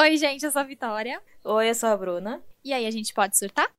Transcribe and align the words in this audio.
Oi, 0.00 0.16
gente, 0.16 0.46
eu 0.46 0.50
sou 0.50 0.60
a 0.60 0.64
Vitória. 0.64 1.20
Oi, 1.44 1.68
eu 1.68 1.74
sou 1.74 1.90
a 1.90 1.94
Bruna. 1.94 2.42
E 2.64 2.72
aí, 2.72 2.86
a 2.86 2.90
gente 2.90 3.12
pode 3.12 3.36
surtar? 3.36 3.70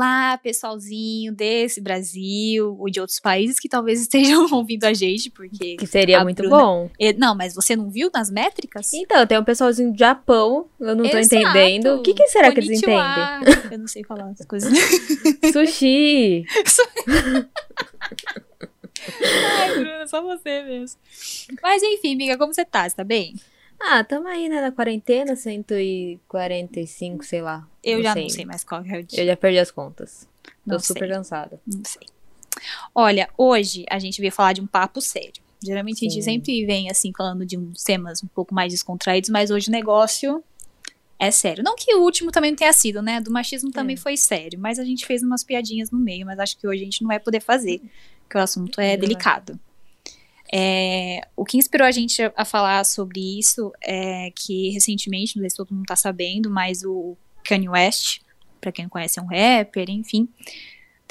Olá, 0.00 0.36
pessoalzinho 0.36 1.32
desse 1.32 1.80
Brasil 1.80 2.76
ou 2.78 2.90
de 2.90 3.00
outros 3.00 3.18
países 3.18 3.58
que 3.58 3.66
talvez 3.66 3.98
estejam 4.02 4.46
ouvindo 4.52 4.84
a 4.84 4.92
gente, 4.92 5.30
porque. 5.30 5.74
Que 5.76 5.86
seria 5.86 6.22
muito 6.22 6.36
Bruna- 6.42 6.54
bom. 6.58 6.90
É, 7.00 7.14
Não, 7.14 7.34
mas 7.34 7.54
você 7.54 7.74
não 7.74 7.88
viu 7.88 8.10
nas 8.12 8.30
métricas? 8.30 8.92
Então, 8.92 9.26
tem 9.26 9.38
um 9.38 9.44
pessoalzinho 9.44 9.90
do 9.94 9.98
Japão, 9.98 10.66
eu 10.78 10.94
não 10.94 11.08
tô 11.08 11.16
Exato. 11.16 11.42
entendendo. 11.42 11.94
O 11.94 12.02
que, 12.02 12.12
que 12.12 12.26
será 12.28 12.52
que 12.52 12.60
eles 12.60 12.76
entendem? 12.76 12.98
Konnichiwa. 12.98 13.72
Eu 13.72 13.78
não 13.78 13.88
sei 13.88 14.04
falar 14.04 14.28
as 14.38 14.44
coisas. 14.44 14.70
Sushi. 15.50 16.44
Ai, 19.58 19.74
Bruna, 19.78 20.06
só 20.06 20.20
você 20.20 20.62
mesmo. 20.62 21.00
Mas 21.62 21.82
enfim, 21.82 22.12
amiga, 22.12 22.36
como 22.36 22.52
você 22.52 22.66
tá? 22.66 22.86
Você 22.86 22.94
tá 22.96 23.02
bem? 23.04 23.34
Ah, 23.80 24.02
tamo 24.02 24.26
aí, 24.28 24.48
né, 24.48 24.60
na 24.60 24.72
quarentena, 24.72 25.36
145, 25.36 27.24
sei 27.24 27.42
lá. 27.42 27.66
Eu 27.82 28.02
já 28.02 28.14
não 28.14 28.28
sei 28.28 28.44
mais 28.44 28.64
qual 28.64 28.84
é 28.84 28.98
o 28.98 29.02
dia. 29.04 29.20
Eu 29.22 29.26
já 29.26 29.36
perdi 29.36 29.58
as 29.58 29.70
contas. 29.70 30.28
Tô 30.44 30.72
Não 30.72 30.78
super 30.78 31.00
sei. 31.00 31.08
cansada. 31.08 31.60
Não 31.66 31.82
sei. 31.84 32.06
Olha, 32.94 33.28
hoje 33.36 33.84
a 33.90 33.98
gente 33.98 34.20
veio 34.20 34.32
falar 34.32 34.52
de 34.54 34.60
um 34.60 34.66
papo 34.66 35.00
sério. 35.00 35.42
Geralmente 35.62 35.98
a 36.06 36.08
gente 36.08 36.14
Sim. 36.22 36.22
sempre 36.22 36.64
vem 36.66 36.90
assim 36.90 37.12
falando 37.16 37.44
de 37.44 37.56
uns 37.56 37.82
temas 37.82 38.22
um 38.22 38.26
pouco 38.26 38.54
mais 38.54 38.72
descontraídos, 38.72 39.30
mas 39.30 39.50
hoje 39.50 39.68
o 39.68 39.72
negócio 39.72 40.42
é 41.18 41.30
sério. 41.30 41.62
Não 41.64 41.74
que 41.76 41.94
o 41.94 42.02
último 42.02 42.30
também 42.30 42.50
não 42.50 42.56
tenha 42.56 42.72
sido, 42.72 43.00
né? 43.02 43.20
Do 43.20 43.30
machismo 43.30 43.70
também 43.70 43.94
É. 43.94 43.98
foi 43.98 44.16
sério, 44.16 44.58
mas 44.58 44.78
a 44.78 44.84
gente 44.84 45.06
fez 45.06 45.22
umas 45.22 45.42
piadinhas 45.44 45.90
no 45.90 45.98
meio, 45.98 46.26
mas 46.26 46.38
acho 46.38 46.56
que 46.58 46.66
hoje 46.66 46.82
a 46.82 46.84
gente 46.84 47.02
não 47.02 47.08
vai 47.08 47.18
poder 47.18 47.40
fazer, 47.40 47.80
porque 48.22 48.36
o 48.36 48.40
assunto 48.40 48.80
é 48.80 48.94
Não 48.94 49.00
delicado. 49.00 49.58
É, 50.52 51.20
o 51.36 51.44
que 51.44 51.56
inspirou 51.58 51.86
a 51.86 51.90
gente 51.90 52.22
a, 52.22 52.32
a 52.36 52.44
falar 52.44 52.84
sobre 52.84 53.38
isso 53.38 53.72
é 53.82 54.30
que 54.34 54.70
recentemente, 54.70 55.36
não 55.36 55.42
sei 55.42 55.50
se 55.50 55.56
todo 55.56 55.74
mundo 55.74 55.86
tá 55.86 55.96
sabendo, 55.96 56.48
mas 56.50 56.84
o 56.84 57.16
Kanye 57.44 57.68
West, 57.68 58.20
pra 58.60 58.70
quem 58.72 58.84
não 58.84 58.90
conhece, 58.90 59.18
é 59.18 59.22
um 59.22 59.26
rapper, 59.26 59.90
enfim, 59.90 60.28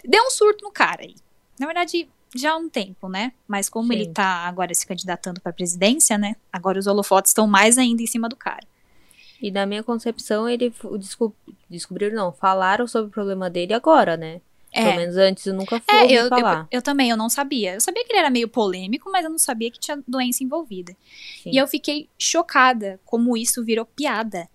deu 0.03 0.23
um 0.23 0.29
surto 0.29 0.63
no 0.63 0.71
cara 0.71 1.01
aí. 1.03 1.15
Na 1.59 1.65
verdade, 1.65 2.07
já 2.35 2.51
há 2.51 2.57
um 2.57 2.69
tempo, 2.69 3.07
né? 3.09 3.31
Mas 3.47 3.69
como 3.69 3.87
Sim. 3.93 3.99
ele 3.99 4.07
tá 4.09 4.25
agora 4.47 4.73
se 4.73 4.85
candidatando 4.85 5.39
pra 5.41 5.53
presidência, 5.53 6.17
né? 6.17 6.35
Agora 6.51 6.77
os 6.79 6.87
holofotes 6.87 7.31
estão 7.31 7.47
mais 7.47 7.77
ainda 7.77 8.01
em 8.01 8.07
cima 8.07 8.27
do 8.27 8.35
cara. 8.35 8.65
E 9.41 9.51
na 9.51 9.65
minha 9.65 9.83
concepção, 9.83 10.47
ele 10.47 10.71
fu- 10.71 10.97
desco- 10.97 11.35
descobriram, 11.69 12.15
não, 12.15 12.31
falaram 12.33 12.87
sobre 12.87 13.09
o 13.09 13.11
problema 13.13 13.49
dele 13.49 13.73
agora, 13.73 14.15
né? 14.17 14.41
Pelo 14.75 14.87
É, 14.89 14.97
menos 14.97 15.15
antes 15.17 15.45
eu 15.45 15.53
nunca 15.53 15.79
fui 15.79 15.95
é 15.95 16.05
eu, 16.05 16.23
eu, 16.23 16.29
falar. 16.29 16.67
eu 16.69 16.81
também, 16.81 17.09
eu 17.09 17.17
não 17.17 17.29
sabia. 17.29 17.75
Eu 17.75 17.81
sabia 17.81 18.03
que 18.05 18.11
ele 18.11 18.19
era 18.19 18.29
meio 18.29 18.47
polêmico, 18.49 19.09
mas 19.11 19.23
eu 19.23 19.31
não 19.31 19.37
sabia 19.39 19.71
que 19.71 19.79
tinha 19.79 20.03
doença 20.07 20.43
envolvida. 20.43 20.95
Sim. 21.41 21.51
E 21.53 21.57
eu 21.57 21.65
fiquei 21.67 22.09
chocada 22.19 22.99
como 23.05 23.37
isso 23.37 23.63
virou 23.63 23.85
piada. 23.85 24.47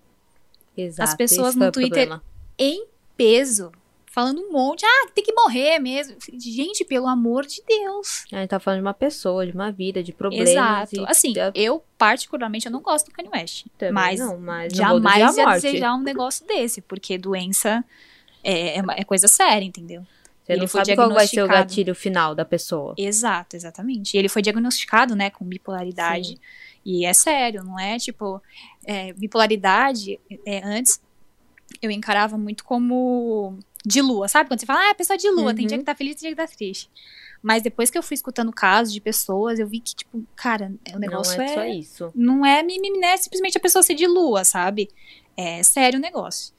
Exato, 0.77 1.09
as 1.11 1.17
pessoas 1.17 1.55
no 1.57 1.73
Twitter-. 1.73 2.21
Em 2.59 2.85
peso. 3.17 3.73
Falando 4.12 4.41
um 4.43 4.51
monte. 4.53 4.85
Ah, 4.85 5.09
tem 5.15 5.23
que 5.23 5.33
morrer 5.33 5.79
mesmo. 5.79 6.17
Gente, 6.37 6.84
pelo 6.84 7.07
amor 7.07 7.47
de 7.47 7.62
Deus. 7.67 8.25
A 8.33 8.39
gente 8.41 8.49
tá 8.51 8.59
falando 8.59 8.81
de 8.81 8.87
uma 8.87 8.93
pessoa, 8.95 9.47
de 9.47 9.53
uma 9.53 9.71
vida, 9.71 10.03
de 10.03 10.12
problemas. 10.12 10.51
Exato. 10.51 11.05
Assim, 11.07 11.33
da- 11.33 11.53
eu 11.55 11.83
particularmente 11.97 12.67
eu 12.67 12.73
não 12.73 12.81
gosto 12.83 13.07
do 13.07 13.12
Kanye 13.12 13.31
West. 13.33 13.67
também 13.79 13.95
mas 13.95 14.19
não, 14.21 14.37
mas 14.39 14.73
jamais 14.73 15.37
ia 15.37 15.47
desejar 15.47 15.95
um 15.95 16.03
negócio 16.03 16.45
desse, 16.45 16.81
porque 16.81 17.17
doença 17.17 17.84
é, 18.43 18.79
é 18.79 18.83
é 18.97 19.05
coisa 19.05 19.29
séria, 19.29 19.65
entendeu? 19.65 20.03
Você 20.45 20.53
Ele 20.53 20.61
não 20.63 20.69
foi 20.69 20.85
sabe 20.85 20.97
qual 20.97 21.13
vai 21.13 21.27
ser 21.27 21.43
o 21.43 21.49
gatilho 21.49 21.95
final 21.95 22.35
da 22.35 22.45
pessoa. 22.45 22.95
Exato, 22.97 23.57
exatamente. 23.57 24.15
E 24.15 24.19
ele 24.19 24.29
foi 24.29 24.43
diagnosticado, 24.43 25.15
né, 25.15 25.31
com 25.31 25.45
bipolaridade. 25.45 26.29
Sim. 26.29 26.39
E 26.85 27.05
é 27.05 27.13
sério, 27.13 27.63
não 27.63 27.79
é 27.79 27.99
tipo. 27.99 28.43
é, 28.84 29.12
bipolaridade, 29.12 30.19
é, 30.47 30.62
antes 30.65 31.00
eu 31.81 31.91
encarava 31.91 32.37
muito 32.37 32.65
como 32.65 33.59
de 33.87 34.03
lua, 34.03 34.29
sabe? 34.29 34.49
Quando 34.49 34.61
você 34.61 34.67
fala, 34.67 34.81
ah, 34.81 34.91
é 34.91 34.95
pessoa 34.95 35.17
de 35.17 35.31
lua, 35.31 35.55
tem 35.55 35.65
Uhum. 35.65 35.69
dia 35.69 35.79
que 35.79 35.84
tá 35.84 35.95
feliz 35.95 36.17
tem 36.17 36.29
dia 36.29 36.37
que 36.37 36.50
tá 36.50 36.56
triste. 36.56 36.91
Mas 37.43 37.62
depois 37.62 37.91
que 37.91 37.97
eu 37.97 38.03
fui 38.03 38.15
escutando 38.15 38.53
casos 38.53 38.93
de 38.93 39.00
pessoas, 39.00 39.59
eu 39.59 39.67
vi 39.67 39.81
que, 39.81 39.95
tipo, 39.95 40.23
cara, 40.37 40.73
o 40.95 40.99
negócio 40.99 41.39
não 41.39 41.45
é, 41.45 41.50
é. 41.50 41.55
só 41.55 41.65
isso. 41.65 42.12
não 42.15 42.45
é 42.45 42.62
mimimi, 42.62 42.99
não 42.99 43.09
é 43.09 43.17
simplesmente 43.17 43.56
a 43.56 43.61
pessoa 43.61 43.83
ser 43.83 43.95
de 43.95 44.06
lua, 44.06 44.45
sabe? 44.45 44.91
É 45.37 45.62
sério 45.62 45.99
o 45.99 46.03
negócio. 46.03 46.53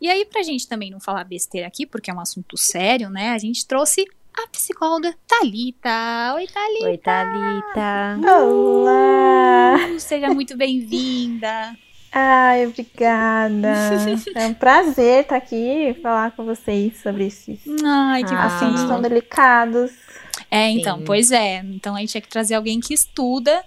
E 0.00 0.08
aí, 0.08 0.24
pra 0.24 0.42
gente 0.42 0.68
também 0.68 0.90
não 0.90 1.00
falar 1.00 1.24
besteira 1.24 1.66
aqui, 1.66 1.86
porque 1.86 2.10
é 2.10 2.14
um 2.14 2.20
assunto 2.20 2.56
sério, 2.56 3.08
né? 3.10 3.30
A 3.30 3.38
gente 3.38 3.66
trouxe 3.66 4.04
a 4.36 4.46
psicóloga 4.48 5.14
Thalita. 5.26 6.34
Oi, 6.34 6.46
Thalita. 6.46 6.86
Oi, 6.86 6.98
Thalita. 6.98 8.20
Olá! 8.44 9.76
Seja 9.98 10.28
muito 10.32 10.56
bem-vinda. 10.56 11.76
Ai, 12.12 12.66
obrigada. 12.66 13.68
É 14.34 14.46
um 14.46 14.54
prazer 14.54 15.22
estar 15.22 15.36
aqui 15.36 15.90
e 15.90 15.94
falar 15.94 16.30
com 16.30 16.44
vocês 16.46 16.98
sobre 17.02 17.26
esses 17.26 17.60
Ai, 17.84 18.24
que 18.24 18.32
Ah. 18.34 18.46
assuntos 18.46 18.84
tão 18.84 19.02
delicados. 19.02 19.90
É, 20.50 20.70
então, 20.70 20.98
Sim. 20.98 21.04
pois 21.04 21.30
é. 21.30 21.58
Então 21.58 21.94
a 21.94 22.00
gente 22.00 22.10
tinha 22.12 22.20
que 22.22 22.28
trazer 22.28 22.54
alguém 22.54 22.80
que 22.80 22.94
estuda 22.94 23.62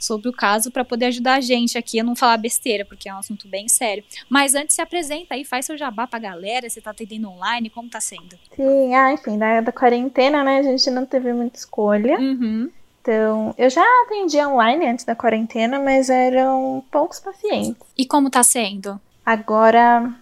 sobre 0.00 0.28
o 0.28 0.32
caso 0.32 0.70
pra 0.70 0.84
poder 0.84 1.06
ajudar 1.06 1.34
a 1.34 1.40
gente 1.40 1.76
aqui 1.78 2.00
a 2.00 2.04
não 2.04 2.16
falar 2.16 2.36
besteira, 2.38 2.84
porque 2.84 3.08
é 3.08 3.14
um 3.14 3.18
assunto 3.18 3.46
bem 3.46 3.68
sério. 3.68 4.02
Mas 4.28 4.54
antes 4.54 4.74
se 4.74 4.80
apresenta 4.82 5.34
aí, 5.34 5.44
faz 5.44 5.66
seu 5.66 5.76
jabá 5.76 6.06
pra 6.06 6.18
galera, 6.18 6.68
você 6.68 6.80
tá 6.80 6.90
atendendo 6.90 7.28
online, 7.28 7.68
como 7.70 7.88
tá 7.88 8.00
sendo? 8.00 8.36
Sim, 8.56 8.94
ah, 8.94 9.12
enfim, 9.12 9.38
da, 9.38 9.60
da 9.60 9.70
quarentena, 9.72 10.42
né? 10.42 10.58
A 10.58 10.62
gente 10.62 10.90
não 10.90 11.04
teve 11.06 11.32
muita 11.32 11.58
escolha. 11.58 12.18
Uhum. 12.18 12.70
Então, 13.02 13.54
eu 13.56 13.70
já 13.70 13.84
atendi 14.06 14.38
online 14.38 14.86
antes 14.86 15.04
da 15.04 15.14
quarentena, 15.14 15.78
mas 15.78 16.10
eram 16.10 16.84
poucos 16.90 17.20
pacientes. 17.20 17.76
E 17.96 18.04
como 18.04 18.28
tá 18.30 18.42
sendo? 18.42 19.00
Agora, 19.24 20.12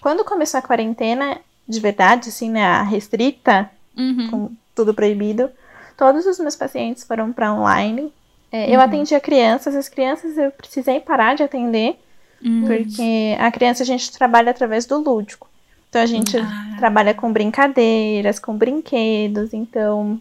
quando 0.00 0.24
começou 0.24 0.58
a 0.58 0.62
quarentena, 0.62 1.38
de 1.68 1.80
verdade, 1.80 2.28
assim, 2.28 2.50
né? 2.50 2.64
A 2.64 2.82
restrita, 2.82 3.70
Uhum. 3.96 4.30
com 4.30 4.50
tudo 4.74 4.94
proibido, 4.94 5.50
todos 5.96 6.24
os 6.26 6.38
meus 6.38 6.54
pacientes 6.54 7.02
foram 7.02 7.32
para 7.32 7.52
online. 7.52 8.12
É, 8.50 8.70
Eu 8.70 8.78
Uhum. 8.78 8.80
atendia 8.84 9.20
crianças, 9.20 9.74
as 9.76 9.88
crianças 9.88 10.36
eu 10.38 10.50
precisei 10.50 11.00
parar 11.00 11.34
de 11.36 11.42
atender, 11.42 11.96
Uhum. 12.42 12.64
porque 12.66 13.36
a 13.38 13.50
criança 13.50 13.82
a 13.82 13.86
gente 13.86 14.10
trabalha 14.12 14.50
através 14.50 14.86
do 14.86 14.96
lúdico. 14.98 15.48
Então 15.88 16.00
a 16.02 16.06
gente 16.06 16.36
Ah. 16.36 16.76
trabalha 16.78 17.12
com 17.14 17.32
brincadeiras, 17.32 18.38
com 18.38 18.56
brinquedos, 18.56 19.52
então 19.52 20.20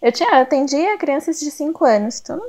eu 0.00 0.12
tinha 0.12 0.30
eu 0.30 0.42
atendia 0.42 0.96
crianças 0.98 1.40
de 1.40 1.50
5 1.50 1.84
anos, 1.84 2.20
então 2.20 2.40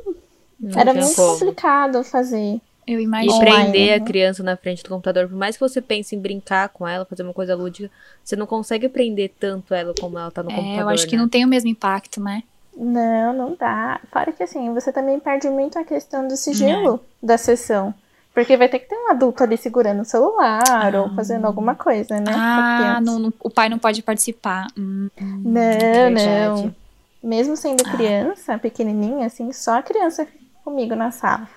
Não 0.59 0.80
era 0.80 0.94
muito 0.94 1.16
como. 1.16 1.34
complicado 1.34 2.03
fazer. 2.03 2.59
Eu 2.88 3.00
E 3.00 3.03
imagino. 3.03 3.34
Online, 3.34 3.72
prender 3.72 3.94
a 3.96 4.00
né? 4.00 4.06
criança 4.06 4.41
na 4.44 4.57
frente 4.57 4.81
do 4.84 4.90
computador, 4.90 5.28
por 5.28 5.36
mais 5.38 5.56
que 5.56 5.59
você 5.62 5.80
pense 5.81 6.16
em 6.16 6.19
brincar 6.19 6.69
com 6.69 6.88
ela, 6.88 7.06
fazer 7.06 7.22
uma 7.24 7.34
coisa 7.34 7.56
lúdica, 7.56 7.90
você 8.24 8.36
não 8.36 8.47
consegue 8.47 8.90
prender 8.90 9.31
tanto 9.40 9.74
ela 9.75 9.94
como 10.00 10.18
ela 10.18 10.31
tá 10.31 10.41
no 10.41 10.51
É, 10.51 10.56
computador. 10.56 10.81
eu 10.81 10.90
acho 10.90 11.07
que 11.07 11.16
né? 11.16 11.22
não 11.22 11.30
tem 11.30 11.46
o 11.46 11.47
mesmo 11.47 11.69
impacto, 11.69 12.19
né? 12.22 12.41
Não, 12.81 13.34
não 13.34 13.56
dá. 13.56 14.00
Fora 14.12 14.31
que 14.31 14.41
assim, 14.41 14.73
você 14.73 14.91
também 14.94 15.19
perde 15.19 15.50
muito 15.50 15.78
a 15.78 15.84
questão 15.84 16.25
do 16.28 16.38
sigilo 16.38 17.01
da 17.22 17.38
sessão. 17.38 17.94
Porque 18.34 18.56
vai 18.56 18.69
ter 18.69 18.79
que 18.79 18.88
ter 18.88 18.95
um 18.95 19.09
adulto 19.12 19.44
ali 19.44 19.57
segurando 19.57 20.01
o 20.01 20.06
celular 20.06 20.95
ou 20.95 21.13
fazendo 21.13 21.45
alguma 21.45 21.75
coisa, 21.75 22.19
né? 22.22 22.31
Ah, 22.34 23.01
não, 23.01 23.19
não- 23.19 23.34
o 23.41 23.50
pai 23.50 23.68
não 23.68 23.78
pode 23.79 24.01
participar. 24.01 24.68
Hum, 24.78 25.09
Não, 25.19 25.51
Verdade. 25.51 26.63
não. 26.63 26.75
Mesmo 27.22 27.57
sendo 27.57 27.84
Ah. 27.85 27.91
criança, 27.91 28.57
pequenininha, 28.57 29.25
assim, 29.25 29.51
só 29.51 29.79
a 29.79 29.84
criança 29.84 30.25
fica 30.25 30.39
comigo 30.63 30.95
na 30.95 31.12
sala. 31.12 31.50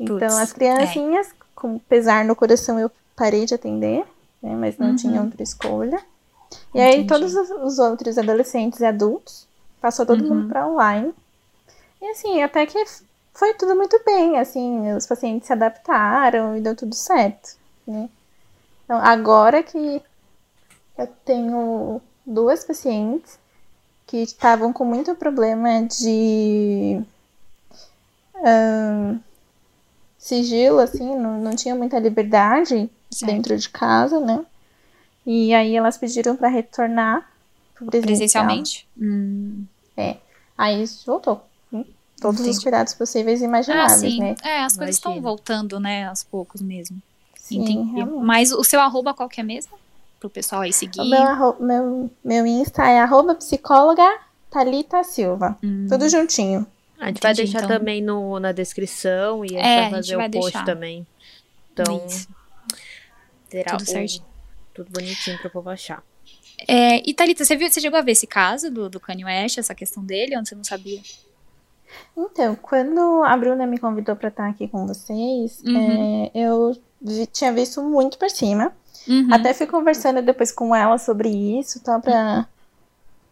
Então, 0.00 0.16
Putz, 0.18 0.32
as 0.34 0.52
criancinhas, 0.54 1.28
com 1.54 1.78
pesar 1.80 2.24
no 2.24 2.34
coração, 2.34 2.78
eu 2.78 2.90
parei 3.14 3.44
de 3.44 3.54
atender, 3.54 4.04
né? 4.42 4.54
Mas 4.56 4.78
não 4.78 4.90
Uhum. 4.90 4.96
tinha 4.96 5.20
outra 5.20 5.42
escolha. 5.42 6.00
E 6.74 6.80
aí, 6.80 6.92
Entendi. 7.02 7.08
todos 7.08 7.34
os, 7.34 7.50
os 7.50 7.78
outros 7.78 8.16
adolescentes 8.16 8.80
e 8.80 8.86
adultos, 8.86 9.46
passou 9.80 10.06
todo 10.06 10.24
Uhum. 10.24 10.28
mundo 10.28 10.44
para 10.44 10.66
online. 10.68 11.14
E 12.00 12.06
assim, 12.10 12.42
até 12.42 12.66
que 12.66 12.78
foi 13.34 13.54
tudo 13.54 13.76
muito 13.76 14.00
bem, 14.04 14.38
assim, 14.38 14.92
os 14.94 15.06
pacientes 15.06 15.46
se 15.46 15.52
adaptaram 15.52 16.56
e 16.56 16.60
deu 16.60 16.74
tudo 16.76 16.94
certo, 16.94 17.56
né? 17.86 18.08
Então, 18.84 18.98
agora 18.98 19.62
que 19.62 20.02
eu 20.98 21.06
tenho 21.24 22.00
duas 22.26 22.64
pacientes 22.64 23.38
que 24.06 24.18
estavam 24.18 24.72
com 24.72 24.84
muito 24.84 25.14
problema 25.16 25.82
de 25.84 27.02
ahn, 28.44 29.20
sigilo, 30.18 30.80
assim, 30.80 31.16
não, 31.16 31.40
não 31.40 31.56
tinha 31.56 31.74
muita 31.74 31.98
liberdade 31.98 32.90
certo. 33.10 33.26
dentro 33.26 33.56
de 33.56 33.68
casa, 33.68 34.20
né? 34.20 34.44
E 35.26 35.54
aí 35.54 35.76
elas 35.76 35.98
pediram 35.98 36.36
para 36.36 36.48
retornar. 36.48 37.28
Presencialmente? 37.90 38.86
Hum. 39.00 39.64
Aí 40.56 40.82
isso 40.82 41.04
voltou. 41.06 41.44
Hum, 41.72 41.84
Todos 42.20 42.40
os 42.40 42.58
cuidados 42.62 42.94
possíveis 42.94 43.40
e 43.40 43.44
Ah, 43.44 43.48
imagináveis, 43.48 44.00
sim. 44.00 44.18
né? 44.20 44.34
É, 44.42 44.60
as 44.64 44.76
coisas 44.76 44.96
estão 44.96 45.20
voltando, 45.20 45.78
né, 45.78 46.08
aos 46.08 46.24
poucos 46.24 46.62
mesmo. 46.62 47.00
Sim, 47.36 47.62
Entendi. 47.62 47.92
realmente. 47.94 48.24
Mas 48.24 48.52
o 48.52 48.64
seu 48.64 48.80
arroba 48.80 49.12
qual 49.14 49.28
que 49.28 49.40
é 49.40 49.44
mesmo? 49.44 49.78
pro 50.18 50.30
pessoal 50.30 50.62
aí 50.62 50.72
seguir. 50.72 50.98
O 51.02 51.04
meu, 51.10 51.22
arro- 51.22 51.56
meu, 51.60 52.10
meu 52.24 52.46
Insta 52.46 52.88
é 52.88 52.98
arroba 53.00 53.34
psicóloga 53.34 54.02
Thalita 54.50 55.04
Silva. 55.04 55.58
Hum. 55.62 55.86
Tudo 55.90 56.08
juntinho. 56.08 56.66
A 56.98 57.08
gente 57.08 57.20
vai 57.20 57.32
Entendi, 57.32 57.52
deixar 57.52 57.64
então. 57.66 57.78
também 57.78 58.00
no, 58.02 58.40
na 58.40 58.50
descrição 58.50 59.44
e 59.44 59.48
a 59.48 59.50
gente 59.50 59.58
É, 59.58 59.74
vai 59.76 59.82
gente 59.84 59.90
fazer 59.94 60.16
vai 60.16 60.28
o 60.28 60.30
post 60.30 60.44
deixar. 60.52 60.64
também. 60.64 61.06
Então, 61.70 62.02
Isso. 62.06 62.28
terá 63.50 63.72
Tudo 63.72 63.82
o- 63.82 63.86
certinho. 63.86 64.24
tudo 64.72 64.90
bonitinho 64.90 65.38
pro 65.38 65.50
povo 65.50 65.68
achar. 65.68 66.02
É, 66.68 67.02
e 67.08 67.12
Thalita, 67.14 67.44
você, 67.44 67.56
viu, 67.56 67.68
você 67.70 67.80
chegou 67.80 67.98
a 67.98 68.02
ver 68.02 68.12
esse 68.12 68.26
caso 68.26 68.70
do, 68.70 68.88
do 68.88 68.98
Kanye 69.00 69.24
West, 69.24 69.58
essa 69.58 69.74
questão 69.74 70.02
dele, 70.04 70.36
ou 70.36 70.44
você 70.44 70.54
não 70.54 70.64
sabia? 70.64 71.00
Então, 72.16 72.54
quando 72.56 73.22
a 73.24 73.36
Bruna 73.36 73.66
me 73.66 73.78
convidou 73.78 74.16
pra 74.16 74.28
estar 74.28 74.48
aqui 74.48 74.66
com 74.68 74.86
vocês, 74.86 75.62
Uhum. 75.64 76.24
é, 76.26 76.30
eu 76.34 76.76
vi- 77.00 77.26
tinha 77.26 77.52
visto 77.52 77.82
muito 77.82 78.18
por 78.18 78.30
cima. 78.30 78.72
Uhum. 79.06 79.28
Até 79.32 79.54
fui 79.54 79.66
conversando 79.66 80.20
depois 80.22 80.50
com 80.50 80.74
ela 80.74 80.98
sobre 80.98 81.28
isso, 81.28 81.80
tá? 81.80 82.00
Pra, 82.00 82.46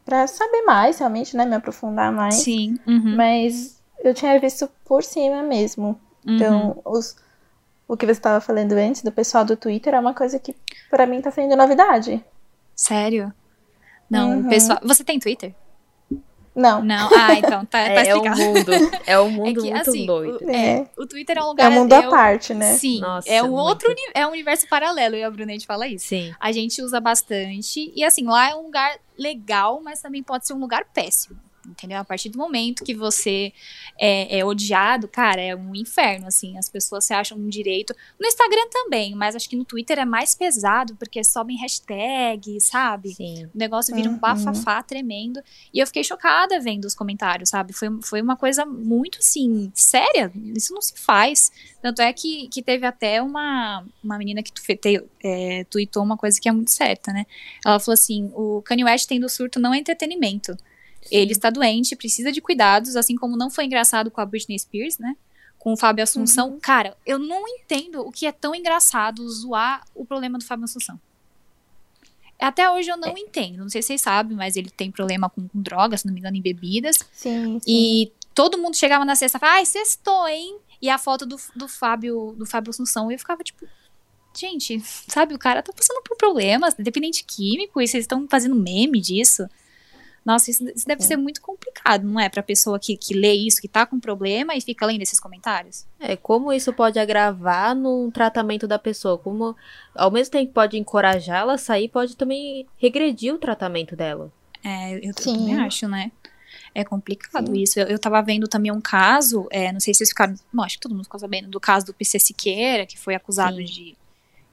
pra 0.04 0.26
saber 0.26 0.62
mais, 0.62 0.98
realmente, 0.98 1.36
né? 1.36 1.44
Me 1.44 1.56
aprofundar 1.56 2.12
mais. 2.12 2.34
Sim. 2.36 2.78
Uhum. 2.86 3.16
Mas 3.16 3.78
eu 4.02 4.14
tinha 4.14 4.38
visto 4.38 4.68
por 4.84 5.02
cima 5.02 5.42
mesmo. 5.42 5.98
Uhum. 6.26 6.36
Então, 6.36 6.82
os, 6.84 7.16
o 7.88 7.96
que 7.96 8.06
você 8.06 8.12
estava 8.12 8.40
falando 8.40 8.72
antes 8.72 9.02
do 9.02 9.10
pessoal 9.10 9.44
do 9.44 9.56
Twitter 9.56 9.94
é 9.94 9.98
uma 10.00 10.14
coisa 10.14 10.38
que 10.38 10.54
pra 10.90 11.06
mim 11.06 11.20
tá 11.20 11.30
sendo 11.30 11.56
novidade. 11.56 12.22
Sério? 12.74 13.32
Não, 14.10 14.30
o 14.30 14.36
Uhum. 14.42 14.48
pessoal. 14.48 14.78
Você 14.82 15.02
tem 15.04 15.18
Twitter? 15.18 15.54
Não. 16.54 16.84
Não. 16.84 17.08
Ah, 17.12 17.34
então, 17.34 17.64
tá, 17.66 17.78
tá 17.78 17.80
É, 17.80 18.06
é 18.08 18.14
um 18.14 18.18
explicado. 18.24 18.40
mundo, 18.40 18.70
é 19.06 19.20
um 19.20 19.30
mundo 19.30 19.60
que, 19.62 19.70
muito 19.72 19.90
assim, 19.90 20.06
doido. 20.06 20.48
É, 20.48 20.86
O 20.96 21.04
Twitter 21.04 21.36
é 21.36 21.40
um 21.40 21.46
é 21.46 21.48
lugar. 21.48 21.70
um 21.70 21.74
mundo 21.74 21.92
à 21.92 22.02
eu- 22.04 22.10
parte, 22.10 22.54
né? 22.54 22.74
Sim. 22.74 23.00
Nossa, 23.00 23.28
é 23.28 23.42
um 23.42 23.46
muito. 23.48 23.58
outro 23.60 23.94
é 24.14 24.24
um 24.24 24.30
universo 24.30 24.68
paralelo, 24.68 25.16
e 25.16 25.24
a 25.24 25.30
Bruna 25.30 25.50
a 25.50 25.54
gente 25.54 25.66
fala 25.66 25.88
isso. 25.88 26.06
Sim. 26.06 26.32
A 26.38 26.52
gente 26.52 26.80
usa 26.80 27.00
bastante. 27.00 27.92
E 27.96 28.04
assim, 28.04 28.24
lá 28.24 28.50
é 28.50 28.54
um 28.54 28.62
lugar 28.66 28.96
legal, 29.18 29.80
mas 29.82 30.00
também 30.00 30.22
pode 30.22 30.46
ser 30.46 30.52
um 30.52 30.60
lugar 30.60 30.84
péssimo. 30.94 31.36
Entendeu? 31.66 31.98
A 31.98 32.04
partir 32.04 32.28
do 32.28 32.38
momento 32.38 32.84
que 32.84 32.94
você 32.94 33.52
é, 33.98 34.38
é 34.38 34.44
odiado, 34.44 35.08
cara, 35.08 35.40
é 35.40 35.54
um 35.54 35.74
inferno, 35.74 36.26
assim. 36.26 36.56
As 36.58 36.68
pessoas 36.68 37.04
se 37.04 37.14
acham 37.14 37.38
um 37.38 37.48
direito. 37.48 37.94
No 38.18 38.26
Instagram 38.26 38.68
também, 38.70 39.14
mas 39.14 39.34
acho 39.34 39.48
que 39.48 39.56
no 39.56 39.64
Twitter 39.64 39.98
é 39.98 40.04
mais 40.04 40.34
pesado, 40.34 40.94
porque 40.96 41.22
sobem 41.24 41.56
hashtags, 41.56 42.64
sabe? 42.64 43.14
Sim. 43.14 43.46
O 43.46 43.50
negócio 43.54 43.94
vira 43.94 44.08
um 44.08 44.14
Uhum. 44.14 44.18
bafafá 44.18 44.82
tremendo. 44.82 45.40
E 45.72 45.78
eu 45.78 45.86
fiquei 45.86 46.04
chocada 46.04 46.60
vendo 46.60 46.84
os 46.84 46.94
comentários, 46.94 47.50
sabe? 47.50 47.72
Foi, 47.72 47.88
foi 48.02 48.22
uma 48.22 48.36
coisa 48.36 48.64
muito, 48.64 49.18
assim, 49.18 49.70
séria. 49.74 50.30
Isso 50.56 50.72
não 50.72 50.82
se 50.82 50.94
faz. 50.96 51.50
Tanto 51.82 52.00
é 52.02 52.12
que, 52.12 52.48
que 52.48 52.62
teve 52.62 52.86
até 52.86 53.20
uma, 53.22 53.84
uma 54.02 54.18
menina 54.18 54.42
que 54.42 54.52
tu, 54.52 54.62
te, 54.62 55.04
é, 55.22 55.64
tweetou 55.64 56.02
uma 56.02 56.16
coisa 56.16 56.40
que 56.40 56.48
é 56.48 56.52
muito 56.52 56.70
certa, 56.70 57.12
né? 57.12 57.26
Ela 57.64 57.78
falou 57.78 57.94
assim: 57.94 58.30
o 58.34 58.62
Kanye 58.62 58.84
West 58.84 59.08
tendo 59.08 59.28
surto 59.28 59.58
não 59.60 59.74
é 59.74 59.78
entretenimento. 59.78 60.56
Ele 61.10 61.32
está 61.32 61.50
doente, 61.50 61.96
precisa 61.96 62.32
de 62.32 62.40
cuidados, 62.40 62.96
assim 62.96 63.16
como 63.16 63.36
não 63.36 63.50
foi 63.50 63.64
engraçado 63.64 64.10
com 64.10 64.20
a 64.20 64.26
Britney 64.26 64.58
Spears, 64.58 64.98
né? 64.98 65.16
Com 65.58 65.72
o 65.72 65.76
Fábio 65.76 66.02
Assunção. 66.02 66.58
Cara, 66.60 66.96
eu 67.06 67.18
não 67.18 67.46
entendo 67.48 68.00
o 68.00 68.12
que 68.12 68.26
é 68.26 68.32
tão 68.32 68.54
engraçado 68.54 69.28
zoar 69.28 69.84
o 69.94 70.04
problema 70.04 70.38
do 70.38 70.44
Fábio 70.44 70.64
Assunção. 70.64 71.00
Até 72.38 72.70
hoje 72.70 72.90
eu 72.90 72.96
não 72.96 73.16
entendo. 73.16 73.58
Não 73.58 73.68
sei 73.68 73.80
se 73.80 73.88
vocês 73.88 74.02
sabem, 74.02 74.36
mas 74.36 74.56
ele 74.56 74.68
tem 74.68 74.90
problema 74.90 75.30
com, 75.30 75.48
com 75.48 75.62
drogas, 75.62 76.00
se 76.00 76.06
não 76.06 76.12
me 76.12 76.20
engano, 76.20 76.36
em 76.36 76.42
bebidas. 76.42 76.98
Sim, 77.12 77.58
sim. 77.60 77.64
E 77.66 78.12
todo 78.34 78.58
mundo 78.58 78.76
chegava 78.76 79.04
na 79.04 79.14
sexta 79.14 79.38
e 79.38 79.40
falava, 79.40 79.58
ai, 79.58 79.66
sextou, 79.66 80.26
hein? 80.28 80.58
E 80.82 80.90
a 80.90 80.98
foto 80.98 81.24
do, 81.24 81.36
do 81.54 81.68
Fábio 81.68 82.34
do 82.36 82.44
Fábio 82.44 82.70
Assunção, 82.70 83.10
e 83.10 83.14
eu 83.14 83.18
ficava 83.18 83.42
tipo, 83.42 83.66
gente, 84.38 84.82
sabe, 85.08 85.34
o 85.34 85.38
cara 85.38 85.62
tá 85.62 85.72
passando 85.72 86.02
por 86.02 86.16
problemas, 86.16 86.74
dependente 86.74 87.24
químico, 87.24 87.80
e 87.80 87.88
vocês 87.88 88.04
estão 88.04 88.26
fazendo 88.28 88.54
meme 88.54 89.00
disso. 89.00 89.48
Nossa, 90.24 90.50
isso, 90.50 90.64
isso 90.74 90.86
deve 90.86 91.02
ser 91.02 91.16
muito 91.16 91.42
complicado, 91.42 92.06
não 92.06 92.18
é? 92.18 92.28
Pra 92.30 92.42
pessoa 92.42 92.78
que, 92.80 92.96
que 92.96 93.12
lê 93.14 93.32
isso, 93.34 93.60
que 93.60 93.68
tá 93.68 93.84
com 93.84 94.00
problema 94.00 94.54
e 94.54 94.60
fica 94.60 94.86
lendo 94.86 95.02
esses 95.02 95.20
comentários. 95.20 95.84
É, 96.00 96.16
como 96.16 96.50
isso 96.52 96.72
pode 96.72 96.98
agravar 96.98 97.74
no 97.76 98.10
tratamento 98.10 98.66
da 98.66 98.78
pessoa? 98.78 99.18
Como, 99.18 99.54
ao 99.94 100.10
mesmo 100.10 100.32
tempo 100.32 100.46
que 100.48 100.54
pode 100.54 100.78
encorajar 100.78 101.40
ela 101.42 101.54
a 101.54 101.58
sair, 101.58 101.88
pode 101.90 102.16
também 102.16 102.66
regredir 102.78 103.34
o 103.34 103.38
tratamento 103.38 103.94
dela. 103.94 104.32
É, 104.64 104.94
eu, 104.94 105.00
eu 105.10 105.14
também 105.14 105.58
acho, 105.60 105.86
né? 105.86 106.10
É 106.74 106.82
complicado 106.82 107.48
Sim. 107.54 107.62
isso. 107.62 107.78
Eu, 107.78 107.86
eu 107.88 107.98
tava 107.98 108.22
vendo 108.22 108.48
também 108.48 108.72
um 108.72 108.80
caso, 108.80 109.46
é, 109.50 109.70
não 109.72 109.78
sei 109.78 109.92
se 109.92 109.98
vocês 109.98 110.08
ficaram. 110.08 110.34
Bom, 110.52 110.62
acho 110.62 110.76
que 110.76 110.80
todo 110.82 110.92
mundo 110.94 111.04
ficou 111.04 111.20
sabendo, 111.20 111.48
do 111.50 111.60
caso 111.60 111.84
do 111.86 111.92
PC 111.94 112.18
Siqueira, 112.18 112.86
que 112.86 112.98
foi 112.98 113.14
acusado 113.14 113.58
Sim. 113.58 113.64
de, 113.64 113.96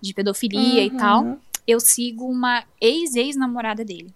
de 0.01 0.13
pedofilia 0.13 0.83
e 0.83 0.89
Uhum. 0.89 0.97
tal. 0.97 1.37
Eu 1.65 1.79
sigo 1.79 2.25
uma 2.29 2.63
ex-ex-namorada 2.81 3.85
dele. 3.85 4.13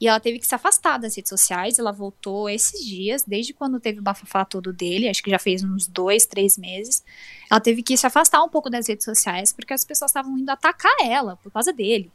E 0.00 0.08
ela 0.08 0.20
teve 0.20 0.38
que 0.38 0.46
se 0.46 0.54
afastar 0.54 0.98
das 0.98 1.16
redes 1.16 1.28
sociais. 1.28 1.78
Ela 1.78 1.92
voltou 1.92 2.48
esses 2.48 2.84
dias, 2.84 3.22
desde 3.26 3.52
quando 3.52 3.80
teve 3.80 4.00
o 4.00 4.02
bafafá 4.02 4.44
todo 4.44 4.72
dele, 4.72 5.08
acho 5.08 5.22
que 5.22 5.30
já 5.30 5.38
fez 5.38 5.62
uns 5.62 5.86
dois, 5.86 6.26
três 6.26 6.58
meses. 6.58 7.04
Ela 7.50 7.60
teve 7.60 7.82
que 7.82 7.96
se 7.96 8.06
afastar 8.06 8.42
um 8.42 8.48
pouco 8.48 8.68
das 8.68 8.88
redes 8.88 9.04
sociais, 9.04 9.52
porque 9.52 9.72
as 9.72 9.84
pessoas 9.84 10.10
estavam 10.10 10.36
indo 10.38 10.50
atacar 10.50 10.94
ela 11.02 11.36
por 11.42 11.52
causa 11.52 11.72
dele. 11.72 12.10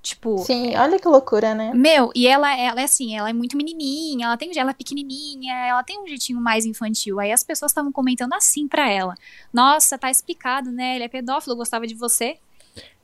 Tipo, 0.00 0.38
Sim, 0.38 0.76
olha 0.76 0.98
que 0.98 1.08
loucura, 1.08 1.54
né? 1.54 1.72
meu, 1.74 2.10
e 2.14 2.26
ela, 2.28 2.56
ela 2.56 2.80
é 2.80 2.84
assim, 2.84 3.16
ela 3.16 3.28
é 3.30 3.32
muito 3.32 3.56
menininha, 3.56 4.26
ela 4.26 4.36
tem, 4.36 4.56
ela 4.56 4.70
é 4.70 4.74
pequenininha, 4.74 5.52
ela 5.66 5.82
tem 5.82 6.00
um 6.00 6.06
jeitinho 6.06 6.40
mais 6.40 6.64
infantil. 6.64 7.18
Aí 7.18 7.32
as 7.32 7.42
pessoas 7.42 7.72
estavam 7.72 7.90
comentando 7.90 8.32
assim 8.32 8.68
pra 8.68 8.88
ela: 8.88 9.14
"Nossa, 9.52 9.98
tá 9.98 10.08
explicado, 10.10 10.70
né? 10.70 10.94
Ele 10.94 11.04
é 11.04 11.08
pedófilo, 11.08 11.56
gostava 11.56 11.86
de 11.86 11.94
você". 11.94 12.38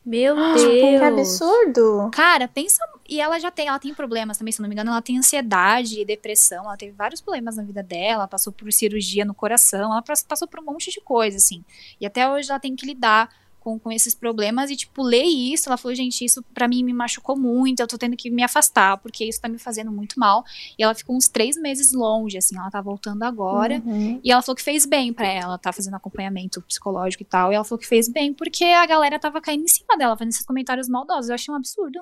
Meu 0.06 0.36
Tipo, 0.54 0.68
que 0.68 0.98
Deus! 0.98 1.02
absurdo. 1.02 2.10
Cara, 2.12 2.46
pensa, 2.46 2.78
e 3.08 3.20
ela 3.20 3.38
já 3.38 3.50
tem, 3.50 3.68
ela 3.68 3.78
tem 3.78 3.92
problemas 3.94 4.38
também, 4.38 4.52
se 4.52 4.60
não 4.60 4.68
me 4.68 4.74
engano, 4.74 4.90
ela 4.90 5.02
tem 5.02 5.18
ansiedade, 5.18 6.04
depressão, 6.04 6.64
ela 6.64 6.76
teve 6.76 6.92
vários 6.92 7.20
problemas 7.20 7.56
na 7.56 7.62
vida 7.62 7.82
dela, 7.82 8.26
passou 8.28 8.52
por 8.52 8.72
cirurgia 8.72 9.24
no 9.24 9.34
coração, 9.34 9.92
ela 9.92 10.02
pass- 10.02 10.22
passou 10.22 10.48
por 10.48 10.60
um 10.60 10.64
monte 10.64 10.90
de 10.90 11.00
coisa 11.00 11.36
assim. 11.36 11.64
E 12.00 12.06
até 12.06 12.28
hoje 12.30 12.50
ela 12.50 12.60
tem 12.60 12.74
que 12.74 12.86
lidar 12.86 13.28
com, 13.60 13.78
com 13.78 13.90
esses 13.90 14.14
problemas 14.14 14.70
e, 14.70 14.76
tipo, 14.76 15.02
ler 15.02 15.22
isso, 15.24 15.70
ela 15.70 15.78
falou, 15.78 15.94
gente, 15.94 16.22
isso 16.22 16.42
pra 16.52 16.68
mim 16.68 16.84
me 16.84 16.92
machucou 16.92 17.34
muito, 17.34 17.80
eu 17.80 17.86
tô 17.86 17.96
tendo 17.96 18.14
que 18.14 18.28
me 18.30 18.42
afastar, 18.42 18.98
porque 18.98 19.24
isso 19.24 19.40
tá 19.40 19.48
me 19.48 19.56
fazendo 19.58 19.90
muito 19.90 20.20
mal. 20.20 20.44
E 20.78 20.82
ela 20.84 20.94
ficou 20.94 21.16
uns 21.16 21.28
três 21.28 21.56
meses 21.56 21.94
longe, 21.94 22.36
assim, 22.36 22.58
ela 22.58 22.70
tá 22.70 22.82
voltando 22.82 23.22
agora. 23.22 23.82
Uhum. 23.86 24.20
E 24.22 24.30
ela 24.30 24.42
falou 24.42 24.54
que 24.54 24.62
fez 24.62 24.84
bem 24.84 25.14
pra 25.14 25.26
ela, 25.28 25.56
tá 25.56 25.72
fazendo 25.72 25.94
acompanhamento 25.94 26.60
psicológico 26.60 27.22
e 27.22 27.26
tal. 27.26 27.52
E 27.52 27.54
ela 27.54 27.64
falou 27.64 27.78
que 27.78 27.86
fez 27.86 28.06
bem 28.06 28.34
porque 28.34 28.64
a 28.64 28.84
galera 28.84 29.18
tava 29.18 29.40
caindo 29.40 29.64
em 29.64 29.68
cima 29.68 29.96
dela, 29.96 30.14
fazendo 30.14 30.32
esses 30.32 30.44
comentários 30.44 30.86
maldosos. 30.86 31.30
Eu 31.30 31.34
achei 31.34 31.50
um 31.52 31.56
absurdo. 31.56 31.98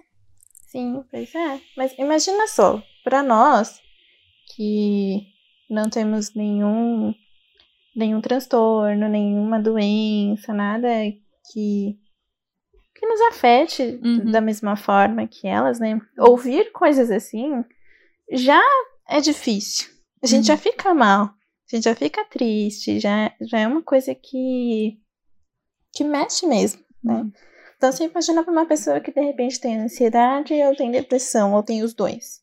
Sim, 0.72 1.04
pois 1.10 1.34
é. 1.34 1.60
Mas 1.76 1.92
imagina 1.98 2.46
só, 2.48 2.82
pra 3.04 3.22
nós 3.22 3.78
que 4.56 5.26
não 5.68 5.90
temos 5.90 6.34
nenhum 6.34 7.14
nenhum 7.94 8.22
transtorno, 8.22 9.06
nenhuma 9.06 9.60
doença, 9.60 10.54
nada 10.54 10.88
que 11.52 11.98
que 12.94 13.06
nos 13.06 13.20
afete 13.22 14.00
Uhum. 14.02 14.30
da 14.30 14.40
mesma 14.40 14.76
forma 14.76 15.26
que 15.26 15.46
elas, 15.46 15.78
né? 15.78 16.00
Ouvir 16.18 16.72
coisas 16.72 17.10
assim 17.10 17.62
já 18.30 18.62
é 19.08 19.20
difícil. 19.20 19.90
A 20.22 20.26
gente 20.26 20.50
Uhum. 20.50 20.56
já 20.56 20.56
fica 20.56 20.94
mal, 20.94 21.24
a 21.26 21.76
gente 21.76 21.84
já 21.84 21.94
fica 21.94 22.24
triste, 22.24 22.98
já, 22.98 23.30
já 23.42 23.58
é 23.60 23.66
uma 23.66 23.82
coisa 23.82 24.14
que 24.14 24.98
que 25.94 26.02
mexe 26.02 26.46
mesmo, 26.46 26.82
né? 27.04 27.30
Então 27.82 27.90
você 27.90 28.04
imagina 28.04 28.44
para 28.44 28.52
uma 28.52 28.64
pessoa 28.64 29.00
que 29.00 29.10
de 29.10 29.20
repente 29.20 29.58
tem 29.58 29.76
ansiedade 29.76 30.54
ou 30.54 30.76
tem 30.76 30.88
depressão, 30.88 31.52
ou 31.52 31.64
tem 31.64 31.82
os 31.82 31.92
dois. 31.92 32.40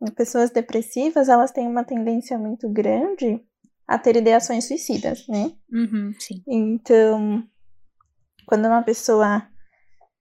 E 0.00 0.12
Pessoas 0.12 0.50
depressivas, 0.50 1.28
elas 1.28 1.50
têm 1.50 1.66
uma 1.66 1.82
tendência 1.82 2.38
muito 2.38 2.68
grande 2.70 3.44
a 3.84 3.98
ter 3.98 4.14
ideações 4.14 4.68
suicidas, 4.68 5.26
né? 5.26 5.50
Uhum. 5.72 6.12
Então, 6.46 7.42
quando 8.46 8.66
uma 8.66 8.80
pessoa 8.80 9.44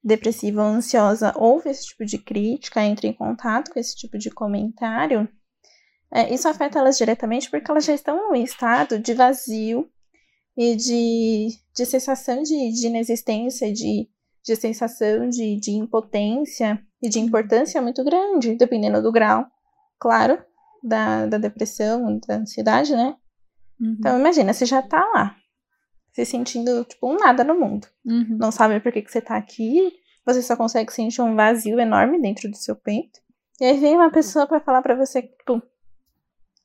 depressiva 0.04 0.64
ou 0.64 0.70
ansiosa 0.70 1.32
ouve 1.38 1.70
esse 1.70 1.86
tipo 1.86 2.04
de 2.04 2.18
crítica, 2.18 2.84
entra 2.84 3.06
em 3.06 3.14
contato 3.14 3.72
com 3.72 3.80
esse 3.80 3.96
tipo 3.96 4.18
de 4.18 4.32
comentário, 4.32 5.30
é, 6.12 6.34
isso 6.34 6.48
afeta 6.48 6.80
elas 6.80 6.98
diretamente 6.98 7.52
porque 7.52 7.70
elas 7.70 7.86
já 7.86 7.94
estão 7.94 8.18
num 8.18 8.36
estado 8.36 8.98
de 8.98 9.14
vazio 9.14 9.88
e 10.58 10.76
de, 10.76 11.50
de 11.76 11.86
sensação 11.86 12.42
de, 12.42 12.72
de 12.72 12.88
inexistência, 12.88 13.72
de, 13.72 14.10
de 14.44 14.56
sensação 14.56 15.30
de, 15.30 15.60
de 15.60 15.72
impotência 15.72 16.82
e 17.02 17.10
de 17.10 17.20
importância 17.20 17.82
muito 17.82 18.04
grande, 18.04 18.56
dependendo 18.56 19.02
do 19.02 19.12
grau, 19.12 19.46
claro, 20.00 20.44
da, 20.84 21.26
da 21.26 21.38
depressão, 21.38 22.20
da 22.28 22.36
ansiedade, 22.38 22.96
né? 22.96 23.16
Uhum, 23.80 23.96
Então 24.00 24.20
imagina, 24.20 24.54
você 24.54 24.66
já 24.66 24.82
tá 24.82 25.00
lá, 25.14 25.36
se 26.14 26.26
sentindo 26.26 26.84
tipo 26.86 27.10
um 27.12 27.18
nada 27.18 27.44
no 27.44 27.60
mundo. 27.60 27.88
uhum. 28.06 28.38
Não 28.40 28.52
sabe 28.52 28.80
por 28.80 28.92
que, 28.92 29.02
que 29.02 29.12
você 29.12 29.22
tá 29.22 29.36
aqui, 29.38 29.94
você 30.26 30.42
só 30.42 30.56
consegue 30.56 30.92
sentir 30.92 31.22
um 31.22 31.36
vazio 31.36 31.80
enorme 31.80 32.22
dentro 32.22 32.50
do 32.50 32.58
seu 32.58 32.76
peito. 32.76 33.20
E 33.60 33.66
aí 33.66 33.78
vem 33.78 33.96
uma 33.96 34.12
pessoa 34.12 34.48
pra 34.48 34.60
falar 34.60 34.82
pra 34.82 34.96
você 34.96 35.22
tipo, 35.22 35.62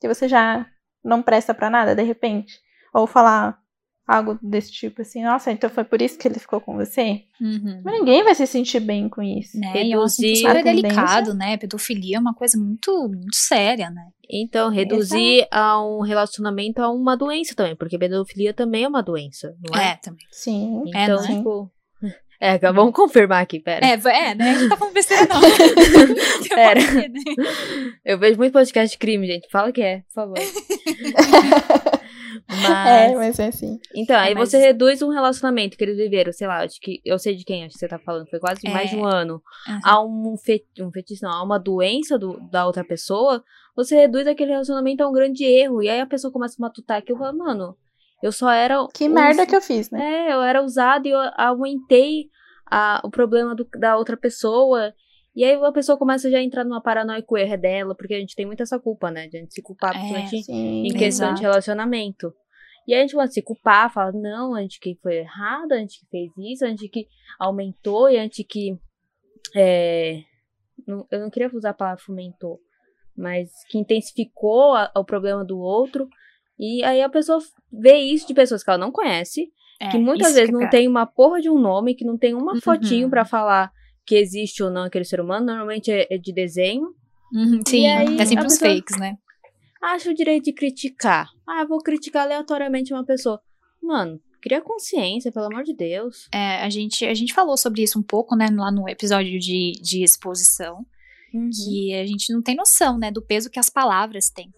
que 0.01 0.07
você 0.09 0.29
já 0.29 0.67
não 1.05 1.23
presta 1.23 1.53
pra 1.55 1.71
nada 1.71 1.95
de 1.95 2.03
repente. 2.03 2.61
Ou 2.93 3.07
falar 3.07 3.59
algo 4.07 4.39
desse 4.43 4.71
tipo, 4.71 5.03
assim, 5.03 5.23
nossa, 5.23 5.51
então 5.51 5.69
foi 5.71 5.83
por 5.85 6.01
isso 6.03 6.19
que 6.19 6.29
ele 6.29 6.39
ficou 6.39 6.61
com 6.61 6.75
você? 6.77 7.23
Uhum. 7.41 7.81
Mas 7.83 7.95
ninguém 7.99 8.23
vai 8.23 8.35
se 8.35 8.47
sentir 8.47 8.81
bem 8.81 9.09
com 9.09 9.23
isso. 9.23 9.59
Né? 9.59 9.85
E 9.85 9.93
é 9.93 9.99
um 9.99 10.03
assunto 10.03 10.27
Reduzir 10.27 10.37
super 10.37 10.51
a 10.51 10.63
tendência. 10.63 10.83
delicado, 10.83 11.35
né? 11.35 11.57
Pedofilia 11.57 12.17
é 12.17 12.21
uma 12.21 12.35
coisa 12.35 12.59
muito, 12.59 13.09
muito 13.09 13.35
séria, 13.35 13.91
né? 13.91 14.09
Então, 14.31 14.71
reduzir 14.71 15.47
a 15.51 15.83
um 15.85 16.01
relacionamento 16.01 16.81
a 16.81 16.91
uma 16.91 17.17
doença 17.17 17.55
também, 17.55 17.77
porque 17.77 17.99
pedofilia 17.99 18.53
também 18.55 18.85
é 18.85 18.89
uma 18.89 19.03
doença, 19.03 19.55
não 19.63 19.79
é? 19.79 19.93
É, 19.93 19.97
também. 19.97 20.25
Sim. 20.31 20.83
É, 20.95 21.05
Então, 21.05 21.17
não 21.17 21.25
é? 21.25 21.27
tipo. 21.37 21.71
É, 22.41 22.59
vamos 22.59 22.93
confirmar 22.93 23.43
aqui, 23.43 23.59
pera. 23.59 23.87
É, 23.87 23.93
é, 23.93 24.35
né? 24.35 24.51
A 24.51 24.55
gente 24.59 24.69
tá 24.69 24.77
falando 24.77 24.93
besteira, 24.93 25.27
não. 25.27 25.41
Pera. 26.55 26.81
Eu 28.05 28.19
vejo 28.19 28.37
muito 28.37 28.53
podcast 28.53 28.93
de 28.93 28.99
crime, 28.99 29.27
gente. 29.27 29.49
Fala 29.51 29.73
que 29.73 29.81
é, 29.81 30.01
por 30.01 30.13
favor. 30.13 30.37
Mas. 32.49 32.87
É, 33.11 33.15
mas 33.15 33.39
é 33.39 33.47
assim. 33.49 33.79
Então, 33.95 34.17
aí 34.19 34.33
É, 34.33 34.35
mas- 34.35 34.49
você 34.51 34.59
reduz 34.59 35.01
um 35.03 35.09
relacionamento 35.11 35.77
que 35.77 35.85
eles 35.85 35.97
viveram, 35.97 36.33
sei 36.33 36.47
lá, 36.47 36.63
acho 36.65 36.81
que. 36.81 37.01
Eu 37.05 37.19
sei 37.19 37.35
de 37.35 37.45
quem 37.45 37.65
acho 37.65 37.75
que 37.75 37.79
você 37.81 37.89
tá 37.89 37.99
falando, 37.99 38.29
foi 38.29 38.39
quase 38.39 38.61
É. 38.67 38.71
mais 38.71 38.91
de 38.91 38.97
um 38.97 39.05
ano. 39.05 39.43
Aham. 39.69 39.81
A 39.85 40.03
um, 40.05 40.37
fe, 40.37 40.65
um 40.81 40.91
fetiche, 40.91 41.23
não, 41.23 41.31
a 41.33 41.43
uma 41.43 41.59
doença 41.59 42.19
do, 42.19 42.39
da 42.51 42.67
outra 42.67 42.85
pessoa, 42.85 43.43
você 43.77 43.97
reduz 43.97 44.27
aquele 44.27 44.53
relacionamento 44.53 45.03
a 45.03 45.09
um 45.09 45.13
grande 45.13 45.45
erro. 45.45 45.83
E 45.83 45.89
aí 45.89 46.01
a 46.01 46.07
pessoa 46.07 46.33
começa 46.33 46.57
a 46.59 46.63
matutar 46.63 46.99
aquilo 46.99 47.19
e 47.19 47.21
fala, 47.21 47.33
mano, 47.33 47.77
eu 48.23 48.33
só 48.33 48.51
era. 48.51 48.87
Que 48.95 49.07
us- 49.09 49.13
merda 49.15 49.47
que 49.47 49.55
eu 49.57 49.61
fiz, 49.61 49.91
né? 49.91 50.01
É, 50.29 50.33
eu 50.33 50.43
era 50.43 50.63
usada 50.63 51.07
e 51.07 51.11
eu 51.11 51.19
aumentei 51.37 52.27
a, 52.71 53.01
o 53.05 53.11
problema 53.11 53.55
do- 53.55 53.69
da 53.79 53.97
outra 53.97 54.17
pessoa. 54.17 54.93
E 55.37 55.43
aí 55.45 55.55
a 55.55 55.73
pessoa 55.73 55.99
começa 55.99 56.31
já 56.31 56.39
a 56.39 56.43
entrar 56.43 56.63
numa 56.65 56.81
paranoia 56.81 57.21
que 57.23 57.37
é 57.39 57.57
dela, 57.57 57.95
porque 57.95 58.15
a 58.15 58.21
gente 58.21 58.37
tem 58.37 58.47
muito 58.47 58.63
essa 58.63 58.79
culpa, 58.79 59.11
né? 59.11 59.27
De 59.27 59.37
a 59.37 59.41
gente 59.41 59.53
se 59.55 59.63
culpar, 59.63 59.91
É. 59.91 59.99
principalmente 59.99 60.43
Sim. 60.45 60.87
em 60.87 60.93
questão 60.93 61.27
Exato. 61.29 61.35
de 61.35 61.43
relacionamento. 61.43 62.33
E 62.87 62.95
a 62.95 63.01
gente 63.01 63.13
começa 63.15 63.31
a 63.31 63.35
se 63.35 63.43
culpar, 63.43 63.93
fala, 63.93 64.13
não, 64.13 64.55
a 64.55 64.61
gente 64.61 64.79
que 64.79 64.95
foi 65.03 65.17
errado, 65.17 65.73
a 65.73 65.79
gente 65.79 65.99
que 66.01 66.07
fez 66.07 66.31
isso, 66.53 66.65
a 66.65 66.69
gente 66.69 66.89
que 66.89 67.07
aumentou, 67.39 68.09
e 68.11 68.19
a 68.19 68.23
gente 68.23 68.45
que. 68.45 68.77
é, 69.57 70.21
não- 70.87 71.07
eu 71.11 71.21
não 71.21 71.31
queria 71.31 71.51
usar 71.55 71.71
a 71.71 71.75
palavra 71.75 72.03
fomentou, 72.03 72.59
mas 73.17 73.51
que 73.69 73.79
intensificou 73.79 74.75
a- 74.75 74.91
o 74.97 75.05
problema 75.05 75.45
do 75.45 75.59
outro. 75.59 76.09
E 76.59 76.83
aí 76.85 77.01
a 77.03 77.09
pessoa 77.09 77.39
vê 77.73 77.97
isso 77.99 78.27
de 78.27 78.35
pessoas 78.35 78.63
que 78.63 78.71
ela 78.71 78.79
não 78.79 78.91
conhece, 78.93 79.49
É, 79.81 79.89
que 79.91 79.99
muitas 79.99 80.35
vezes 80.35 80.49
é 80.49 80.53
não 80.53 80.61
pior. 80.61 80.71
tem 80.71 80.89
uma 80.89 81.07
porra 81.07 81.41
de 81.41 81.49
um 81.51 81.59
nome, 81.59 81.95
que 81.95 82.05
não 82.05 82.17
tem 82.19 82.35
uma 82.35 82.55
Uhum. 82.55 82.61
fotinho 82.61 83.09
pra 83.11 83.25
falar 83.25 83.71
que 84.07 84.15
existe 84.15 84.63
ou 84.63 84.71
não 84.71 84.83
aquele 84.85 85.05
ser 85.05 85.21
humano, 85.21 85.47
normalmente 85.47 85.91
é, 85.91 86.07
é 86.11 86.19
de 86.19 86.33
desenho. 86.33 86.89
Uhum, 87.33 87.61
sim, 87.67 87.87
aí 87.87 88.17
é 88.21 88.25
sempre 88.27 88.47
os 88.47 88.55
pessoa- 88.59 88.75
fakes, 88.75 88.99
né? 88.99 89.17
Acha 89.83 90.11
o 90.11 90.15
direito 90.15 90.45
de 90.45 90.53
criticar. 90.53 91.29
Ah, 91.47 91.65
vou 91.67 91.79
criticar 91.79 92.23
aleatoriamente 92.25 92.93
uma 92.93 93.05
pessoa. 93.05 93.41
Mano, 93.83 94.19
cria 94.41 94.61
consciência, 94.63 95.31
pelo 95.33 95.47
amor 95.47 95.63
de 95.63 95.75
Deus. 95.75 96.27
É, 96.33 96.63
a, 96.63 96.71
gente, 96.71 97.05
a 97.05 97.13
gente 97.15 97.35
falou 97.35 97.57
sobre 97.57 97.83
isso 97.83 97.99
um 97.99 98.03
pouco, 98.03 98.35
né, 98.35 98.49
lá 98.51 98.71
no 98.73 98.89
episódio 98.89 99.39
de, 99.39 99.73
de 99.83 100.03
exposição, 100.03 100.85
Uhum. 101.35 101.51
que 101.51 101.93
a 101.95 102.07
gente 102.07 102.33
não 102.33 102.41
tem 102.41 102.55
noção, 102.55 102.97
né, 102.97 103.11
do 103.11 103.21
peso 103.21 103.51
que 103.51 103.59
as 103.59 103.69
palavras 103.69 104.31
têm. 104.31 104.49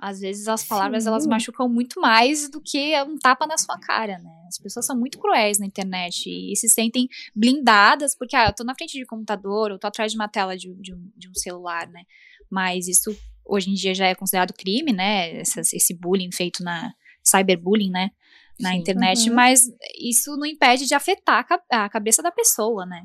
Às 0.00 0.20
vezes 0.20 0.46
as 0.46 0.64
palavras, 0.64 1.02
Sim. 1.02 1.08
elas 1.08 1.26
machucam 1.26 1.68
muito 1.68 2.00
mais 2.00 2.48
do 2.48 2.60
que 2.60 2.94
um 3.02 3.18
tapa 3.18 3.48
na 3.48 3.58
sua 3.58 3.76
cara, 3.80 4.16
né? 4.18 4.30
As 4.46 4.56
pessoas 4.56 4.86
são 4.86 4.96
muito 4.96 5.18
cruéis 5.18 5.58
na 5.58 5.66
internet 5.66 6.30
e, 6.30 6.54
se 6.54 6.68
sentem 6.68 7.08
blindadas, 7.34 8.14
porque, 8.16 8.36
ah, 8.36 8.46
eu 8.46 8.54
tô 8.54 8.62
na 8.62 8.76
frente 8.76 8.92
de 8.96 9.02
um 9.02 9.06
computador, 9.06 9.72
ou 9.72 9.78
tô 9.78 9.88
atrás 9.88 10.12
de 10.12 10.18
uma 10.18 10.28
tela 10.28 10.56
de, 10.56 10.72
de 10.74 10.94
um, 10.94 11.10
de 11.16 11.28
um 11.28 11.34
celular, 11.34 11.88
né? 11.88 12.02
Mas 12.48 12.86
isso, 12.86 13.10
hoje 13.44 13.70
em 13.70 13.74
dia, 13.74 13.92
já 13.92 14.06
é 14.06 14.14
considerado 14.14 14.54
crime, 14.54 14.92
né? 14.92 15.40
Essas- 15.40 15.72
esse 15.72 15.92
bullying 15.92 16.30
feito 16.32 16.62
na... 16.62 16.92
cyberbullying, 17.24 17.90
né? 17.90 18.10
Na 18.60 18.70
Sim. 18.70 18.78
internet, 18.78 19.28
Uhum. 19.28 19.34
mas 19.34 19.62
isso 20.00 20.36
não 20.36 20.46
impede 20.46 20.86
de 20.86 20.94
afetar 20.94 21.44
a 21.70 21.84
a 21.84 21.88
cabeça 21.88 22.22
da 22.22 22.30
pessoa, 22.30 22.86
né? 22.86 23.04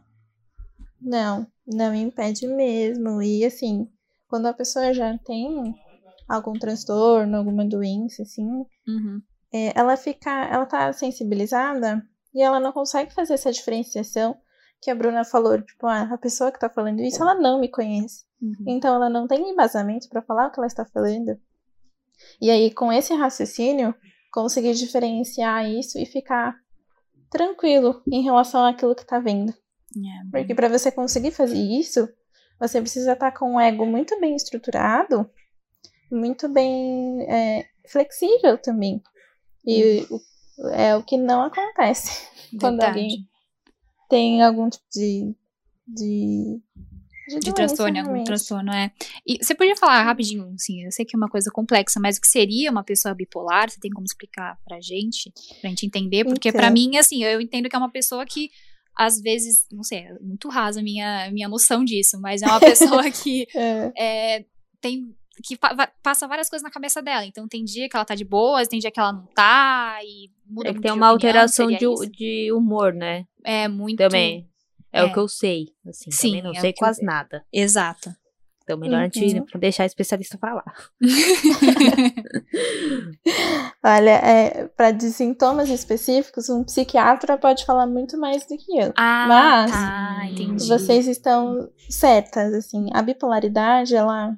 Não, 1.02 1.46
não 1.68 1.94
impede 1.94 2.48
mesmo. 2.48 3.22
E 3.22 3.44
assim, 3.44 3.88
quando 4.28 4.46
a 4.46 4.54
pessoa 4.54 4.94
já 4.94 5.18
tem 5.18 5.76
algum 6.36 6.54
transtorno, 6.54 7.38
alguma 7.38 7.66
doença, 7.66 8.24
assim, 8.24 8.46
Uhum. 8.88 9.22
é, 9.54 9.78
ela 9.78 9.96
fica, 9.98 10.30
ela 10.46 10.66
tá 10.66 10.92
sensibilizada 10.94 12.04
e 12.34 12.42
ela 12.42 12.60
não 12.60 12.72
consegue 12.72 13.14
fazer 13.14 13.34
essa 13.36 13.52
diferenciação 13.52 14.36
que 14.82 14.92
a 14.92 14.96
Bruna 14.96 15.24
falou, 15.24 15.62
tipo, 15.62 15.88
ah, 15.88 16.10
a 16.12 16.18
pessoa 16.18 16.52
que 16.52 16.60
tá 16.60 16.70
falando 16.70 17.00
isso, 17.02 17.22
ela 17.22 17.36
não 17.36 17.60
me 17.60 17.70
conhece. 17.70 18.26
Uhum. 18.42 18.56
Então 18.68 18.94
ela 18.94 19.10
não 19.10 19.28
tem 19.28 19.50
embasamento 19.50 20.10
pra 20.10 20.22
falar 20.22 20.48
o 20.48 20.52
que 20.52 20.60
ela 20.60 20.68
está 20.68 20.84
falando. 20.86 21.40
E 22.42 22.50
aí, 22.52 22.72
com 22.74 22.92
esse 22.92 23.14
raciocínio, 23.14 23.96
conseguir 24.32 24.74
diferenciar 24.74 25.70
isso 25.70 25.98
e 25.98 26.06
ficar 26.06 26.56
tranquilo 27.30 28.02
em 28.12 28.22
relação 28.24 28.66
àquilo 28.66 28.96
que 28.96 29.06
tá 29.06 29.20
vendo. 29.20 29.52
É, 29.96 30.30
Porque 30.32 30.54
para 30.56 30.68
você 30.70 30.92
conseguir 30.92 31.32
fazer 31.32 31.58
isso, 31.58 32.08
você 32.60 32.82
precisa 32.82 33.14
estar 33.14 33.32
com 33.32 33.54
um 33.54 33.60
ego 33.60 33.86
muito 33.86 34.20
bem 34.20 34.36
estruturado, 34.36 35.30
muito 36.12 36.48
bem 36.50 37.22
é, 37.30 37.66
flexível 37.88 38.58
também. 38.58 39.02
E 39.66 40.06
o- 40.10 40.70
é 40.74 40.96
o 40.96 41.04
que 41.04 41.18
não 41.18 41.42
acontece 41.44 42.28
quando 42.60 42.78
verdade. 42.80 43.00
alguém 43.00 43.28
tem 44.10 44.42
algum 44.44 44.70
tipo 44.70 44.86
de. 44.94 45.34
de, 45.88 46.62
de, 47.42 47.54
transtorno, 47.54 47.98
algum 48.00 48.24
transtorno, 48.24 48.72
é. 48.72 48.92
E 49.26 49.44
você 49.44 49.56
podia 49.56 49.76
falar 49.76 50.04
rapidinho, 50.04 50.54
assim, 50.54 50.84
eu 50.84 50.92
sei 50.92 51.06
que 51.06 51.16
é 51.16 51.18
uma 51.18 51.30
coisa 51.30 51.50
complexa, 51.52 52.00
mas 52.00 52.18
o 52.18 52.22
que 52.22 52.28
seria 52.28 52.70
uma 52.70 52.84
pessoa 52.84 53.16
bipolar? 53.16 53.70
Você 53.72 53.80
tem 53.80 53.90
como 53.92 54.06
explicar 54.06 54.60
pra 54.66 54.80
gente? 54.82 55.32
Pra 55.62 55.70
gente 55.70 55.86
entender? 55.86 56.26
Porque 56.26 56.50
Então. 56.50 56.60
pra 56.60 56.70
mim, 56.70 56.98
assim, 56.98 57.24
eu 57.24 57.42
entendo 57.42 57.70
que 57.70 57.76
é 57.76 57.80
uma 57.80 57.92
pessoa 57.92 58.26
que, 58.26 58.52
às 58.96 59.20
vezes, 59.20 59.66
não 59.72 59.84
sei, 59.84 60.00
é 60.00 60.20
muito 60.20 60.48
rasa 60.50 60.82
a 60.82 60.84
minha, 60.84 61.32
minha 61.32 61.48
noção 61.50 61.84
disso, 61.84 62.20
mas 62.22 62.42
é 62.44 62.46
uma 62.46 62.60
pessoa 63.02 63.10
que 63.10 63.48
É, 63.56 63.92
é, 64.38 64.46
tem 64.82 65.16
que 65.42 65.58
passa 66.04 66.28
várias 66.28 66.50
coisas 66.50 66.64
na 66.64 66.70
cabeça 66.70 67.02
dela. 67.02 67.26
Então 67.26 67.48
tem 67.48 67.64
dia 67.64 67.90
que 67.90 67.96
ela 67.96 68.06
tá 68.06 68.14
de 68.16 68.26
boas, 68.26 68.68
tem 68.68 68.80
dia 68.80 68.92
que 68.92 69.00
ela 69.00 69.14
não 69.14 69.26
tá, 69.34 69.98
e 70.04 70.30
muda 70.46 70.70
É 70.70 70.72
que 70.72 70.80
muito 70.80 70.84
tem 70.84 70.92
uma 70.92 71.12
opinião, 71.12 71.30
alteração 71.30 71.68
de, 71.68 72.10
de 72.12 72.52
humor, 72.52 72.94
né? 72.94 73.26
É 73.44 73.68
muito. 73.68 73.98
Também. 73.98 74.48
É, 74.92 75.02
é. 75.02 75.04
o 75.04 75.12
que 75.12 75.18
eu 75.20 75.28
sei. 75.28 75.70
Assim, 75.88 76.12
Sim, 76.12 76.28
também 76.28 76.44
não 76.44 76.52
é 76.52 76.60
sei 76.60 76.74
quase 76.74 77.04
nada. 77.04 77.44
Exato. 77.52 78.14
Então, 78.64 78.78
melhor 78.78 79.02
a 79.02 79.04
gente 79.04 79.40
Uhum. 79.40 79.60
deixar 79.60 79.84
a 79.84 79.88
especialista 79.88 80.38
falar. 80.38 80.64
Olha, 83.84 84.12
é, 84.12 84.68
para 84.70 84.92
de 84.92 85.12
sintomas 85.12 85.70
específicos, 85.70 86.50
um 86.50 86.64
psiquiatra 86.64 87.38
pode 87.38 87.66
falar 87.66 87.86
muito 87.88 88.18
mais 88.18 88.46
do 88.48 88.58
que 88.58 88.78
eu. 88.80 88.94
Ah, 88.98 89.26
Mas- 89.28 89.72
tá, 89.72 90.28
entendi. 90.32 90.68
Vocês 90.68 91.08
estão 91.08 91.70
certas, 91.90 92.54
assim. 92.54 92.88
A 92.94 93.02
bipolaridade, 93.02 93.96
ela, 93.96 94.34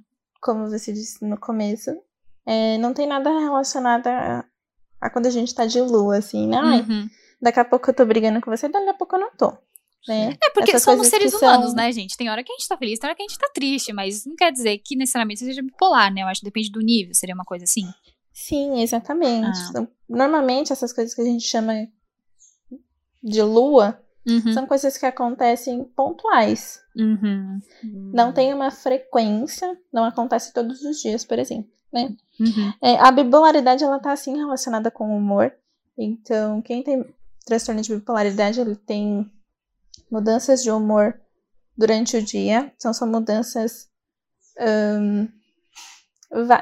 como 0.46 0.70
você 0.70 0.94
disse 0.94 1.26
no 1.26 1.40
começo, 1.40 1.90
é, 2.46 2.78
não 2.78 2.94
tem 2.94 3.08
nada 3.08 3.30
relacionado 3.40 4.06
a, 4.08 4.46
a 5.02 5.10
quando 5.10 5.26
a 5.26 5.32
gente 5.32 5.56
tá 5.56 5.66
de 5.66 5.82
lua, 5.82 6.18
assim, 6.18 6.48
né? 6.48 6.58
Ai, 6.62 6.82
Uhum. 6.82 7.10
daqui 7.42 7.60
a 7.60 7.66
pouco 7.66 7.90
eu 7.90 7.94
tô 7.96 8.06
brigando 8.06 8.40
com 8.42 8.52
você, 8.56 8.70
daqui 8.70 8.90
a 8.90 8.94
pouco 8.94 9.16
eu 9.16 9.20
não 9.22 9.32
tô. 9.36 9.52
Né? 10.08 10.38
É 10.44 10.50
porque 10.52 10.70
Essas 10.70 10.84
somos 10.84 11.08
seres 11.08 11.34
que 11.34 11.40
são- 11.40 11.50
humanos, 11.50 11.74
né, 11.74 11.92
gente? 11.92 12.16
Tem 12.16 12.30
hora 12.30 12.44
que 12.44 12.52
a 12.52 12.56
gente 12.56 12.68
tá 12.68 12.78
feliz, 12.78 13.00
tem 13.00 13.08
hora 13.08 13.18
que 13.18 13.24
a 13.24 13.28
gente 13.28 13.40
tá 13.40 13.50
triste, 13.52 13.92
mas 13.92 14.24
não 14.24 14.36
quer 14.36 14.52
dizer 14.52 14.78
que 14.78 14.96
necessariamente 14.96 15.40
seja 15.40 15.64
bipolar, 15.64 16.14
né? 16.14 16.22
Eu 16.22 16.28
acho 16.28 16.42
que 16.42 16.46
depende 16.46 16.70
do 16.70 16.80
nível, 16.80 17.12
seria 17.16 17.34
uma 17.34 17.44
coisa 17.44 17.64
assim. 17.64 17.86
Sim, 18.32 18.82
exatamente. 18.84 19.58
Ah. 19.76 19.88
Normalmente, 20.08 20.72
essas 20.72 20.94
coisas 20.94 21.16
que 21.16 21.22
a 21.22 21.26
gente 21.26 21.44
chama 21.48 21.74
de 23.24 23.42
lua 23.42 24.00
Uhum. 24.28 24.54
são 24.54 24.66
coisas 24.68 24.96
que 24.98 25.06
acontecem 25.08 25.84
pontuais. 25.84 26.82
Uhum. 26.96 27.60
Não 28.14 28.32
tem 28.32 28.54
uma 28.54 28.72
frequência, 28.72 29.78
não 29.92 30.06
acontece 30.06 30.54
todos 30.54 30.82
os 30.82 31.02
dias, 31.02 31.26
por 31.26 31.38
exemplo. 31.38 31.70
Uhum. 31.94 32.74
É, 32.82 32.98
a 32.98 33.12
bipolaridade, 33.12 33.84
ela 33.84 34.00
tá, 34.00 34.12
assim, 34.12 34.38
relacionada 34.38 34.90
com 34.92 35.10
o 35.10 35.18
humor. 35.18 35.54
Então, 35.98 36.62
quem 36.62 36.84
tem 36.84 37.06
transtorno 37.46 37.82
de 37.82 37.96
bipolaridade, 37.96 38.60
ele 38.60 38.76
tem 38.76 39.32
mudanças 40.12 40.64
de 40.64 40.72
humor 40.72 41.20
durante 41.78 42.18
o 42.18 42.24
dia. 42.24 42.72
Então, 42.76 42.94
são 42.94 43.08
mudanças... 43.08 43.90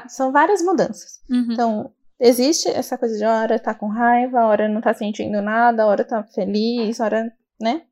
são 0.08 0.32
várias 0.32 0.62
mudanças. 0.62 1.20
Uhum. 1.28 1.52
Então, 1.52 1.92
existe 2.20 2.68
essa 2.68 2.96
coisa 2.96 3.16
de 3.16 3.24
hora 3.24 3.58
tá 3.58 3.74
com 3.74 3.88
raiva, 3.88 4.46
hora 4.46 4.68
não 4.68 4.80
tá 4.80 4.94
sentindo 4.94 5.42
nada, 5.42 5.86
hora 5.86 6.04
tá 6.04 6.22
feliz, 6.22 7.00
hora, 7.00 7.32
né? 7.60 7.82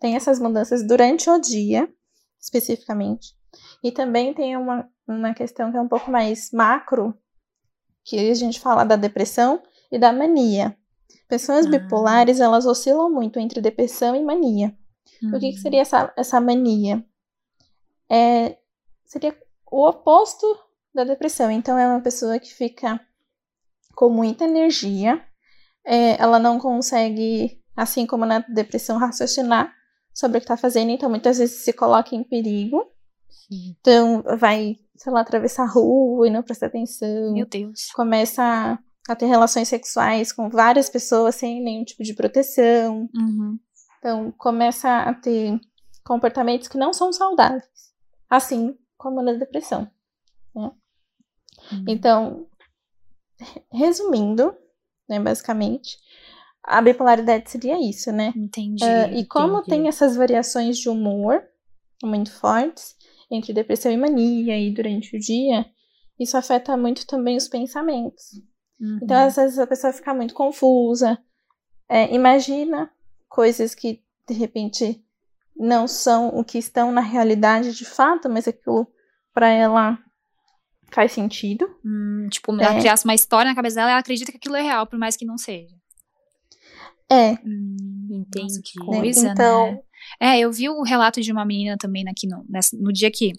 Tem 0.00 0.16
essas 0.16 0.40
mudanças 0.40 0.82
durante 0.86 1.28
o 1.30 1.38
dia, 1.38 1.88
especificamente. 2.40 3.34
E 3.82 3.92
também 3.92 4.32
tem 4.34 4.56
uma, 4.56 4.88
uma 5.06 5.34
questão 5.34 5.70
que 5.70 5.76
é 5.76 5.80
um 5.80 5.88
pouco 5.88 6.10
mais 6.10 6.50
macro, 6.52 7.14
que 8.04 8.18
a 8.30 8.34
gente 8.34 8.58
fala 8.58 8.84
da 8.84 8.96
depressão 8.96 9.62
e 9.92 9.98
da 9.98 10.12
mania. 10.12 10.76
Pessoas 11.28 11.66
Ah. 11.66 11.70
bipolares, 11.70 12.40
elas 12.40 12.66
oscilam 12.66 13.10
muito 13.10 13.38
entre 13.38 13.60
depressão 13.60 14.16
e 14.16 14.22
mania. 14.22 14.74
O 15.22 15.38
que, 15.38 15.50
que 15.50 15.56
Uhum. 15.56 15.62
seria 15.62 15.80
essa, 15.82 16.12
essa 16.16 16.40
mania? 16.40 17.04
É, 18.08 18.56
seria 19.04 19.36
o 19.70 19.86
oposto 19.86 20.46
da 20.94 21.04
depressão. 21.04 21.50
Então, 21.50 21.78
é 21.78 21.86
uma 21.86 22.00
pessoa 22.00 22.38
que 22.38 22.52
fica 22.52 23.00
com 23.94 24.08
muita 24.08 24.44
energia, 24.44 25.22
é, 25.84 26.20
ela 26.20 26.38
não 26.38 26.58
consegue, 26.58 27.62
assim 27.76 28.06
como 28.06 28.24
na 28.24 28.38
depressão, 28.40 28.96
raciocinar 28.98 29.74
sobre 30.12 30.38
o 30.38 30.40
que 30.40 30.44
está 30.44 30.56
fazendo, 30.56 30.90
então 30.90 31.08
muitas 31.08 31.38
vezes 31.38 31.62
se 31.62 31.72
coloca 31.72 32.14
em 32.14 32.22
perigo. 32.22 32.90
Sim. 33.28 33.76
Então 33.80 34.22
vai, 34.38 34.78
sei 34.96 35.12
lá, 35.12 35.20
atravessar 35.20 35.64
a 35.64 35.70
rua 35.70 36.26
e 36.26 36.30
não 36.30 36.42
prestar 36.42 36.66
atenção. 36.66 37.32
Meu 37.32 37.46
Deus. 37.46 37.90
Começa 37.92 38.42
a, 38.42 38.78
a 39.08 39.16
ter 39.16 39.26
relações 39.26 39.68
sexuais 39.68 40.32
com 40.32 40.48
várias 40.48 40.88
pessoas 40.88 41.34
sem 41.36 41.62
nenhum 41.62 41.84
tipo 41.84 42.02
de 42.02 42.14
proteção. 42.14 43.08
Uhum. 43.14 43.58
Então 43.98 44.32
começa 44.32 44.88
a 44.88 45.14
ter 45.14 45.58
comportamentos 46.04 46.68
que 46.68 46.78
não 46.78 46.92
são 46.92 47.12
saudáveis. 47.12 47.64
Assim 48.28 48.76
como 48.96 49.22
na 49.22 49.32
depressão. 49.32 49.90
Uhum. 50.54 50.72
Então, 51.88 52.46
re- 53.38 53.64
resumindo, 53.72 54.54
né, 55.08 55.20
basicamente, 55.20 55.98
a 56.64 56.80
bipolaridade 56.82 57.50
seria 57.50 57.78
isso, 57.80 58.12
né? 58.12 58.32
Entendi. 58.36 58.84
Ah, 58.84 59.10
e 59.12 59.24
como 59.26 59.58
entendi. 59.58 59.68
tem 59.70 59.88
essas 59.88 60.16
variações 60.16 60.78
de 60.78 60.88
humor 60.88 61.42
muito 62.02 62.32
fortes 62.32 62.96
entre 63.30 63.52
depressão 63.52 63.92
e 63.92 63.96
mania 63.96 64.58
e 64.58 64.72
durante 64.72 65.16
o 65.16 65.20
dia, 65.20 65.66
isso 66.18 66.36
afeta 66.36 66.76
muito 66.76 67.06
também 67.06 67.36
os 67.36 67.48
pensamentos. 67.48 68.24
Uhum. 68.80 68.98
Então, 69.02 69.16
às 69.18 69.36
vezes, 69.36 69.58
a 69.58 69.66
pessoa 69.66 69.92
fica 69.92 70.12
muito 70.14 70.34
confusa, 70.34 71.18
é, 71.88 72.14
imagina 72.14 72.90
coisas 73.28 73.74
que, 73.74 74.02
de 74.28 74.34
repente, 74.34 75.04
não 75.56 75.86
são 75.86 76.28
o 76.28 76.42
que 76.42 76.58
estão 76.58 76.90
na 76.90 77.00
realidade 77.00 77.74
de 77.74 77.84
fato, 77.84 78.28
mas 78.28 78.48
aquilo 78.48 78.86
para 79.34 79.48
ela 79.48 79.98
faz 80.90 81.12
sentido. 81.12 81.68
Hum, 81.84 82.28
tipo, 82.30 82.52
ela 82.52 82.74
É. 82.76 82.80
criasse 82.80 83.04
uma 83.04 83.14
história 83.14 83.50
na 83.50 83.54
cabeça 83.54 83.76
dela, 83.76 83.90
ela 83.90 84.00
acredita 84.00 84.32
que 84.32 84.38
aquilo 84.38 84.56
é 84.56 84.62
real, 84.62 84.86
por 84.86 84.98
mais 84.98 85.16
que 85.16 85.24
não 85.24 85.36
seja. 85.38 85.76
É, 87.10 87.32
Hum, 87.44 88.24
nossa, 88.36 88.60
que 88.62 88.78
Entendi. 88.78 88.86
coisa, 88.86 89.22
né? 89.22 89.32
então, 89.32 89.82
É, 90.20 90.38
eu 90.38 90.50
vi 90.52 90.68
o 90.68 90.82
relato 90.82 91.20
de 91.20 91.30
uma 91.32 91.44
menina 91.44 91.76
também 91.76 92.04
aqui 92.08 92.26
no, 92.26 92.44
nessa- 92.48 92.76
no 92.76 92.92
dia 92.92 93.10
que 93.10 93.32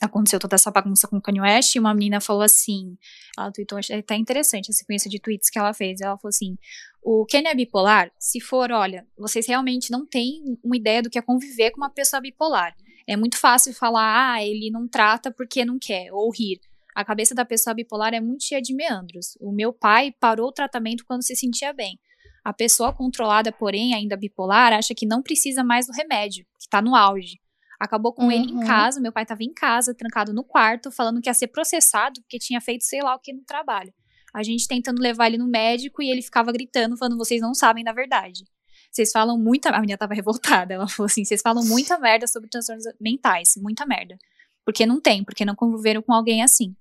aconteceu 0.00 0.38
toda 0.38 0.54
essa 0.56 0.70
bagunça 0.70 1.06
com 1.06 1.16
o 1.16 1.20
Kanye 1.22 1.40
West, 1.40 1.74
e 1.74 1.78
uma 1.78 1.94
menina 1.94 2.20
falou 2.20 2.42
assim, 2.42 2.96
ela 3.38 3.52
tweetou, 3.52 3.78
achei 3.78 3.98
até 3.98 4.16
interessante 4.16 4.70
a 4.70 4.74
sequência 4.74 5.08
de 5.10 5.20
tweets 5.20 5.48
que 5.50 5.58
ela 5.58 5.72
fez, 5.72 6.00
ela 6.00 6.16
falou 6.18 6.28
assim, 6.30 6.56
o 7.02 7.24
Kanye 7.26 7.48
é 7.48 7.54
bipolar? 7.54 8.10
Se 8.18 8.40
for, 8.40 8.70
olha, 8.72 9.06
vocês 9.16 9.46
realmente 9.46 9.90
não 9.90 10.04
têm 10.06 10.58
uma 10.62 10.76
ideia 10.76 11.02
do 11.02 11.10
que 11.10 11.18
é 11.18 11.22
conviver 11.22 11.70
com 11.70 11.78
uma 11.80 11.90
pessoa 11.90 12.20
bipolar. 12.20 12.74
É 13.06 13.16
muito 13.16 13.36
fácil 13.38 13.72
falar, 13.74 14.34
ah, 14.34 14.44
ele 14.44 14.70
não 14.70 14.86
trata 14.88 15.30
porque 15.32 15.64
não 15.64 15.78
quer, 15.78 16.12
ou 16.12 16.30
rir. 16.32 16.60
A 16.94 17.04
cabeça 17.04 17.34
da 17.34 17.44
pessoa 17.44 17.74
bipolar 17.74 18.12
é 18.14 18.20
muito 18.20 18.44
cheia 18.44 18.60
de 18.62 18.74
meandros. 18.74 19.36
O 19.40 19.50
meu 19.52 19.72
pai 19.72 20.12
parou 20.20 20.48
o 20.48 20.52
tratamento 20.52 21.04
quando 21.06 21.22
se 21.24 21.34
sentia 21.34 21.72
bem. 21.72 21.98
A 22.44 22.52
pessoa 22.52 22.92
controlada, 22.92 23.52
porém, 23.52 23.94
ainda 23.94 24.16
bipolar, 24.16 24.72
acha 24.72 24.94
que 24.94 25.06
não 25.06 25.22
precisa 25.22 25.62
mais 25.62 25.86
do 25.86 25.92
remédio, 25.92 26.44
que 26.58 26.68
tá 26.68 26.82
no 26.82 26.94
auge. 26.96 27.40
Acabou 27.78 28.12
com 28.12 28.30
ele 28.30 28.52
em 28.52 28.56
Uhum. 28.58 28.66
casa, 28.66 29.00
meu 29.00 29.12
pai 29.12 29.26
tava 29.26 29.42
em 29.42 29.52
casa, 29.52 29.94
trancado 29.94 30.32
no 30.32 30.44
quarto, 30.44 30.90
falando 30.90 31.20
que 31.20 31.28
ia 31.28 31.34
ser 31.34 31.48
processado 31.48 32.20
porque 32.22 32.38
tinha 32.38 32.60
feito 32.60 32.84
sei 32.84 33.02
lá 33.02 33.14
o 33.14 33.18
que 33.18 33.32
no 33.32 33.42
trabalho. 33.44 33.92
A 34.34 34.42
gente 34.42 34.66
tentando 34.68 35.00
levar 35.02 35.26
ele 35.26 35.36
no 35.38 35.46
médico 35.46 36.02
e 36.02 36.10
ele 36.10 36.22
ficava 36.22 36.50
gritando, 36.52 36.96
falando: 36.96 37.18
vocês 37.18 37.40
não 37.40 37.54
sabem 37.54 37.84
da 37.84 37.92
verdade. 37.92 38.44
Vocês 38.90 39.10
falam 39.12 39.36
muita. 39.38 39.70
A 39.70 39.80
menina 39.80 39.98
tava 39.98 40.14
revoltada. 40.14 40.74
Ela 40.74 40.88
falou 40.88 41.06
assim: 41.06 41.24
vocês 41.24 41.42
falam 41.42 41.64
muita 41.64 41.98
merda 41.98 42.26
sobre 42.26 42.48
transtornos 42.48 42.84
mentais. 43.00 43.54
Muita 43.56 43.84
merda. 43.84 44.16
Porque 44.64 44.86
não 44.86 45.00
tem, 45.00 45.24
porque 45.24 45.44
não 45.44 45.54
conviveram 45.54 46.00
com 46.02 46.12
alguém 46.12 46.42
assim. 46.42 46.74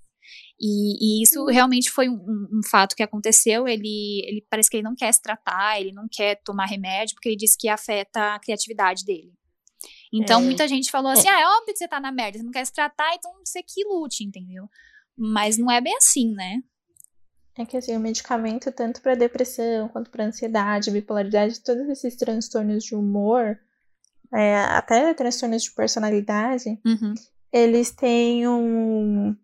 E, 0.60 1.20
e 1.20 1.24
isso 1.24 1.46
realmente 1.46 1.90
foi 1.90 2.08
um, 2.10 2.14
um- 2.16 2.62
fato 2.70 2.96
que 2.96 3.04
aconteceu. 3.04 3.68
Ele, 3.68 4.24
ele 4.28 4.46
parece 4.50 4.70
que 4.70 4.78
ele 4.78 4.84
não 4.84 4.96
quer 4.96 5.12
se 5.14 5.22
tratar, 5.22 5.80
ele 5.80 5.92
não 5.92 6.08
quer 6.12 6.40
tomar 6.44 6.66
remédio, 6.66 7.16
porque 7.16 7.30
ele 7.30 7.36
disse 7.38 7.58
que 7.58 7.68
afeta 7.68 8.36
a 8.36 8.40
criatividade 8.40 9.04
dele. 9.04 9.34
Então, 10.14 10.40
É. 10.42 10.44
muita 10.44 10.68
gente 10.68 10.92
falou 10.92 11.12
assim: 11.12 11.28
ah, 11.28 11.40
é 11.42 11.46
óbvio 11.48 11.74
que 11.74 11.78
você 11.80 11.88
tá 11.88 12.00
na 12.00 12.12
merda, 12.12 12.38
você 12.38 12.44
não 12.44 12.52
quer 12.52 12.66
se 12.66 12.74
tratar, 12.74 13.14
então 13.16 13.32
você 13.44 13.64
que 13.64 13.84
lute, 13.86 14.24
entendeu? 14.24 14.70
Mas 15.18 15.58
não 15.58 15.72
é 15.72 15.82
bem 15.82 15.96
assim, 15.98 16.34
né? 16.34 16.62
É 17.58 17.66
que 17.66 17.76
assim, 17.76 17.96
o 17.96 18.00
medicamento, 18.00 18.72
tanto 18.72 19.02
para 19.02 19.14
depressão 19.16 19.90
quanto 19.90 20.10
para 20.10 20.26
ansiedade, 20.26 20.90
bipolaridade, 20.92 21.60
todos 21.62 21.88
esses 21.90 22.16
transtornos 22.16 22.84
de 22.84 22.96
humor, 22.96 23.60
é, 24.34 24.56
até 24.58 25.14
transtornos 25.14 25.64
de 25.64 25.72
personalidade, 25.72 26.80
Uhum. 26.86 27.14
eles 27.52 27.92
têm 27.92 28.48
um. 28.48 29.36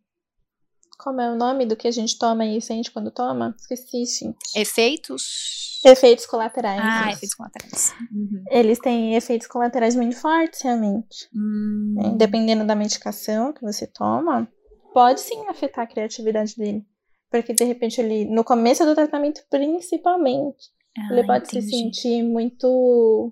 Como 0.98 1.22
é 1.22 1.32
o 1.32 1.36
nome 1.36 1.66
do 1.66 1.76
que 1.76 1.88
a 1.88 1.92
gente 1.92 2.18
toma 2.18 2.46
e 2.46 2.60
sente 2.60 2.92
quando 2.92 3.12
toma? 3.12 3.56
Esqueci, 3.60 4.06
gente. 4.06 4.38
Efeitos. 4.56 5.80
Efeitos 5.86 6.26
colaterais. 6.26 6.82
Ah, 6.82 7.10
isso. 7.10 7.18
efeitos 7.18 7.36
colaterais. 7.36 7.94
Uhum. 8.12 8.44
Eles 8.50 8.80
têm 8.80 9.16
efeitos 9.16 9.48
colaterais 9.48 9.96
muito 9.96 10.18
fortes, 10.18 10.62
realmente. 10.62 11.30
Hum, 11.34 11.94
né? 11.96 12.14
Dependendo 12.18 12.66
da 12.66 12.76
medicação 12.76 13.54
que 13.54 13.62
você 13.62 13.86
toma, 13.86 14.48
pode 14.94 15.22
sim 15.22 15.48
afetar 15.48 15.86
a 15.86 15.88
criatividade 15.88 16.56
dele. 16.58 16.84
Porque 17.30 17.54
de 17.54 17.64
repente 17.64 18.02
ele, 18.02 18.26
no 18.26 18.44
começo 18.44 18.84
do 18.84 18.96
tratamento, 18.96 19.44
principalmente, 19.50 20.72
ele 21.12 21.22
ah, 21.22 21.28
pode 21.28 21.48
se 21.48 21.58
entendi. 21.60 21.78
sentir 21.78 22.24
muito 22.24 23.32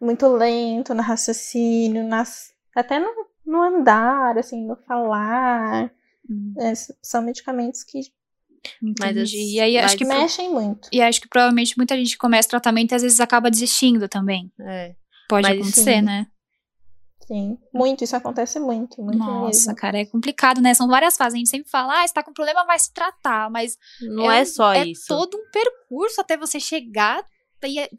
muito 0.00 0.28
lento 0.28 0.94
no 0.94 1.02
raciocínio, 1.02 2.04
nas, 2.04 2.52
até 2.74 2.98
no, 2.98 3.08
no 3.44 3.62
andar, 3.62 4.38
assim, 4.38 4.66
no 4.66 4.76
falar. 4.76 5.90
Hum, 6.28 6.54
É, 6.58 6.72
são 7.02 7.22
medicamentos 7.22 7.82
que 7.84 8.00
Mas 8.98 9.30
E 9.32 9.60
aí, 9.60 9.74
mas- 9.74 9.84
acho 9.84 9.96
que, 9.98 10.04
mexem 10.06 10.50
muito. 10.50 10.88
e 10.90 11.02
acho 11.02 11.20
que 11.20 11.28
provavelmente 11.28 11.76
muita 11.76 11.94
gente 11.96 12.16
começa 12.16 12.48
tratamento 12.48 12.92
e 12.92 12.94
às 12.94 13.02
vezes 13.02 13.20
acaba 13.20 13.50
desistindo 13.50 14.08
também. 14.08 14.50
É. 14.60 14.94
Pode 15.28 15.46
Mas, 15.48 15.58
acontecer, 15.60 15.96
sim. 15.96 16.02
né? 16.02 16.26
Sim, 17.26 17.58
muito, 17.72 18.04
isso 18.04 18.14
acontece 18.14 18.58
muito, 18.60 19.02
muito 19.02 19.16
Nossa, 19.18 19.46
mesmo. 19.46 19.74
cara, 19.76 19.98
é 19.98 20.04
complicado, 20.04 20.60
né? 20.60 20.74
São 20.74 20.86
várias 20.88 21.16
fases. 21.16 21.34
A 21.34 21.38
gente 21.38 21.48
sempre 21.48 21.70
fala, 21.70 22.02
ah, 22.02 22.06
você 22.06 22.12
tá 22.12 22.22
com 22.22 22.34
problema, 22.34 22.64
vai 22.66 22.78
se 22.78 22.92
tratar. 22.92 23.50
Mas 23.50 23.78
Não 24.02 24.30
é, 24.30 24.42
um- 24.42 24.46
só 24.46 24.74
é 24.74 24.86
isso. 24.88 25.06
todo 25.08 25.34
um 25.36 25.50
percurso 25.50 26.20
até 26.20 26.36
você 26.36 26.60
chegar 26.60 27.24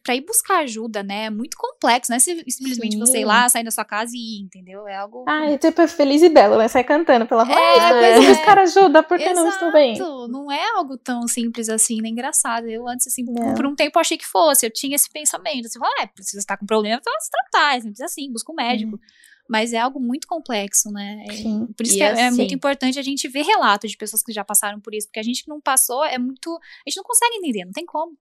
pra 0.03 0.15
ir, 0.15 0.21
buscar 0.25 0.59
ajuda, 0.59 1.01
né? 1.03 1.25
É 1.25 1.29
muito 1.29 1.57
complexo, 1.57 2.11
não 2.11 2.17
é 2.17 2.19
sim- 2.19 2.43
simplesmente 2.49 2.93
Sim. 2.93 2.99
você 2.99 3.19
ir 3.19 3.25
lá, 3.25 3.47
sair 3.49 3.63
da 3.63 3.71
sua 3.71 3.85
casa 3.85 4.11
e 4.15 4.39
ir, 4.39 4.43
entendeu? 4.43 4.87
É 4.87 4.95
algo. 4.95 5.25
Ai, 5.27 5.57
tipo, 5.57 5.81
é 5.81 5.87
feliz 5.87 6.21
e 6.21 6.29
belo, 6.29 6.57
né? 6.57 6.67
Sai 6.67 6.83
cantando 6.83 7.25
pela 7.25 7.43
rua. 7.43 7.55
É, 7.55 7.57
"Ai, 7.57 7.73
estou 7.77 7.99
pois 7.99 8.01
bem, 8.19 8.25
é. 8.25 8.29
buscar 8.35 8.59
ajuda, 8.59 9.03
porque 9.03 9.33
não 9.33 9.47
estou 9.49 9.71
bem. 9.71 9.93
Exato, 9.93 10.27
Não 10.27 10.51
é 10.51 10.69
algo 10.75 10.97
tão 10.97 11.27
simples 11.27 11.69
assim, 11.69 12.01
nem 12.01 12.11
engraçado. 12.11 12.67
Eu 12.67 12.87
antes, 12.87 13.07
assim, 13.07 13.23
por- 13.25 13.33
Não. 13.39 13.53
por 13.53 13.65
um 13.65 13.75
tempo 13.75 13.97
achei 13.99 14.17
que 14.17 14.25
fosse. 14.25 14.65
Eu 14.65 14.71
tinha 14.71 14.95
esse 14.95 15.09
pensamento. 15.09 15.67
Você 15.69 15.77
fala, 15.79 15.91
ah, 16.01 16.09
se 16.21 16.39
você 16.39 16.45
tá 16.45 16.57
com 16.57 16.65
problema, 16.65 16.97
então 16.99 17.13
se 17.19 17.29
tratar. 17.29 17.81
Simples 17.81 18.01
assim, 18.01 18.31
busca 18.31 18.51
um 18.51 18.55
médico. 18.55 18.99
Mas 19.47 19.73
é 19.73 19.77
algo 19.77 19.99
muito 19.99 20.27
complexo, 20.27 20.89
né? 20.91 21.23
É- 21.29 21.33
Sim. 21.33 21.67
Por 21.77 21.83
isso 21.85 21.93
E 21.93 21.97
que 21.97 22.03
é, 22.03 22.07
é 22.07 22.27
assim- 22.27 22.37
muito 22.37 22.53
importante 22.55 22.97
a 22.97 23.03
gente 23.03 23.27
ver 23.27 23.43
relatos 23.43 23.91
de 23.91 23.97
pessoas 23.97 24.23
que 24.23 24.33
já 24.33 24.43
passaram 24.43 24.79
por 24.79 24.93
isso. 24.95 25.07
Porque 25.07 25.19
a 25.19 25.23
gente 25.23 25.43
que 25.43 25.49
não 25.49 25.61
passou 25.61 26.03
é 26.03 26.17
muito. 26.17 26.51
A 26.55 26.89
gente 26.89 26.97
não 26.97 27.03
consegue 27.03 27.35
entender, 27.35 27.63
não 27.63 27.71
tem 27.71 27.85
como. 27.85 28.17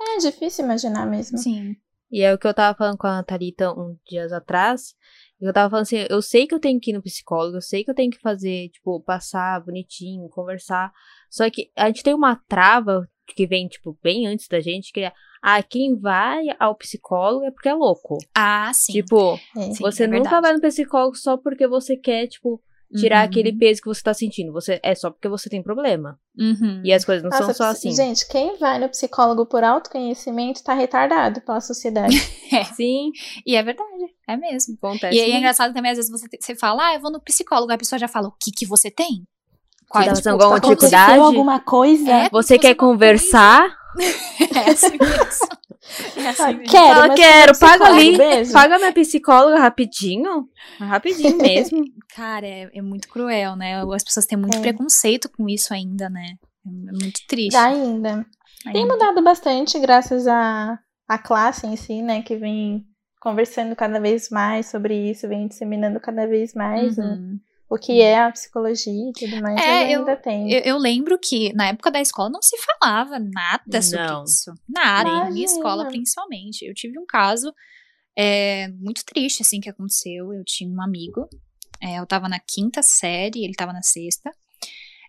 É 0.00 0.18
difícil 0.18 0.64
imaginar 0.64 1.06
mesmo. 1.06 1.38
Sim. 1.38 1.76
E 2.10 2.22
é 2.22 2.32
o 2.32 2.38
que 2.38 2.46
eu 2.46 2.54
tava 2.54 2.76
falando 2.76 2.96
com 2.96 3.06
a 3.06 3.22
Thalita 3.22 3.72
uns 3.72 3.98
dias 4.08 4.32
atrás. 4.32 4.94
Eu 5.40 5.52
tava 5.52 5.70
falando 5.70 5.82
assim, 5.82 6.06
eu 6.08 6.20
sei 6.22 6.46
que 6.46 6.54
eu 6.54 6.58
tenho 6.58 6.80
que 6.80 6.90
ir 6.90 6.94
no 6.94 7.02
psicólogo, 7.02 7.56
eu 7.58 7.62
sei 7.62 7.84
que 7.84 7.90
eu 7.90 7.94
tenho 7.94 8.10
que 8.10 8.18
fazer, 8.18 8.70
tipo, 8.70 9.00
passar 9.02 9.62
bonitinho, 9.64 10.28
conversar. 10.28 10.90
Só 11.30 11.48
que 11.50 11.70
a 11.76 11.86
gente 11.86 12.02
tem 12.02 12.14
uma 12.14 12.36
trava 12.48 13.08
que 13.26 13.46
vem, 13.46 13.68
tipo, 13.68 13.96
bem 14.02 14.26
antes 14.26 14.48
da 14.48 14.58
gente, 14.58 14.92
que 14.92 15.00
é, 15.00 15.12
ah, 15.42 15.62
quem 15.62 15.96
vai 15.96 16.44
ao 16.58 16.74
psicólogo 16.74 17.44
é 17.44 17.50
porque 17.50 17.68
é 17.68 17.74
louco. 17.74 18.18
Ah, 18.34 18.72
sim. 18.74 18.94
Tipo, 18.94 19.38
É. 19.56 19.72
Sim, 19.72 19.74
você 19.78 20.04
é 20.04 20.06
nunca 20.06 20.22
verdade. 20.22 20.42
vai 20.42 20.52
no 20.54 20.60
psicólogo 20.60 21.16
só 21.16 21.36
porque 21.36 21.68
você 21.68 21.96
quer, 21.96 22.26
tipo, 22.26 22.60
tirar 22.96 23.18
Uhum. 23.18 23.24
aquele 23.26 23.52
peso 23.52 23.80
que 23.82 23.88
você 23.88 24.02
tá 24.02 24.14
sentindo. 24.14 24.52
Você 24.52 24.80
é 24.82 24.94
só 24.94 25.10
porque 25.10 25.28
você 25.28 25.50
tem 25.50 25.62
problema. 25.62 26.18
Uhum. 26.38 26.80
E 26.84 26.92
as 26.92 27.04
coisas 27.04 27.22
não 27.22 27.30
Nossa, 27.30 27.44
são 27.46 27.54
só 27.54 27.64
assim. 27.64 27.94
Gente, 27.94 28.26
quem 28.28 28.56
vai 28.58 28.78
no 28.78 28.88
psicólogo 28.88 29.44
por 29.46 29.62
autoconhecimento 29.64 30.62
tá 30.64 30.72
retardado 30.74 31.40
pela 31.42 31.60
sociedade. 31.60 32.16
Sim, 32.74 33.10
E 33.46 33.56
é 33.56 33.62
verdade, 33.62 33.90
é 34.26 34.36
mesmo. 34.36 34.74
acontece. 34.82 35.16
E 35.16 35.20
aí 35.20 35.32
é 35.32 35.36
engraçado 35.38 35.74
também, 35.74 35.90
às 35.90 35.98
vezes 35.98 36.10
você, 36.10 36.26
você 36.40 36.54
fala, 36.54 36.88
ah, 36.88 36.94
eu 36.94 37.00
vou 37.00 37.10
no 37.12 37.20
psicólogo, 37.20 37.72
a 37.72 37.78
pessoa 37.78 37.98
já 37.98 38.08
fala, 38.08 38.28
o 38.28 38.32
que 38.40 38.50
que 38.50 38.64
você 38.66 38.90
tem? 38.90 39.24
Qual 39.88 40.04
tá 40.04 40.10
é, 40.10 40.14
passando 40.14 40.32
alguma 40.42 40.56
Aconteceu 40.58 40.88
dificuldade? 40.90 41.18
alguma 41.20 41.60
coisa? 41.60 42.10
É, 42.10 42.28
Você 42.30 42.54
se 42.54 42.58
quer 42.58 42.68
uma 42.70 42.76
conversar? 42.76 43.76
É 44.54 44.70
assim 44.70 44.96
mesmo. 45.00 45.48
É 46.16 46.28
assim 46.28 46.42
mesmo. 46.58 46.62
quero, 46.70 46.94
Fala, 47.00 47.14
quero, 47.14 47.58
como 47.58 47.70
paga 47.72 47.84
ali. 47.86 48.16
Beijo. 48.16 48.52
Paga 48.52 48.78
minha 48.78 48.92
psicóloga 48.92 49.58
rapidinho. 49.58 50.48
Rapidinho 50.78 51.36
mesmo. 51.38 51.84
Cara, 52.14 52.46
é, 52.46 52.70
é 52.74 52.82
muito 52.82 53.08
cruel, 53.08 53.56
né? 53.56 53.80
As 53.94 54.04
pessoas 54.04 54.26
têm 54.26 54.38
muito 54.38 54.58
É. 54.58 54.60
preconceito 54.60 55.28
com 55.30 55.48
isso 55.48 55.72
ainda, 55.72 56.08
né? 56.10 56.34
É 56.66 56.92
muito 56.92 57.20
triste. 57.26 57.52
Dá 57.52 57.66
ainda. 57.66 58.26
Tem 58.72 58.82
ainda. 58.82 58.92
mudado 58.94 59.22
bastante 59.22 59.78
graças 59.78 60.26
à, 60.26 60.78
à 61.08 61.18
classe 61.18 61.66
em 61.66 61.76
si, 61.76 62.02
né? 62.02 62.22
Que 62.22 62.36
vem 62.36 62.84
conversando 63.20 63.74
cada 63.74 63.98
vez 63.98 64.28
mais 64.30 64.66
sobre 64.66 65.10
isso, 65.10 65.26
vem 65.28 65.48
disseminando 65.48 65.98
cada 65.98 66.26
vez 66.26 66.54
mais 66.54 66.96
o- 66.98 67.02
Uhum. 67.02 67.38
O 67.70 67.76
que 67.76 68.00
é 68.00 68.18
a 68.18 68.32
psicologia 68.32 69.10
e 69.10 69.12
tudo 69.12 69.42
mais, 69.42 69.60
é, 69.60 69.94
eu, 69.94 70.00
ainda 70.00 70.16
tem. 70.16 70.50
Eu, 70.50 70.60
eu, 70.60 70.78
lembro 70.78 71.18
que 71.18 71.52
na 71.52 71.68
época 71.68 71.90
da 71.90 72.00
escola 72.00 72.30
não 72.30 72.40
se 72.40 72.56
falava 72.58 73.18
nada 73.18 73.82
sobre 73.82 74.06
não. 74.06 74.24
isso. 74.24 74.54
Nada, 74.66 75.08
Imagina. 75.08 75.30
em 75.30 75.34
minha 75.34 75.46
escola 75.46 75.86
principalmente. 75.86 76.64
Eu 76.64 76.72
tive 76.72 76.98
um 76.98 77.04
caso 77.04 77.52
é, 78.16 78.68
muito 78.68 79.04
triste, 79.04 79.42
assim, 79.42 79.60
que 79.60 79.68
aconteceu. 79.68 80.32
Eu 80.32 80.42
tinha 80.44 80.70
um 80.70 80.82
amigo, 80.82 81.28
é, 81.82 81.98
eu 81.98 82.06
tava 82.06 82.26
na 82.26 82.40
quinta 82.40 82.82
série, 82.82 83.44
ele 83.44 83.54
tava 83.54 83.72
na 83.72 83.82
sexta. 83.82 84.30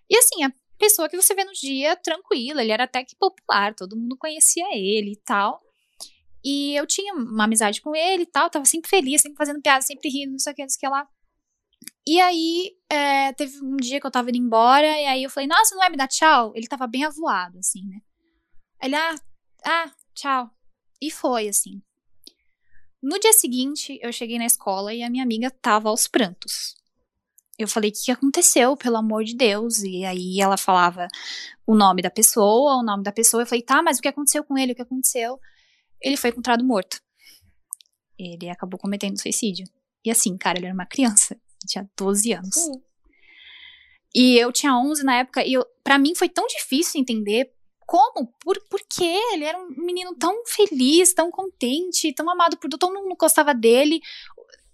E 0.08 0.16
assim, 0.18 0.44
a 0.44 0.52
pessoa 0.78 1.08
que 1.08 1.16
você 1.16 1.34
vê 1.34 1.44
no 1.44 1.52
dia 1.52 1.96
tranquila, 1.96 2.62
ele 2.62 2.72
era 2.72 2.84
até 2.84 3.02
que 3.02 3.16
popular, 3.16 3.74
todo 3.74 3.96
mundo 3.96 4.18
conhecia 4.18 4.66
ele 4.76 5.12
e 5.12 5.20
tal. 5.24 5.62
E 6.44 6.74
eu 6.74 6.86
tinha 6.86 7.14
uma 7.14 7.44
amizade 7.44 7.80
com 7.80 7.94
ele 7.94 8.24
e 8.24 8.26
tal, 8.26 8.50
tava 8.50 8.64
sempre 8.66 8.90
feliz, 8.90 9.22
sempre 9.22 9.36
fazendo 9.36 9.62
piada, 9.62 9.82
sempre 9.82 10.10
rindo, 10.10 10.32
não 10.32 10.38
sei 10.38 10.52
o 10.52 10.56
que, 10.56 10.62
não 10.62 10.68
sei 10.68 10.76
o 10.76 10.80
que 10.80 10.88
lá. 10.88 11.08
E 12.06 12.20
aí, 12.20 12.76
é, 12.90 13.32
teve 13.34 13.62
um 13.62 13.76
dia 13.76 14.00
que 14.00 14.06
eu 14.06 14.10
tava 14.10 14.30
indo 14.30 14.38
embora, 14.38 14.86
e 14.86 15.06
aí 15.06 15.22
eu 15.22 15.30
falei, 15.30 15.46
nossa, 15.46 15.74
não 15.74 15.80
vai 15.80 15.90
me 15.90 15.96
dar 15.96 16.08
tchau? 16.08 16.52
Ele 16.56 16.66
tava 16.66 16.86
bem 16.86 17.04
avoado, 17.04 17.58
assim, 17.58 17.86
né? 17.86 18.00
Ele, 18.82 18.96
ah, 18.96 19.14
ah, 19.64 19.92
tchau. 20.14 20.50
E 21.00 21.10
foi, 21.10 21.48
assim. 21.48 21.82
No 23.02 23.18
dia 23.18 23.32
seguinte, 23.32 23.98
eu 24.02 24.12
cheguei 24.12 24.38
na 24.38 24.46
escola 24.46 24.92
e 24.92 25.02
a 25.02 25.10
minha 25.10 25.22
amiga 25.22 25.50
tava 25.50 25.88
aos 25.88 26.06
prantos. 26.06 26.74
Eu 27.58 27.68
falei, 27.68 27.90
o 27.90 27.92
que 27.92 28.10
aconteceu, 28.10 28.76
pelo 28.76 28.96
amor 28.96 29.22
de 29.22 29.36
Deus? 29.36 29.82
E 29.82 30.04
aí 30.04 30.40
ela 30.40 30.56
falava 30.56 31.06
o 31.66 31.74
nome 31.74 32.02
da 32.02 32.10
pessoa, 32.10 32.76
o 32.76 32.82
nome 32.82 33.02
da 33.02 33.12
pessoa. 33.12 33.42
Eu 33.42 33.46
falei, 33.46 33.62
tá, 33.62 33.82
mas 33.82 33.98
o 33.98 34.02
que 34.02 34.08
aconteceu 34.08 34.42
com 34.42 34.56
ele? 34.56 34.72
O 34.72 34.74
que 34.74 34.82
aconteceu? 34.82 35.38
Ele 36.00 36.16
foi 36.16 36.30
encontrado 36.30 36.64
morto. 36.64 37.00
Ele 38.18 38.48
acabou 38.48 38.80
cometendo 38.80 39.20
suicídio. 39.20 39.66
E 40.04 40.10
assim, 40.10 40.36
cara, 40.36 40.58
ele 40.58 40.66
era 40.66 40.74
uma 40.74 40.86
criança 40.86 41.38
tinha 41.66 41.88
12 41.96 42.32
anos. 42.32 42.54
Sim. 42.54 42.82
E 44.14 44.36
eu 44.38 44.52
tinha 44.52 44.76
11 44.76 45.04
na 45.04 45.16
época, 45.18 45.44
e 45.46 45.54
pra 45.84 45.98
mim 45.98 46.14
foi 46.14 46.28
tão 46.28 46.46
difícil 46.46 47.00
entender 47.00 47.52
como, 47.86 48.32
por, 48.40 48.56
por 48.68 48.80
quê? 48.88 49.18
Ele 49.32 49.44
era 49.44 49.58
um 49.58 49.68
menino 49.84 50.14
tão 50.14 50.44
feliz, 50.46 51.12
tão 51.12 51.30
contente, 51.30 52.12
tão 52.12 52.28
amado 52.30 52.56
por 52.56 52.70
todo 52.70 52.92
mundo 52.92 53.16
gostava 53.18 53.52
dele. 53.52 54.00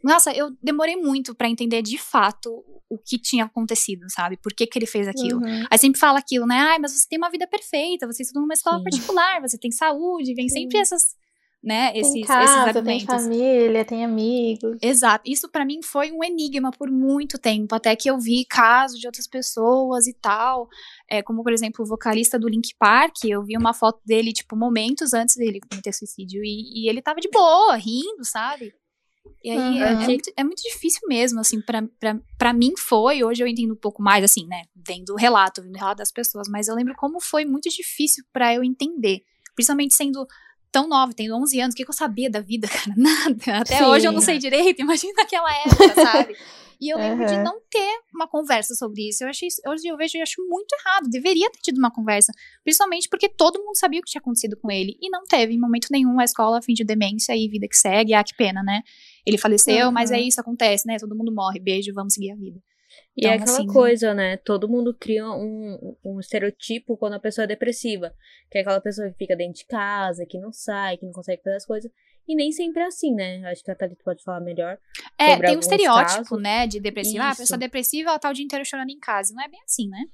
Nossa, 0.05 0.33
eu 0.33 0.55
demorei 0.62 0.96
muito 0.96 1.35
para 1.35 1.49
entender 1.49 1.83
de 1.83 1.96
fato 1.96 2.62
o 2.88 2.99
que 2.99 3.18
tinha 3.18 3.44
acontecido, 3.44 4.07
sabe? 4.09 4.37
Por 4.37 4.53
que, 4.53 4.66
que 4.66 4.79
ele 4.79 4.87
fez 4.87 5.09
aquilo. 5.09 5.40
Uhum. 5.40 5.64
Aí 5.70 5.79
sempre 5.79 5.99
fala 5.99 6.18
aquilo, 6.18 6.46
né? 6.46 6.57
Ai, 6.57 6.79
mas 6.79 6.92
você 6.92 7.09
tem 7.09 7.18
uma 7.18 7.31
vida 7.31 7.46
perfeita, 7.46 8.07
você 8.07 8.22
estuda 8.22 8.40
numa 8.40 8.55
escola 8.55 8.79
Sim. 8.79 8.85
particular, 8.85 9.40
você 9.40 9.59
tem 9.59 9.70
saúde, 9.72 10.35
vem 10.35 10.49
Sim. 10.49 10.61
sempre 10.61 10.79
essas 10.79 11.16
né? 11.66 11.90
Tem 11.90 12.00
esses, 12.00 12.26
casa, 12.26 12.44
esses 12.44 12.57
argumentos. 12.57 13.07
Tem 13.07 13.18
família, 13.18 13.85
tem 13.85 14.05
amigos. 14.05 14.79
Exato. 14.81 15.29
Isso 15.29 15.48
para 15.50 15.64
mim 15.64 15.83
foi 15.83 16.12
um 16.12 16.22
enigma 16.22 16.70
por 16.70 16.88
muito 16.88 17.38
tempo, 17.38 17.74
até 17.74 17.96
que 17.96 18.09
eu 18.09 18.20
vi 18.20 18.44
casos 18.44 19.00
de 19.00 19.07
outras 19.07 19.26
pessoas 19.26 20.07
e 20.07 20.14
tal. 20.14 20.68
É, 21.11 21.22
como, 21.22 21.42
por 21.42 21.52
exemplo, 21.52 21.85
o 21.85 21.88
vocalista 21.88 22.38
do 22.38 22.48
Link 22.48 22.70
Park, 22.79 23.24
eu 23.24 23.42
vi 23.42 23.57
uma 23.57 23.74
foto 23.74 24.00
dele, 24.07 24.33
tipo, 24.33 24.55
momentos 24.55 25.12
antes 25.12 25.35
dele 25.35 25.59
cometer 25.68 25.92
suicídio. 25.92 26.40
E, 26.44 26.85
e 26.85 26.88
ele 26.88 27.02
tava 27.02 27.20
de 27.20 27.29
boa, 27.29 27.74
rindo, 27.74 28.24
sabe? 28.24 28.72
E 29.42 29.50
aí 29.50 29.59
uhum. 29.59 29.83
é, 29.83 29.92
é, 29.92 29.94
muito, 30.07 30.33
é, 30.37 30.44
muito, 30.44 30.62
difícil 30.62 31.00
mesmo, 31.09 31.40
assim, 31.40 31.61
pra, 31.61 31.83
pra, 31.98 32.16
pra 32.38 32.52
mim 32.52 32.74
foi, 32.79 33.24
hoje 33.24 33.42
eu 33.42 33.46
entendo 33.48 33.72
um 33.72 33.76
pouco 33.79 34.00
mais, 34.00 34.22
assim, 34.24 34.46
né, 34.46 34.62
vendo 34.74 35.11
o 35.11 35.16
relato, 35.16 35.62
vendo 35.62 35.74
o 35.74 35.79
relato 35.79 35.98
das 35.98 36.12
pessoas, 36.12 36.48
mas 36.48 36.68
eu 36.68 36.76
lembro 36.76 36.94
como 36.96 37.20
foi 37.20 37.44
muito 37.44 37.68
difícil 37.68 38.24
para 38.33 38.55
eu 38.55 38.62
entender, 38.62 39.22
principalmente 39.55 39.96
sendo 39.96 40.26
tão 40.70 40.88
nova, 40.88 41.12
tenho 41.12 41.35
11 41.37 41.61
anos, 41.61 41.74
o 41.74 41.76
que, 41.76 41.85
que 41.85 41.90
eu 41.90 41.94
sabia 41.94 42.31
da 42.31 42.40
vida, 42.40 42.68
cara? 42.68 42.94
Nada. 42.96 43.61
Até 43.61 43.79
Sim. 43.79 43.85
hoje 43.85 44.07
eu 44.07 44.12
não 44.12 44.20
sei 44.20 44.38
direito, 44.38 44.81
imagina 44.83 45.12
naquela 45.16 45.50
época, 45.64 45.94
sabe? 45.94 46.37
E 46.81 46.92
eu 46.92 46.98
lembro 46.98 47.24
uhum. 47.24 47.26
de 47.26 47.38
não 47.42 47.59
ter 47.70 48.00
uma 48.14 48.29
conversa 48.29 48.74
sobre 48.74 49.09
isso. 49.09 49.24
Eu 49.24 49.29
achei, 49.29 49.48
hoje 49.66 49.88
eu 49.88 49.96
vejo 49.96 50.18
e 50.18 50.20
acho 50.20 50.46
muito 50.46 50.74
errado. 50.74 51.09
Deveria 51.09 51.50
ter 51.50 51.61
tido 51.61 51.79
uma 51.79 51.90
conversa. 51.90 52.33
Principalmente 52.62 53.09
porque 53.09 53.31
todo 53.31 53.59
mundo 53.59 53.79
sabia 53.79 53.98
o 53.98 54.02
que 54.02 54.11
tinha 54.11 54.20
acontecido 54.20 54.59
com 54.59 54.70
ele. 54.70 54.94
E 55.00 55.09
não 55.09 55.24
teve, 55.24 55.55
em 55.55 55.59
momento 55.59 55.88
nenhum, 55.90 56.20
a 56.20 56.24
escola 56.24 56.61
fingiu 56.61 56.85
demência 56.85 57.35
e 57.35 57.48
vida 57.48 57.66
que 57.66 57.76
segue. 57.76 58.12
Ah, 58.12 58.22
que 58.22 58.35
pena, 58.35 58.62
né? 58.62 58.83
Ele 59.24 59.38
faleceu, 59.38 59.87
uhum. 59.87 59.92
mas 59.92 60.11
é 60.11 60.20
isso, 60.20 60.38
acontece, 60.38 60.87
né? 60.87 60.98
Todo 60.98 61.16
mundo 61.16 61.33
morre. 61.35 61.59
Beijo, 61.59 61.94
vamos 61.94 62.12
seguir 62.12 62.33
a 62.33 62.37
vida. 62.37 62.61
E 63.16 63.26
é 63.26 63.30
então, 63.30 63.32
é 63.32 63.42
aquela 63.42 63.59
assim, 63.59 63.66
coisa, 63.66 64.14
né? 64.14 64.37
Todo 64.37 64.68
mundo 64.68 64.94
cria 64.94 65.26
um, 65.30 65.96
um 66.04 66.20
estereotipo 66.20 66.96
quando 66.96 67.14
a 67.14 67.20
pessoa 67.20 67.44
é 67.44 67.48
depressiva. 67.48 68.14
Que 68.50 68.59
é 68.59 68.61
aquela 68.61 68.80
pessoa 68.80 69.11
que 69.11 69.16
fica 69.16 69.35
dentro 69.35 69.54
de 69.54 69.66
casa, 69.66 70.26
que 70.26 70.38
não 70.38 70.52
sai, 70.52 70.96
que 70.96 71.04
não 71.04 71.12
consegue 71.12 71.42
fazer 71.42 71.56
as 71.56 71.66
coisas. 71.66 71.90
E 72.28 72.35
nem 72.35 72.50
sempre 72.50 72.82
é 72.82 72.87
assim, 72.87 73.14
né? 73.14 73.42
Acho 73.50 73.62
que 73.62 73.70
a 73.70 73.74
Thalita 73.74 74.02
pode 74.04 74.22
falar 74.22 74.40
melhor. 74.40 74.78
É, 75.16 75.38
tem 75.38 75.56
um 75.56 75.61
estereótipo, 75.61 76.22
casos. 76.22 76.42
né, 76.42 76.66
de 76.66 76.80
depressiva. 76.80 77.24
Ah, 77.24 77.30
a 77.30 77.37
pessoa 77.37 77.56
depressiva, 77.56 78.11
ela 78.11 78.18
tá 78.18 78.28
o 78.28 78.32
dia 78.32 78.44
inteiro 78.44 78.64
chorando 78.64 78.90
em 78.90 78.98
casa. 78.98 79.32
Não 79.32 79.42
é 79.42 79.48
bem 79.48 79.61
assim, 79.64 79.88
né? 79.88 80.04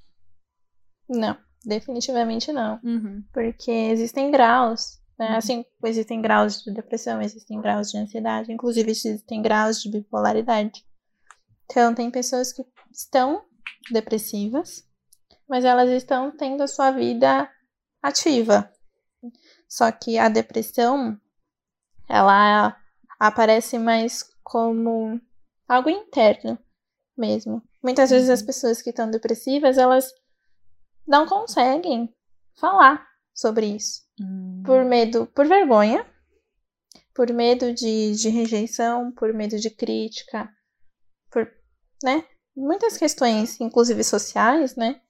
Não, 1.09 1.35
definitivamente 1.65 2.51
não. 2.51 2.79
Uhum. 2.83 3.23
Porque 3.33 3.71
existem 3.71 4.29
graus. 4.29 5.01
Né? 5.17 5.29
Uhum. 5.29 5.35
Assim, 5.35 5.65
existem 5.85 6.21
graus 6.21 6.63
de 6.63 6.71
depressão, 6.71 7.21
existem 7.21 7.59
graus 7.59 7.91
de 7.91 7.97
ansiedade, 7.97 8.51
inclusive 8.51 8.91
existem 8.91 9.41
graus 9.41 9.81
de 9.81 9.89
bipolaridade. 9.89 10.83
Então, 11.65 11.95
tem 11.95 12.11
pessoas 12.11 12.51
que 12.51 12.63
estão 12.93 13.43
depressivas, 13.91 14.87
mas 15.49 15.65
elas 15.65 15.89
estão 15.89 16.31
tendo 16.31 16.61
a 16.63 16.67
sua 16.67 16.91
vida 16.91 17.51
ativa. 18.01 18.71
Só 19.67 19.91
que 19.91 20.17
a 20.17 20.29
depressão, 20.29 21.19
ela 22.07 22.77
aparece 23.19 23.79
mais 23.79 24.23
como 24.43 25.19
algo 25.67 25.89
interno 25.89 26.57
mesmo. 27.17 27.61
Muitas 27.81 28.09
vezes 28.11 28.29
as 28.29 28.41
uhum. 28.41 28.45
pessoas 28.45 28.81
que 28.81 28.89
estão 28.89 29.09
depressivas, 29.09 29.77
elas 29.77 30.11
não 31.07 31.25
conseguem 31.25 32.13
falar 32.55 33.05
sobre 33.33 33.65
isso. 33.67 34.03
Hum. 34.19 34.61
Por 34.65 34.85
medo, 34.85 35.25
por 35.27 35.47
vergonha, 35.47 36.05
por 37.13 37.31
medo 37.31 37.73
de, 37.73 38.13
de 38.13 38.29
rejeição, 38.29 39.11
por 39.11 39.33
medo 39.33 39.57
de 39.57 39.69
crítica, 39.69 40.49
por, 41.31 41.51
né? 42.03 42.25
Muitas 42.55 42.97
questões, 42.97 43.59
inclusive 43.59 44.03
sociais, 44.03 44.75
né? 44.75 45.01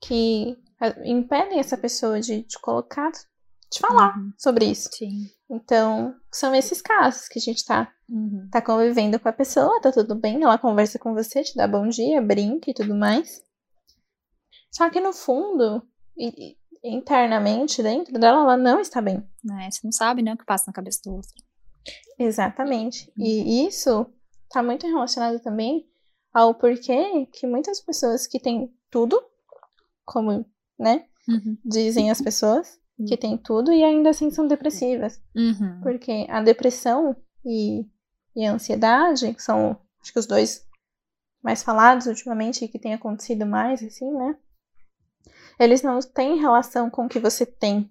Que 0.00 0.56
impedem 1.04 1.58
essa 1.58 1.76
pessoa 1.76 2.20
de, 2.20 2.42
de 2.42 2.58
colocar, 2.60 3.10
de 3.10 3.78
falar 3.80 4.16
uhum. 4.16 4.32
sobre 4.36 4.66
isso. 4.66 4.88
Sim. 4.92 5.30
Então, 5.50 6.14
são 6.32 6.54
esses 6.54 6.80
casos 6.80 7.26
que 7.26 7.38
a 7.38 7.42
gente 7.42 7.64
tá, 7.64 7.92
uhum. 8.08 8.48
tá 8.50 8.62
convivendo 8.62 9.18
com 9.18 9.28
a 9.28 9.32
pessoa, 9.32 9.80
tá 9.80 9.90
tudo 9.90 10.14
bem, 10.14 10.42
ela 10.42 10.58
conversa 10.58 10.98
com 10.98 11.14
você, 11.14 11.42
te 11.42 11.56
dá 11.56 11.66
bom 11.66 11.88
dia, 11.88 12.20
brinca 12.20 12.70
e 12.70 12.74
tudo 12.74 12.94
mais. 12.94 13.42
Só 14.70 14.88
que 14.90 15.00
no 15.00 15.12
fundo, 15.12 15.82
e, 16.16 16.56
internamente, 16.84 17.82
dentro 17.82 18.12
dela, 18.18 18.42
ela 18.42 18.56
não 18.56 18.78
está 18.78 19.00
bem. 19.00 19.26
É, 19.62 19.70
você 19.70 19.80
não 19.82 19.92
sabe, 19.92 20.22
né, 20.22 20.34
o 20.34 20.36
que 20.36 20.44
passa 20.44 20.64
na 20.66 20.72
cabeça 20.72 21.00
do 21.04 21.14
outro. 21.14 21.30
Exatamente. 22.18 23.10
E 23.16 23.40
uhum. 23.40 23.68
isso 23.68 24.06
tá 24.50 24.62
muito 24.62 24.86
relacionado 24.86 25.40
também 25.40 25.87
ao 26.32 26.54
porquê 26.54 27.26
que 27.26 27.46
muitas 27.46 27.80
pessoas 27.80 28.26
que 28.26 28.40
têm 28.40 28.72
tudo, 28.90 29.22
como, 30.04 30.44
né, 30.78 31.06
uhum. 31.28 31.56
dizem 31.64 32.10
as 32.10 32.20
pessoas, 32.20 32.78
que 32.96 33.14
uhum. 33.14 33.20
têm 33.20 33.38
tudo 33.38 33.72
e 33.72 33.84
ainda 33.84 34.10
assim 34.10 34.30
são 34.30 34.46
depressivas. 34.46 35.22
Uhum. 35.34 35.80
Porque 35.82 36.26
a 36.28 36.42
depressão 36.42 37.16
e, 37.44 37.86
e 38.34 38.44
a 38.44 38.52
ansiedade, 38.52 39.34
que 39.34 39.42
são, 39.42 39.78
acho 40.00 40.12
que 40.12 40.18
os 40.18 40.26
dois 40.26 40.66
mais 41.42 41.62
falados 41.62 42.06
ultimamente 42.06 42.64
e 42.64 42.68
que 42.68 42.78
tem 42.78 42.94
acontecido 42.94 43.46
mais, 43.46 43.82
assim, 43.82 44.10
né? 44.12 44.36
Eles 45.58 45.82
não 45.82 45.98
têm 46.00 46.38
relação 46.38 46.90
com 46.90 47.06
o 47.06 47.08
que 47.08 47.18
você 47.18 47.46
tem. 47.46 47.90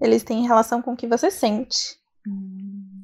Eles 0.00 0.22
têm 0.22 0.46
relação 0.46 0.80
com 0.80 0.92
o 0.92 0.96
que 0.96 1.06
você 1.06 1.30
sente. 1.30 1.98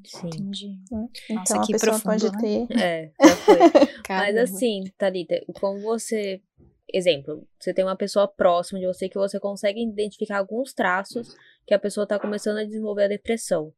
Sim. 0.09 0.27
Entendi. 0.29 0.79
Hum, 0.91 1.09
então 1.31 1.37
Nossa, 1.37 1.57
a 1.57 1.67
pessoa 1.67 2.01
profundo, 2.01 2.33
pode 2.33 2.33
né? 2.33 2.67
ter. 2.67 2.79
É, 2.83 3.13
já 3.21 3.37
foi. 3.37 3.59
Mas 4.09 4.37
assim, 4.37 4.85
Thalita, 4.97 5.41
como 5.61 5.81
você. 5.81 6.41
Exemplo, 6.93 7.47
você 7.61 7.75
tem 7.75 7.85
uma 7.85 7.97
pessoa 7.97 8.27
próxima 8.27 8.81
de 8.81 8.87
você 8.87 9.11
que 9.11 9.19
você 9.19 9.39
consegue 9.39 9.83
identificar 9.83 10.39
alguns 10.39 10.73
traços 10.73 11.37
que 11.67 11.75
a 11.75 11.79
pessoa 11.79 12.05
está 12.05 12.19
começando 12.19 12.57
a 12.57 12.65
desenvolver 12.65 13.05
a 13.05 13.09
depressão. 13.09 13.75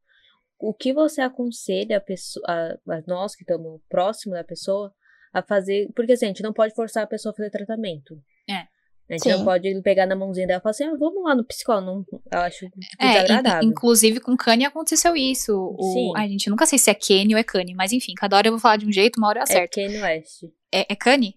O 0.61 0.73
que 0.73 0.93
você 0.93 1.21
aconselha 1.21 1.97
a, 1.97 2.01
pessoa, 2.01 2.45
a, 2.47 2.95
a 2.95 3.03
nós 3.09 3.35
que 3.35 3.43
estamos 3.43 3.81
próximo 3.89 4.35
da 4.35 4.45
pessoa 4.45 4.95
a 5.33 5.43
fazer? 5.43 5.91
Porque 5.97 6.13
assim, 6.13 6.27
a 6.27 6.29
gente 6.29 6.43
não 6.43 6.53
pode 6.53 6.73
forçar 6.73 7.03
a 7.03 7.07
pessoa 7.07 7.33
a 7.33 7.37
fazer 7.37 7.51
tratamento. 7.51 8.23
É. 8.49 8.69
A 9.11 9.15
gente 9.15 9.25
Sim. 9.25 9.31
não 9.31 9.45
pode 9.45 9.83
pegar 9.83 10.07
na 10.07 10.15
mãozinha 10.15 10.47
dela 10.47 10.61
e 10.61 10.63
falar 10.63 10.71
assim, 10.71 10.85
ah, 10.85 10.97
vamos 10.97 11.25
lá 11.25 11.35
no 11.35 11.45
psicólogo. 11.45 12.07
Eu 12.31 12.39
acho 12.39 12.67
é, 12.97 13.09
desagradável. 13.09 13.69
inclusive 13.69 14.21
com 14.21 14.37
Kanye 14.37 14.67
aconteceu 14.67 15.17
isso. 15.17 15.53
O, 15.53 15.93
Sim. 15.93 16.13
A 16.17 16.29
gente 16.29 16.49
nunca 16.49 16.65
sei 16.65 16.79
se 16.79 16.91
é 16.91 16.95
Kenny 16.95 17.35
ou 17.35 17.41
é 17.41 17.43
Kanye, 17.43 17.75
mas 17.75 17.91
enfim, 17.91 18.15
cada 18.15 18.37
hora 18.37 18.47
eu 18.47 18.53
vou 18.53 18.61
falar 18.61 18.77
de 18.77 18.87
um 18.87 18.93
jeito, 18.93 19.19
uma 19.19 19.27
hora 19.27 19.41
eu 19.41 19.41
é 19.41 19.43
acerto. 19.43 19.81
É 19.81 19.85
Kanye 19.85 20.01
West. 20.01 20.45
É, 20.73 20.93
é 20.93 20.95
Kanye? 20.95 21.35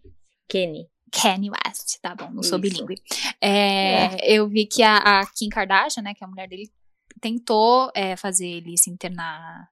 Kenny. 0.48 0.88
Kanye 1.12 1.50
West, 1.50 2.00
tá 2.00 2.14
bom, 2.14 2.30
não 2.32 2.44
sou 2.44 2.60
bilíngue. 2.60 2.96
É, 3.42 4.06
é. 4.06 4.18
Eu 4.24 4.48
vi 4.48 4.68
que 4.68 4.84
a, 4.84 4.98
a, 4.98 5.26
Kim 5.26 5.50
Kardashian, 5.50 6.04
né, 6.04 6.14
que 6.14 6.24
é 6.24 6.28
a 6.28 6.30
mulher 6.30 6.48
dele, 6.48 6.72
tentou 7.20 7.92
é, 7.96 8.16
fazer 8.16 8.48
ele 8.48 8.76
se 8.78 8.92
internar 8.92 9.68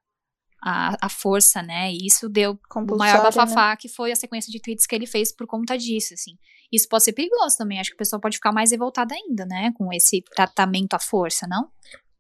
a, 0.64 1.06
a 1.06 1.10
força, 1.10 1.62
né? 1.62 1.92
E 1.92 2.06
isso 2.06 2.30
deu 2.30 2.60
o 2.76 2.96
maior 2.96 3.18
né? 3.18 3.24
bafafá, 3.24 3.76
que 3.76 3.88
foi 3.88 4.12
a 4.12 4.16
sequência 4.16 4.52
de 4.52 4.60
tweets 4.60 4.86
que 4.86 4.96
ele 4.96 5.08
fez 5.08 5.32
por 5.32 5.48
conta 5.48 5.78
disso, 5.78 6.14
assim. 6.14 6.38
Isso 6.72 6.88
pode 6.88 7.04
ser 7.04 7.14
perigoso 7.14 7.58
também. 7.58 7.80
Acho 7.80 7.90
que 7.90 7.96
a 7.96 7.98
pessoa 7.98 8.20
pode 8.20 8.38
ficar 8.38 8.52
mais 8.52 8.72
revoltada 8.72 9.14
ainda, 9.14 9.46
né? 9.46 9.74
Com 9.78 9.92
esse 9.92 10.22
tratamento 10.34 10.94
à 10.94 11.00
força, 11.00 11.46
não? 11.48 11.70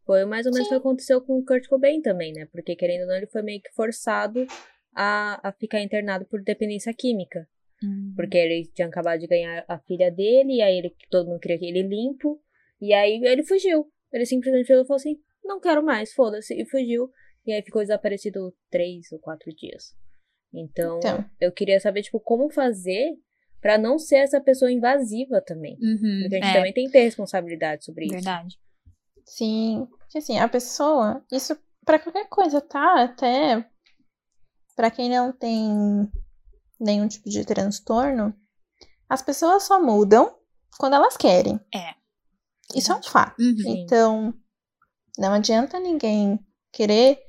Foi 0.05 0.25
mais 0.25 0.45
ou 0.45 0.51
menos 0.51 0.67
o 0.67 0.69
que 0.69 0.75
aconteceu 0.75 1.21
com 1.21 1.37
o 1.37 1.45
Kurt 1.45 1.67
Cobain 1.67 2.01
também, 2.01 2.33
né? 2.33 2.47
Porque, 2.51 2.75
querendo 2.75 3.03
ou 3.03 3.07
não, 3.07 3.15
ele 3.15 3.27
foi 3.27 3.41
meio 3.41 3.61
que 3.61 3.71
forçado 3.73 4.45
a, 4.93 5.47
a 5.47 5.51
ficar 5.53 5.79
internado 5.79 6.25
por 6.25 6.41
dependência 6.43 6.93
química. 6.93 7.47
Porque 8.15 8.37
ele 8.37 8.69
tinha 8.75 8.87
acabado 8.87 9.19
de 9.19 9.27
ganhar 9.27 9.63
a 9.67 9.79
filha 9.79 10.11
dele, 10.11 10.57
e 10.57 10.61
aí 10.61 10.77
ele, 10.77 10.95
todo 11.09 11.27
mundo 11.27 11.39
queria 11.39 11.57
que 11.57 11.65
ele 11.65 11.81
limpo. 11.83 12.39
E 12.79 12.93
aí 12.93 13.21
ele 13.23 13.43
fugiu. 13.43 13.91
Ele 14.11 14.25
simplesmente 14.25 14.67
falou 14.67 14.85
assim: 14.93 15.17
não 15.43 15.59
quero 15.59 15.83
mais, 15.83 16.13
foda-se. 16.13 16.53
E 16.53 16.65
fugiu. 16.65 17.09
E 17.45 17.53
aí 17.53 17.61
ficou 17.63 17.81
desaparecido 17.81 18.53
três 18.69 19.11
ou 19.11 19.19
quatro 19.19 19.51
dias. 19.55 19.95
Então, 20.53 20.97
Então. 20.99 21.25
eu 21.39 21.51
queria 21.51 21.79
saber, 21.79 22.03
tipo, 22.03 22.19
como 22.19 22.51
fazer 22.51 23.15
pra 23.61 23.77
não 23.77 23.99
ser 23.99 24.17
essa 24.17 24.41
pessoa 24.41 24.71
invasiva 24.71 25.39
também. 25.39 25.77
Uhum, 25.81 26.21
Porque 26.21 26.35
a 26.35 26.39
gente 26.39 26.49
é, 26.49 26.53
também 26.53 26.73
tem 26.73 26.85
que 26.87 26.91
ter 26.91 27.03
responsabilidade 27.03 27.85
sobre 27.85 28.05
isso. 28.05 28.15
verdade. 28.15 28.59
Sim, 29.25 29.87
porque 29.99 30.17
assim, 30.17 30.39
a 30.39 30.47
pessoa, 30.47 31.23
isso 31.31 31.57
pra 31.85 31.99
qualquer 31.99 32.27
coisa, 32.27 32.59
tá? 32.59 33.03
Até 33.03 33.65
pra 34.75 34.89
quem 34.89 35.09
não 35.09 35.31
tem 35.31 36.11
nenhum 36.79 37.07
tipo 37.07 37.29
de 37.29 37.45
transtorno, 37.45 38.35
as 39.07 39.21
pessoas 39.21 39.63
só 39.63 39.81
mudam 39.81 40.35
quando 40.77 40.95
elas 40.95 41.15
querem. 41.15 41.59
É. 41.73 41.93
Isso 42.75 42.91
é 42.91 42.95
um 42.95 43.03
fato. 43.03 43.39
Uhum. 43.39 43.55
Então, 43.67 44.33
não 45.17 45.33
adianta 45.33 45.79
ninguém 45.79 46.39
querer 46.71 47.19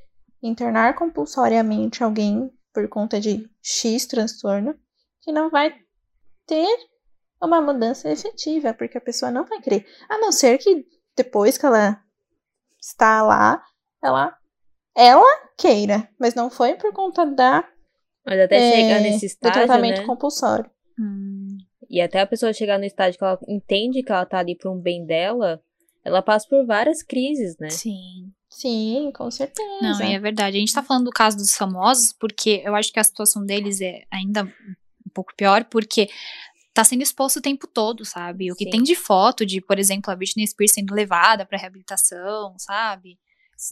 internar 0.43 0.95
compulsoriamente 0.95 2.03
alguém 2.03 2.51
por 2.73 2.89
conta 2.89 3.21
de 3.21 3.49
X 3.63 4.07
transtorno 4.07 4.75
que 5.21 5.31
não 5.31 5.51
vai 5.51 5.75
ter 6.53 6.77
uma 7.43 7.61
mudança 7.61 8.11
efetiva, 8.11 8.75
porque 8.75 8.99
a 8.99 9.01
pessoa 9.01 9.31
não 9.31 9.45
vai 9.45 9.61
querer. 9.61 9.87
A 10.09 10.19
não 10.19 10.31
ser 10.31 10.59
que 10.59 10.85
depois 11.17 11.57
que 11.57 11.65
ela 11.65 11.99
está 12.81 13.23
lá, 13.23 13.63
ela 14.03 14.37
ela 14.95 15.27
queira, 15.57 16.09
mas 16.21 16.35
não 16.35 16.51
foi 16.51 16.75
por 16.75 16.93
conta 16.93 17.25
da 17.25 17.67
Mas 18.27 18.39
até 18.39 18.57
é, 18.57 18.77
chegar 18.77 19.01
nesse 19.01 19.21
do 19.21 19.27
estágio, 19.27 19.55
tratamento 19.67 20.01
né? 20.03 20.07
compulsório. 20.07 20.71
Hum, 20.99 21.57
E 21.89 22.01
até 22.01 22.21
a 22.21 22.27
pessoa 22.27 22.53
chegar 22.53 22.79
no 22.79 22.85
estágio 22.85 23.19
que 23.19 23.25
ela 23.25 23.39
entende 23.49 24.03
que 24.03 24.13
ela 24.13 24.27
tá 24.27 24.39
ali 24.39 24.55
para 24.55 24.71
um 24.71 24.79
bem 24.79 25.07
dela, 25.07 25.63
ela 26.05 26.21
passa 26.21 26.47
por 26.49 26.67
várias 26.67 27.03
crises, 27.03 27.57
né? 27.59 27.71
sim. 27.71 28.31
Sim, 28.55 29.11
com 29.15 29.31
certeza. 29.31 29.67
Não, 29.81 30.03
e 30.03 30.15
é 30.15 30.19
verdade. 30.21 30.59
A 30.59 30.61
gente 30.61 30.75
tá 30.75 30.83
falando 30.83 31.07
do 31.07 31.11
caso 31.11 31.39
dos 31.39 31.55
famosos, 31.57 32.13
porque 32.13 32.61
eu 32.63 32.75
acho 32.75 32.93
que 32.93 33.01
a 33.01 33.05
situação 33.05 33.47
deles 33.47 33.81
é 33.81 34.03
ainda 34.11 34.47
pouco 35.13 35.35
pior, 35.37 35.65
porque 35.65 36.09
tá 36.75 36.83
sendo 36.85 37.03
exposto 37.03 37.37
o 37.37 37.43
tempo 37.43 37.67
todo, 37.67 38.05
sabe? 38.05 38.51
O 38.51 38.57
que 38.57 38.65
Sim. 38.65 38.71
tem 38.71 38.83
de 38.83 38.95
foto 38.95 39.45
de, 39.45 39.61
por 39.61 39.79
exemplo, 39.79 40.11
a 40.11 40.17
Britney 40.17 40.47
Spears 40.47 40.73
sendo 40.73 40.95
levada 40.95 41.45
pra 41.45 41.59
reabilitação, 41.59 42.55
sabe? 42.59 43.19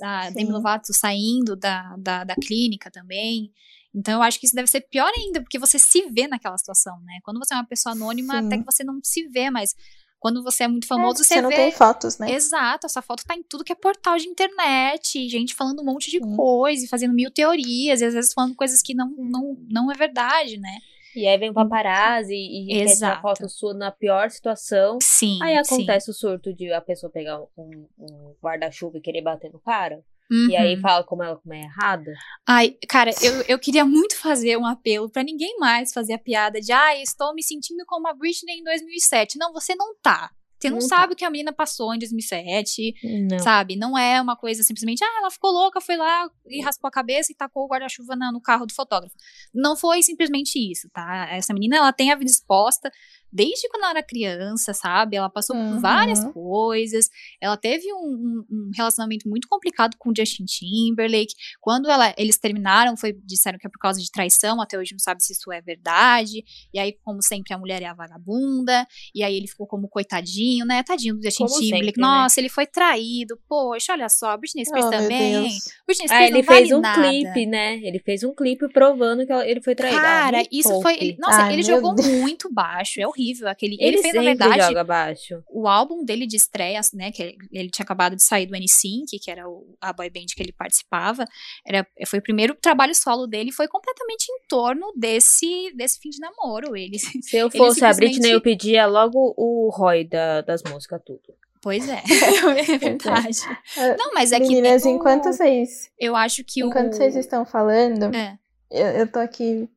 A 0.02 0.28
Sim. 0.28 0.34
Demi 0.34 0.52
Lovato 0.52 0.92
saindo 0.92 1.56
da, 1.56 1.96
da, 1.98 2.24
da 2.24 2.34
clínica 2.36 2.90
também. 2.90 3.50
Então, 3.92 4.14
eu 4.14 4.22
acho 4.22 4.38
que 4.38 4.46
isso 4.46 4.54
deve 4.54 4.68
ser 4.68 4.82
pior 4.82 5.10
ainda, 5.16 5.40
porque 5.40 5.58
você 5.58 5.78
se 5.78 6.02
vê 6.10 6.28
naquela 6.28 6.56
situação, 6.56 7.00
né? 7.00 7.18
Quando 7.24 7.38
você 7.38 7.54
é 7.54 7.56
uma 7.56 7.66
pessoa 7.66 7.92
anônima, 7.92 8.34
Sim. 8.40 8.46
até 8.46 8.58
que 8.58 8.64
você 8.64 8.84
não 8.84 9.00
se 9.02 9.26
vê, 9.28 9.50
mas 9.50 9.74
quando 10.20 10.44
você 10.44 10.64
é 10.64 10.68
muito 10.68 10.84
É, 10.84 10.86
famoso, 10.86 11.24
você 11.24 11.34
você 11.34 11.40
não 11.40 11.48
vê. 11.48 11.56
tem 11.56 11.72
fotos, 11.72 12.18
né? 12.18 12.30
Exato, 12.30 12.86
essa 12.86 13.02
foto 13.02 13.24
tá 13.26 13.34
em 13.34 13.42
tudo 13.42 13.64
que 13.64 13.72
é 13.72 13.74
portal 13.74 14.16
de 14.18 14.28
internet, 14.28 15.28
gente 15.28 15.54
falando 15.54 15.80
um 15.80 15.86
monte 15.86 16.10
de 16.10 16.18
Sim. 16.18 16.36
coisa, 16.36 16.86
fazendo 16.88 17.14
mil 17.14 17.30
teorias, 17.30 18.00
e 18.00 18.04
às 18.04 18.14
vezes 18.14 18.32
falando 18.32 18.54
coisas 18.54 18.82
que 18.82 18.94
não, 18.94 19.10
não, 19.16 19.56
não 19.68 19.90
é 19.90 19.94
verdade, 19.96 20.58
né? 20.58 20.78
E 21.14 21.26
aí 21.26 21.38
vem 21.38 21.50
o 21.50 21.54
paparazzi 21.54 22.34
e 22.34 22.66
quer 22.66 22.74
tirar 22.74 22.90
Exato. 22.90 23.22
foto 23.22 23.48
sua 23.48 23.74
na 23.74 23.90
pior 23.90 24.30
situação. 24.30 24.98
Sim. 25.02 25.38
Aí 25.42 25.62
sim. 25.64 25.74
acontece 25.74 26.10
o 26.10 26.14
surto 26.14 26.54
de 26.54 26.72
a 26.72 26.80
pessoa 26.80 27.10
pegar 27.10 27.40
um, 27.56 27.86
um 27.98 28.34
guarda-chuva 28.42 28.98
e 28.98 29.00
querer 29.00 29.22
bater 29.22 29.52
no 29.52 29.58
cara. 29.60 30.02
Uhum. 30.30 30.48
E 30.48 30.56
aí 30.56 30.80
fala 30.80 31.02
como 31.02 31.24
ela 31.24 31.36
como 31.36 31.52
é 31.52 31.62
errada. 31.62 32.12
Ai, 32.46 32.76
cara, 32.88 33.10
eu, 33.20 33.42
eu 33.48 33.58
queria 33.58 33.84
muito 33.84 34.16
fazer 34.16 34.56
um 34.56 34.64
apelo 34.64 35.10
pra 35.10 35.24
ninguém 35.24 35.58
mais 35.58 35.92
fazer 35.92 36.12
a 36.12 36.18
piada 36.18 36.60
de, 36.60 36.70
ai, 36.70 37.02
estou 37.02 37.34
me 37.34 37.42
sentindo 37.42 37.84
como 37.84 38.06
a 38.06 38.14
Britney 38.14 38.60
em 38.60 38.64
2007. 38.64 39.36
Não, 39.36 39.52
você 39.52 39.74
não 39.74 39.96
tá. 40.00 40.30
Você 40.60 40.68
não, 40.70 40.78
Não 40.78 40.80
sabe 40.82 41.14
o 41.14 41.16
que 41.16 41.24
a 41.24 41.30
menina 41.30 41.52
passou 41.52 41.94
em 41.94 41.98
2007, 41.98 42.94
Não. 43.30 43.38
sabe? 43.38 43.76
Não 43.76 43.96
é 43.96 44.20
uma 44.20 44.36
coisa 44.36 44.62
simplesmente, 44.62 45.02
ah, 45.02 45.18
ela 45.18 45.30
ficou 45.30 45.50
louca, 45.50 45.80
foi 45.80 45.96
lá 45.96 46.28
e 46.48 46.60
raspou 46.60 46.88
a 46.88 46.90
cabeça 46.90 47.32
e 47.32 47.34
tacou 47.34 47.64
o 47.64 47.68
guarda-chuva 47.68 48.14
no 48.16 48.40
carro 48.40 48.66
do 48.66 48.74
fotógrafo. 48.74 49.14
Não 49.54 49.74
foi 49.74 50.02
simplesmente 50.02 50.58
isso, 50.58 50.88
tá? 50.92 51.28
Essa 51.30 51.54
menina, 51.54 51.76
ela 51.76 51.92
tem 51.92 52.12
a 52.12 52.16
vida 52.16 52.30
exposta 52.30 52.90
desde 53.32 53.68
quando 53.68 53.82
ela 53.84 53.90
era 53.92 54.02
criança, 54.02 54.72
sabe? 54.74 55.16
Ela 55.16 55.28
passou 55.30 55.54
Uhum. 55.56 55.72
por 55.74 55.80
várias 55.80 56.24
coisas. 56.32 57.08
Ela 57.40 57.56
teve 57.56 57.92
um, 57.92 58.44
um- 58.50 58.70
relacionamento 58.76 59.28
muito 59.28 59.46
complicado 59.48 59.96
com 59.98 60.10
o 60.10 60.12
Justin 60.16 60.44
Timberlake. 60.44 61.34
Quando 61.60 61.90
ela- 61.90 62.14
eles 62.18 62.38
terminaram, 62.38 62.96
foi, 62.96 63.12
disseram 63.24 63.58
que 63.58 63.66
é 63.66 63.70
por 63.70 63.78
causa 63.78 64.00
de 64.00 64.10
traição. 64.10 64.60
Até 64.60 64.78
hoje 64.78 64.92
não 64.92 64.98
sabe 64.98 65.22
se 65.22 65.32
isso 65.32 65.50
é 65.52 65.60
verdade. 65.60 66.44
E 66.72 66.78
aí, 66.78 66.96
como 67.04 67.22
sempre, 67.22 67.54
a 67.54 67.58
mulher 67.58 67.82
é 67.82 67.86
a 67.86 67.94
vagabunda. 67.94 68.86
E 69.14 69.22
aí 69.22 69.36
ele 69.36 69.46
ficou 69.46 69.66
como 69.66 69.88
coitadinho, 69.88 70.64
né? 70.66 70.82
Tadinho 70.82 71.14
do 71.16 71.22
Justin 71.22 71.44
Como 71.46 71.58
Timberlake. 71.60 71.86
sempre, 71.86 72.00
né? 72.00 72.06
Nossa, 72.06 72.40
ele 72.40 72.48
foi 72.48 72.66
traído. 72.66 73.38
Poxa, 73.48 73.92
olha 73.92 74.08
só, 74.08 74.30
a 74.30 74.36
Britney 74.36 74.64
Spears 74.64 74.86
Oh, 74.86 74.90
também. 74.90 75.48
Britney 75.86 76.08
Spears 76.08 76.10
Ah, 76.10 76.26
ele 76.26 76.42
fez 76.42 76.70
um 76.72 76.80
nada. 76.80 77.02
clipe, 77.08 77.46
né? 77.46 77.76
Ele 77.82 77.98
fez 77.98 78.22
um 78.24 78.34
clipe 78.34 78.68
provando 78.72 79.26
que 79.26 79.32
ele 79.32 79.60
foi 79.60 79.74
traído. 79.74 79.98
Ah, 79.98 80.00
Cara, 80.02 80.38
me 80.38 80.48
isso 80.50 80.68
poupe. 80.68 80.82
foi. 80.82 80.94
ele- 80.96 81.16
nossa, 81.18 81.42
Ai, 81.42 81.52
ele 81.52 81.62
jogou 81.62 81.94
Deus. 81.94 82.06
muito 82.08 82.52
baixo. 82.52 83.00
É 83.00 83.06
horrível. 83.06 83.19
Aquele, 83.46 83.76
ele, 83.80 83.96
Ele, 83.96 84.02
fez, 84.02 84.14
na 84.14 84.22
verdade, 84.22 84.62
joga 84.66 84.80
abaixo. 84.80 85.42
o 85.48 85.66
álbum 85.68 86.04
dele 86.04 86.26
de 86.26 86.36
estreia, 86.36 86.80
né, 86.94 87.10
que 87.12 87.36
ele, 87.52 87.70
tinha 87.70 87.84
acabado 87.84 88.16
de 88.16 88.22
sair 88.24 88.46
do 88.46 88.54
N5, 88.54 89.04
que 89.22 89.30
era 89.30 89.48
o- 89.48 89.76
a 89.80 89.92
boy 89.92 90.08
band 90.10 90.26
que 90.34 90.42
ele 90.42 90.52
participava, 90.52 91.24
era, 91.66 91.86
foi 92.06 92.18
o 92.18 92.22
primeiro 92.22 92.54
trabalho 92.54 92.94
solo 92.94 93.26
dele, 93.26 93.52
foi 93.52 93.68
completamente 93.68 94.24
em 94.30 94.46
torno 94.48 94.92
desse, 94.96 95.72
desse 95.76 95.98
fim 96.00 96.10
de 96.10 96.18
namoro, 96.20 96.76
ele. 96.76 96.98
Se 96.98 97.36
eu 97.36 97.50
fosse 97.50 97.84
a 97.84 97.92
simplesmente- 97.92 98.18
Britney, 98.20 98.32
eu 98.34 98.40
pedia 98.40 98.86
logo 98.86 99.34
o 99.36 99.70
Roy 99.70 100.04
da- 100.04 100.40
das 100.42 100.62
músicas, 100.62 101.00
tudo. 101.04 101.20
Pois 101.62 101.86
é, 101.88 102.02
é 102.74 102.78
verdade. 102.78 103.38
É. 103.76 103.96
Não, 103.96 104.12
mas 104.14 104.32
é 104.32 104.38
Meninas, 104.38 104.82
que 104.82 104.88
o- 104.88 104.92
enquanto 104.92 105.24
vocês, 105.24 105.90
eu 105.98 106.16
acho 106.16 106.42
que 106.44 106.62
enquanto 106.62 106.92
o 106.94 106.96
vocês 106.96 107.14
estão 107.16 107.44
falando, 107.44 108.14
É. 108.16 108.38
eu, 108.70 108.86
eu 108.86 109.12
tô 109.12 109.18
aqui 109.18 109.68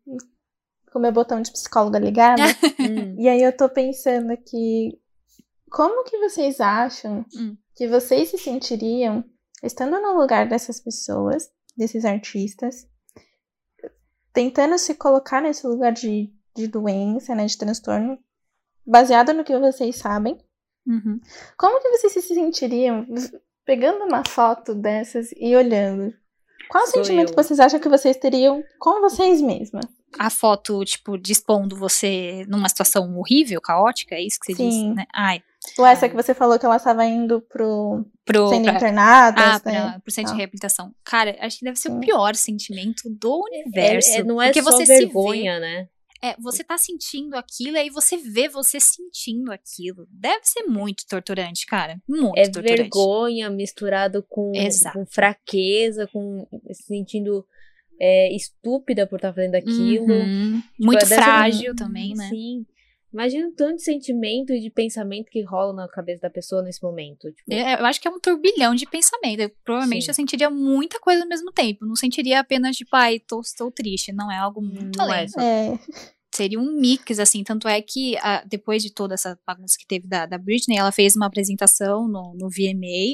com 0.93 0.99
meu 0.99 1.11
botão 1.11 1.41
de 1.41 1.51
psicóloga 1.51 1.99
ligado. 1.99 2.41
Hum. 2.79 3.15
E 3.17 3.27
aí 3.29 3.41
eu 3.41 3.55
tô 3.55 3.69
pensando 3.69 4.31
aqui, 4.31 4.99
como 5.69 6.03
que 6.03 6.17
vocês 6.17 6.59
acham 6.59 7.25
Hum. 7.35 7.55
que 7.75 7.87
vocês 7.87 8.29
se 8.29 8.37
sentiriam 8.37 9.23
estando 9.63 9.99
no 10.01 10.19
lugar 10.19 10.47
dessas 10.47 10.79
pessoas, 10.81 11.49
desses 11.77 12.03
artistas, 12.03 12.87
tentando 14.33 14.77
se 14.77 14.95
colocar 14.95 15.41
nesse 15.41 15.65
lugar 15.65 15.93
de, 15.93 16.33
de 16.55 16.67
doença, 16.67 17.33
né, 17.33 17.45
de 17.45 17.57
transtorno, 17.57 18.17
baseado 18.85 19.33
no 19.33 19.43
que 19.45 19.57
vocês 19.57 19.95
sabem? 19.95 20.37
Uhum. 20.85 21.19
Como 21.57 21.81
que 21.81 21.89
vocês 21.89 22.11
se 22.13 22.21
sentiriam 22.21 23.05
pegando 23.65 24.03
uma 24.03 24.23
foto 24.27 24.75
dessas 24.75 25.29
e 25.37 25.55
olhando? 25.55 26.13
Qual 26.69 26.85
Sou 26.87 26.95
sentimento 26.95 27.31
eu. 27.31 27.35
vocês 27.35 27.59
acham 27.59 27.79
que 27.79 27.87
vocês 27.87 28.17
teriam 28.17 28.61
com 28.79 28.99
vocês 28.99 29.41
mesmas? 29.41 29.85
A 30.19 30.29
foto, 30.29 30.83
tipo, 30.85 31.17
dispondo 31.17 31.75
você 31.75 32.45
numa 32.47 32.69
situação 32.69 33.17
horrível, 33.17 33.59
caótica, 33.61 34.15
é 34.15 34.21
isso 34.21 34.39
que 34.39 34.47
você 34.53 34.55
Sim. 34.55 34.69
disse, 34.69 34.87
né? 34.93 35.05
Ai, 35.13 35.41
Ou 35.77 35.85
essa 35.85 36.09
que 36.09 36.15
você 36.15 36.33
falou 36.33 36.59
que 36.59 36.65
ela 36.65 36.75
estava 36.77 37.05
indo 37.05 37.41
pro 37.41 38.05
pro, 38.25 38.47
sendo 38.49 38.63
pra- 38.65 38.73
internadas, 38.75 39.43
Ah, 39.43 39.61
né? 39.65 39.81
pra, 39.91 39.99
pro 39.99 40.11
centro 40.13 40.29
Tá. 40.31 40.35
de 40.35 40.37
reabilitação. 40.37 40.93
Cara, 41.03 41.35
acho 41.41 41.59
que 41.59 41.65
deve 41.65 41.77
ser 41.77 41.89
Sim. 41.89 41.97
o 41.97 41.99
pior 41.99 42.35
sentimento 42.35 43.01
do 43.09 43.43
universo. 43.45 44.09
É- 44.11 44.17
é- 44.19 44.23
não 44.23 44.41
é 44.41 44.45
porque 44.47 44.63
só 44.63 44.71
você 44.71 44.85
vergonha, 44.85 45.59
né? 45.59 45.83
se 45.83 45.83
vê, 45.83 45.89
é, 46.29 46.35
você 46.39 46.63
tá 46.63 46.77
sentindo 46.77 47.35
aquilo 47.35 47.75
e 47.75 47.79
aí 47.79 47.89
você 47.89 48.15
vê 48.15 48.47
você 48.47 48.79
sentindo 48.79 49.51
aquilo. 49.51 50.07
Deve 50.09 50.45
ser 50.45 50.63
muito 50.63 51.05
torturante, 51.05 51.65
cara. 51.65 51.97
Muito 52.07 52.37
É 52.39 52.43
torturante. 52.43 52.81
vergonha 52.83 53.49
misturado 53.49 54.23
com, 54.29 54.53
Exato. 54.55 54.97
com 54.97 55.05
fraqueza, 55.05 56.07
com 56.13 56.47
se 56.71 56.83
sentindo 56.83 57.45
é, 57.99 58.35
estúpida 58.35 59.05
por 59.07 59.17
estar 59.17 59.33
fazendo 59.33 59.55
aquilo. 59.55 60.13
Uhum. 60.13 60.61
Muito 60.79 60.99
deve 60.99 61.05
ser 61.15 61.19
um- 61.19 61.23
frágil 61.23 61.75
também, 61.75 62.13
né? 62.15 62.29
Sim. 62.29 62.65
Imagina 63.13 63.47
o 63.47 63.51
tanto 63.51 63.75
de 63.75 63.83
sentimento 63.83 64.51
e 64.53 64.59
de 64.59 64.71
pensamento 64.71 65.29
que 65.29 65.43
rola 65.43 65.71
na 65.71 65.87
cabeça 65.87 66.21
da 66.21 66.31
pessoa 66.31 66.63
nesse 66.63 66.81
momento. 66.81 67.31
Tipo, 67.31 67.53
É, 67.53 67.75
Eu 67.79 67.85
acho 67.85 68.01
que 68.01 68.07
é 68.07 68.11
um 68.11 68.19
turbilhão 68.19 68.73
de 68.73 68.87
pensamento. 68.87 69.39
Eu, 69.39 69.51
provavelmente 69.63 70.05
Sim. 70.05 70.09
eu 70.09 70.15
sentiria 70.15 70.49
muita 70.49 70.99
coisa 70.99 71.21
ao 71.21 71.29
mesmo 71.29 71.51
tempo. 71.51 71.85
Não 71.85 71.95
sentiria 71.95 72.39
apenas, 72.39 72.75
tipo, 72.75 72.89
ai, 72.95 73.19
tô, 73.19 73.39
estou 73.41 73.69
triste. 73.71 74.11
Não 74.11 74.31
é 74.31 74.37
algo 74.37 74.61
muito 74.63 74.97
Não 74.97 75.05
além. 75.05 75.25
é 75.25 75.27
só- 75.27 75.39
É, 75.39 75.79
seria 76.33 76.59
um 76.59 76.71
mix, 76.79 77.19
assim, 77.19 77.43
tanto 77.43 77.67
é 77.67 77.79
que 77.83 78.17
ah, 78.17 78.43
depois 78.47 78.81
de 78.81 78.91
toda 78.91 79.13
essa 79.13 79.37
bagunça 79.45 79.75
que 79.79 79.85
teve 79.85 80.07
da, 80.07 80.25
da 80.25 80.39
Britney, 80.39 80.75
ela 80.79 80.91
fez 80.91 81.15
uma 81.15 81.27
apresentação 81.27 82.07
no, 82.07 82.33
no 82.33 82.49
VMA, 82.49 83.13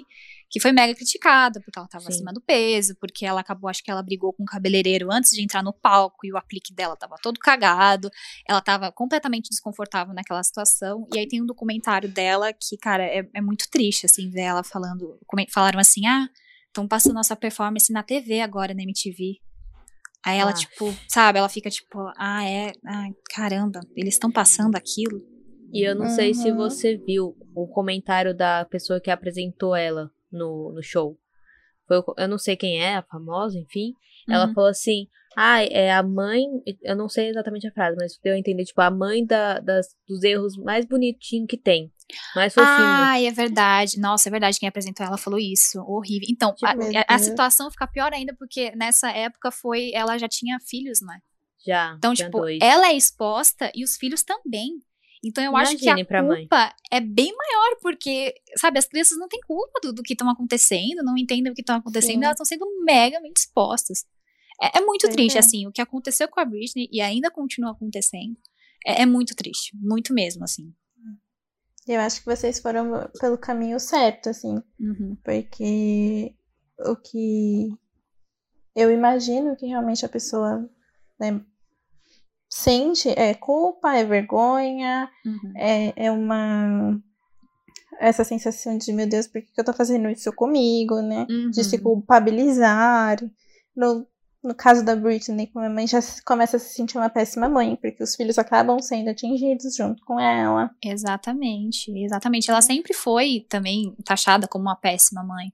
que 0.50 0.60
foi 0.60 0.72
mega 0.72 0.96
criticada, 0.96 1.62
porque 1.62 1.78
ela 1.78 1.88
tava 1.88 2.06
Sim. 2.06 2.10
acima 2.10 2.34
do 2.34 2.42
peso, 2.42 2.96
porque 3.00 3.26
ela 3.26 3.42
acabou, 3.42 3.70
acho 3.70 3.84
que 3.84 3.92
ela 3.92 4.02
brigou 4.02 4.34
com 4.34 4.42
o 4.44 4.46
cabeleireiro 4.46 5.12
antes 5.12 5.32
de 5.32 5.44
entrar 5.44 5.62
no 5.62 5.72
palco 5.72 6.26
e 6.26 6.34
o 6.34 6.38
aplique 6.38 6.74
dela 6.74 6.96
tava 6.96 7.16
todo 7.22 7.40
cagado. 7.40 8.10
Ela 8.48 8.60
tava 8.62 8.92
completamente 8.92 9.50
desconfortável 9.50 10.14
naquela 10.14 10.42
situação. 10.44 11.08
E 11.14 11.20
aí 11.20 11.28
tem 11.28 11.42
um 11.42 11.46
documentário 11.46 12.10
dela 12.12 12.52
que, 12.52 12.76
cara, 12.78 13.04
é, 13.06 13.30
é 13.34 13.42
muito 13.42 13.70
triste, 13.70 14.06
assim, 14.08 14.30
ver 14.32 14.42
ela 14.42 14.64
falando. 14.64 15.20
Falaram 15.54 15.80
assim: 15.80 16.08
ah, 16.08 16.28
estão 16.68 16.88
passando 16.88 17.14
nossa 17.16 17.36
performance 17.36 17.94
na 17.94 18.02
TV 18.02 18.42
agora, 18.42 18.74
na 18.74 18.82
MTV. 18.82 19.38
Aí 20.26 20.38
ela, 20.40 20.52
Ah. 20.52 20.54
tipo, 20.54 20.94
sabe, 21.08 21.40
ela 21.40 21.48
fica 21.48 21.70
tipo, 21.70 21.98
ah, 22.18 22.44
é, 22.44 22.72
ai, 22.86 23.12
caramba, 23.34 23.80
eles 23.96 24.16
estão 24.16 24.32
passando 24.32 24.76
aquilo. 24.76 25.22
E 25.72 25.88
eu 25.88 25.94
não 25.96 26.10
sei 26.10 26.34
se 26.34 26.50
Uhum. 26.50 26.58
você 26.58 26.98
viu 26.98 27.36
o 27.56 27.68
comentário 27.68 28.36
da 28.36 28.66
pessoa 28.66 29.00
que 29.00 29.12
apresentou 29.12 29.76
ela 29.76 30.12
no, 30.32 30.72
no 30.74 30.82
show. 30.84 31.18
Foi, 31.88 32.02
eu 32.18 32.28
não 32.28 32.38
sei 32.38 32.56
quem 32.56 32.82
é, 32.84 32.96
a 32.96 33.04
famosa, 33.04 33.58
enfim. 33.58 33.94
Ela 34.30 34.48
Uhum. 34.48 34.54
falou 34.54 34.70
assim: 34.70 35.08
ah, 35.36 35.64
é 35.64 35.92
a 35.92 36.04
mãe. 36.04 36.44
Eu 36.84 36.96
não 36.96 37.10
sei 37.10 37.30
exatamente 37.30 37.68
a 37.68 37.72
frase, 37.72 37.96
mas 38.00 38.20
deu 38.24 38.34
a 38.34 38.38
entender, 38.38 38.64
tipo, 38.66 38.80
a 38.82 38.92
mãe 38.92 39.26
da, 39.26 39.60
das, 39.60 39.88
dos 40.08 40.24
erros 40.24 40.56
mais 40.58 40.86
bonitinhos 40.86 41.48
que 41.50 41.58
tem. 41.58 41.92
Mais 42.36 42.54
fofinho. 42.54 42.68
Ai, 42.78 43.28
é 43.28 43.32
verdade. 43.32 44.00
Nossa, 44.00 44.30
é 44.30 44.32
verdade. 44.32 44.60
Quem 44.60 44.68
apresentou 44.70 45.06
ela 45.06 45.18
falou 45.18 45.40
isso. 45.40 45.80
Horrível. 45.82 46.28
Então, 46.32 46.54
Tipo, 46.54 46.66
a, 46.66 46.72
a- 46.72 47.06
a 47.08 47.16
Deus. 47.18 47.22
situação 47.28 47.70
fica 47.72 47.86
pior 47.88 48.12
ainda 48.14 48.36
porque 48.38 48.72
nessa 48.76 49.10
época 49.12 49.52
foi. 49.52 49.92
Ela 49.94 50.18
já 50.18 50.28
tinha 50.28 50.58
filhos, 50.60 51.00
né? 51.02 51.20
já. 51.66 51.94
Então, 51.98 52.16
já 52.16 52.26
tipo, 52.26 52.40
dois. 52.40 52.58
ela 52.62 52.88
é 52.90 52.94
exposta 52.96 53.72
e 53.76 53.84
os 53.84 53.96
filhos 53.98 54.24
também. 54.24 54.82
Então, 55.24 55.44
eu 55.44 55.56
acho 55.58 55.76
que 55.76 55.84
Imagine 55.84 56.02
a 56.02 56.06
pra 56.06 56.24
mãe. 56.24 56.42
culpa 56.42 56.76
é 56.90 57.02
bem 57.02 57.36
maior, 57.36 57.78
porque, 57.82 58.34
sabe, 58.58 58.80
as 58.80 58.88
crianças 58.88 59.18
não 59.18 59.28
têm 59.28 59.42
culpa 59.42 59.80
do, 59.84 59.92
do 59.94 60.02
que 60.04 60.14
estão 60.14 60.30
acontecendo, 60.30 61.04
não 61.04 61.18
entendem 61.18 61.52
o 61.52 61.56
que 61.56 61.62
estão 61.62 61.76
acontecendo, 61.76 62.20
Sim. 62.20 62.24
elas 62.24 62.36
estão 62.36 62.46
sendo 62.46 62.66
megamente 62.86 63.42
expostas. 63.42 64.06
É, 64.62 64.78
é 64.78 64.82
muito 64.82 65.04
Pois 65.04 65.16
triste, 65.16 65.36
é. 65.36 65.40
assim, 65.40 65.68
o 65.68 65.72
que 65.72 65.82
aconteceu 65.82 66.28
com 66.30 66.40
a 66.40 66.46
Britney 66.46 66.88
e 66.92 67.02
ainda 67.02 67.30
continua 67.30 67.72
acontecendo. 67.72 68.38
É, 68.86 69.02
é 69.02 69.06
muito 69.06 69.36
triste, 69.36 69.76
muito 69.76 70.14
mesmo, 70.14 70.44
assim. 70.44 70.74
Eu 71.88 72.00
acho 72.02 72.20
que 72.20 72.26
vocês 72.26 72.60
foram 72.60 73.10
pelo 73.20 73.38
caminho 73.38 73.80
certo, 73.80 74.30
assim. 74.30 74.62
Uhum. 74.80 75.18
Porque 75.24 76.36
o 76.86 76.96
que 76.96 77.70
eu 78.76 78.92
imagino 78.92 79.56
que 79.58 79.66
realmente 79.66 80.06
a 80.06 80.10
pessoa 80.10 80.70
né, 81.20 81.44
sente 82.50 83.10
é 83.10 83.34
culpa, 83.34 83.96
é 83.96 84.04
vergonha, 84.04 85.10
Uhum. 85.26 85.54
é, 85.56 85.94
é 85.96 86.12
uma. 86.12 87.00
Essa 88.00 88.24
sensação 88.24 88.78
de, 88.78 88.94
meu 88.94 89.08
Deus, 89.08 89.28
por 89.28 89.42
que 89.42 89.50
eu 89.58 89.64
tô 89.64 89.74
fazendo 89.74 90.10
isso 90.10 90.32
comigo, 90.34 91.02
né? 91.02 91.26
De 91.52 91.64
se 91.64 91.76
Uhum. 91.78 91.84
culpabilizar. 91.84 93.18
No, 93.76 94.08
no 94.42 94.56
caso 94.56 94.84
da 94.86 94.96
Britney, 94.96 95.48
como 95.48 95.66
a 95.66 95.70
mãe 95.70 95.86
já 95.86 96.00
começa 96.26 96.56
a 96.58 96.60
se 96.60 96.74
sentir 96.74 96.98
uma 96.98 97.10
péssima 97.10 97.50
mãe, 97.50 97.76
porque 97.76 98.02
os 98.02 98.16
filhos 98.16 98.38
acabam 98.40 98.80
sendo 98.82 99.10
atingidos 99.10 99.76
junto 99.76 100.04
com 100.06 100.18
ela. 100.20 100.72
Exatamente, 100.84 101.92
exatamente. 101.92 102.50
Ela 102.50 102.62
sempre 102.62 102.94
foi 102.94 103.46
também 103.50 103.94
taxada 104.06 104.48
como 104.48 104.64
uma 104.64 104.76
péssima 104.78 105.24
mãe, 105.24 105.52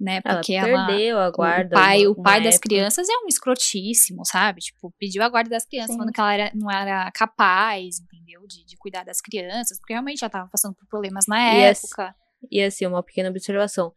né? 0.00 0.20
Ela 0.24 0.34
Porque 0.36 0.52
ela, 0.54 0.86
perdeu 0.86 1.18
a 1.18 1.28
o 1.28 1.32
guarda. 1.32 1.74
pai, 1.76 2.06
uma- 2.06 2.10
o 2.10 2.22
pai 2.22 2.42
das 2.42 2.54
época. 2.56 2.68
crianças 2.68 3.08
é 3.08 3.12
um 3.24 3.28
escrotíssimo, 3.28 4.24
sabe? 4.26 4.60
Tipo, 4.60 4.92
pediu 4.98 5.22
a 5.22 5.28
guarda 5.28 5.50
das 5.50 5.64
crianças, 5.64 5.92
Sim. 5.92 5.98
falando 5.98 6.12
que 6.12 6.20
ela 6.20 6.34
era, 6.34 6.52
não 6.54 6.70
era 6.70 7.10
capaz, 7.12 8.00
entendeu? 8.00 8.46
De, 8.46 8.64
de 8.64 8.76
cuidar 8.76 9.04
das 9.04 9.20
crianças, 9.20 9.78
porque 9.78 9.92
realmente 9.92 10.22
ela 10.22 10.30
tava 10.30 10.48
passando 10.50 10.74
por 10.74 10.86
problemas 10.88 11.26
na 11.28 11.54
E 11.54 11.60
época. 11.62 12.14
E 12.50 12.62
assim, 12.62 12.84
uma 12.86 13.02
pequena 13.02 13.30
observação. 13.30 13.92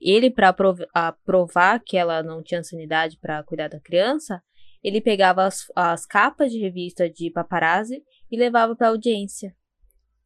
Ele, 0.00 0.30
pra 0.30 0.52
prov- 0.52 0.86
a- 0.94 1.12
provar 1.24 1.80
que 1.84 1.96
ela 1.96 2.22
não 2.22 2.42
tinha 2.42 2.62
sanidade 2.64 3.18
pra 3.20 3.42
cuidar 3.42 3.68
da 3.68 3.78
criança, 3.78 4.42
ele 4.82 5.00
pegava 5.00 5.44
as, 5.44 5.64
as 5.76 6.06
capas 6.06 6.50
de 6.50 6.58
revista 6.58 7.10
de 7.10 7.30
paparazzi 7.30 8.02
e 8.30 8.38
levava 8.38 8.74
pra 8.74 8.88
audiência. 8.88 9.54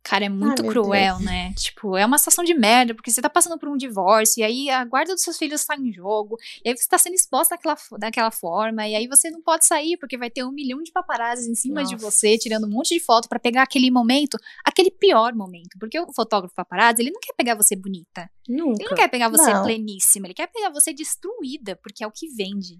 Cara, 0.04 0.26
é 0.26 0.28
muito 0.28 0.62
meu 0.62 0.70
cruel, 0.70 1.14
Deus. 1.14 1.24
né? 1.24 1.54
Tipo, 1.54 1.96
é 1.96 2.04
uma 2.04 2.18
situação 2.18 2.44
de 2.44 2.52
merda, 2.52 2.94
porque 2.94 3.10
você 3.10 3.22
tá 3.22 3.30
passando 3.30 3.58
por 3.58 3.70
um 3.70 3.76
divórcio, 3.76 4.40
e 4.40 4.44
aí 4.44 4.70
a 4.70 4.84
guarda 4.84 5.14
dos 5.14 5.22
seus 5.22 5.38
filhos 5.38 5.64
tá 5.64 5.74
em 5.76 5.90
jogo, 5.90 6.36
e 6.62 6.68
aí 6.68 6.76
você 6.76 6.86
tá 6.86 6.98
sendo 6.98 7.14
exposta 7.14 7.56
daquela, 7.56 7.76
daquela 7.98 8.30
forma, 8.30 8.86
e 8.86 8.94
aí 8.94 9.08
você 9.08 9.30
não 9.30 9.40
pode 9.40 9.64
sair, 9.64 9.96
porque 9.96 10.18
vai 10.18 10.28
ter 10.28 10.44
um 10.44 10.52
milhão 10.52 10.82
de 10.82 10.92
paparazzis 10.92 11.48
em 11.48 11.54
cima 11.54 11.82
de 11.82 11.94
Nossa. 11.94 12.10
você, 12.10 12.36
tirando 12.36 12.66
um 12.66 12.70
monte 12.70 12.92
de 12.94 13.00
foto 13.00 13.30
pra 13.30 13.38
pegar 13.40 13.62
aquele 13.62 13.90
momento, 13.90 14.36
aquele 14.62 14.90
pior 14.90 15.34
momento. 15.34 15.78
Porque 15.80 15.98
o 15.98 16.12
fotógrafo 16.12 16.54
paparazzi, 16.54 17.00
ele 17.00 17.10
não 17.10 17.20
quer 17.20 17.32
pegar 17.32 17.54
você 17.54 17.74
bonita. 17.74 18.30
Ele 18.46 18.58
não 18.58 18.66
Nunca. 18.72 18.94
quer 18.94 19.08
pegar 19.08 19.30
você 19.30 19.54
Não. 19.54 19.62
pleníssima, 19.62 20.26
ele 20.26 20.34
quer 20.34 20.48
pegar 20.48 20.68
você 20.68 20.92
destruída, 20.92 21.76
porque 21.76 22.04
é 22.04 22.06
o 22.06 22.12
que 22.12 22.28
vende. 22.28 22.78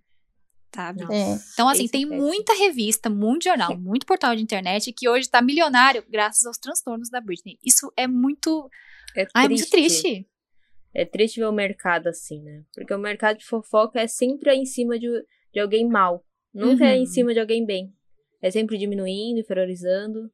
Sabe? 0.75 1.05
É. 1.05 1.39
Então, 1.53 1.69
assim, 1.69 1.87
tem 1.89 2.03
é 2.03 2.07
muita 2.07 2.53
revista, 2.55 3.09
muito 3.09 3.45
jornal, 3.45 3.77
muito 3.79 4.05
portal 4.07 4.35
de 4.35 4.43
internet 4.43 4.93
que 4.93 5.09
hoje 5.09 5.29
tá 5.29 5.41
milionário 5.41 6.05
graças 6.11 6.45
aos 6.47 6.59
transtornos 6.59 7.09
da 7.11 7.21
Britney. 7.21 7.59
Isso 7.65 7.93
é 7.97 8.07
muito. 8.07 8.69
É 9.17 9.27
Ai, 9.35 9.47
é 9.47 9.49
muito 9.49 9.71
triste. 9.71 10.27
É 10.93 11.05
triste 11.05 11.41
ver 11.41 11.47
o 11.47 11.53
mercado 11.53 12.09
assim, 12.09 12.41
né? 12.43 12.63
Porque 12.73 12.93
o 12.95 12.99
mercado 12.99 13.39
de 13.39 13.45
fofoca 13.45 14.01
é 14.01 14.07
sempre 14.07 14.53
em 14.55 14.65
cima 14.65 14.99
de, 14.99 15.09
de 15.53 15.61
alguém 15.61 15.89
mal. 15.89 16.25
Nunca 16.53 16.87
é 16.87 16.97
em 16.97 17.01
Uhum. 17.01 17.07
cima 17.07 17.33
de 17.35 17.41
alguém 17.41 17.65
bem. 17.67 17.93
É 18.41 18.51
sempre 18.51 18.79
diminuindo, 18.79 19.41
inferiorizando. 19.41 20.31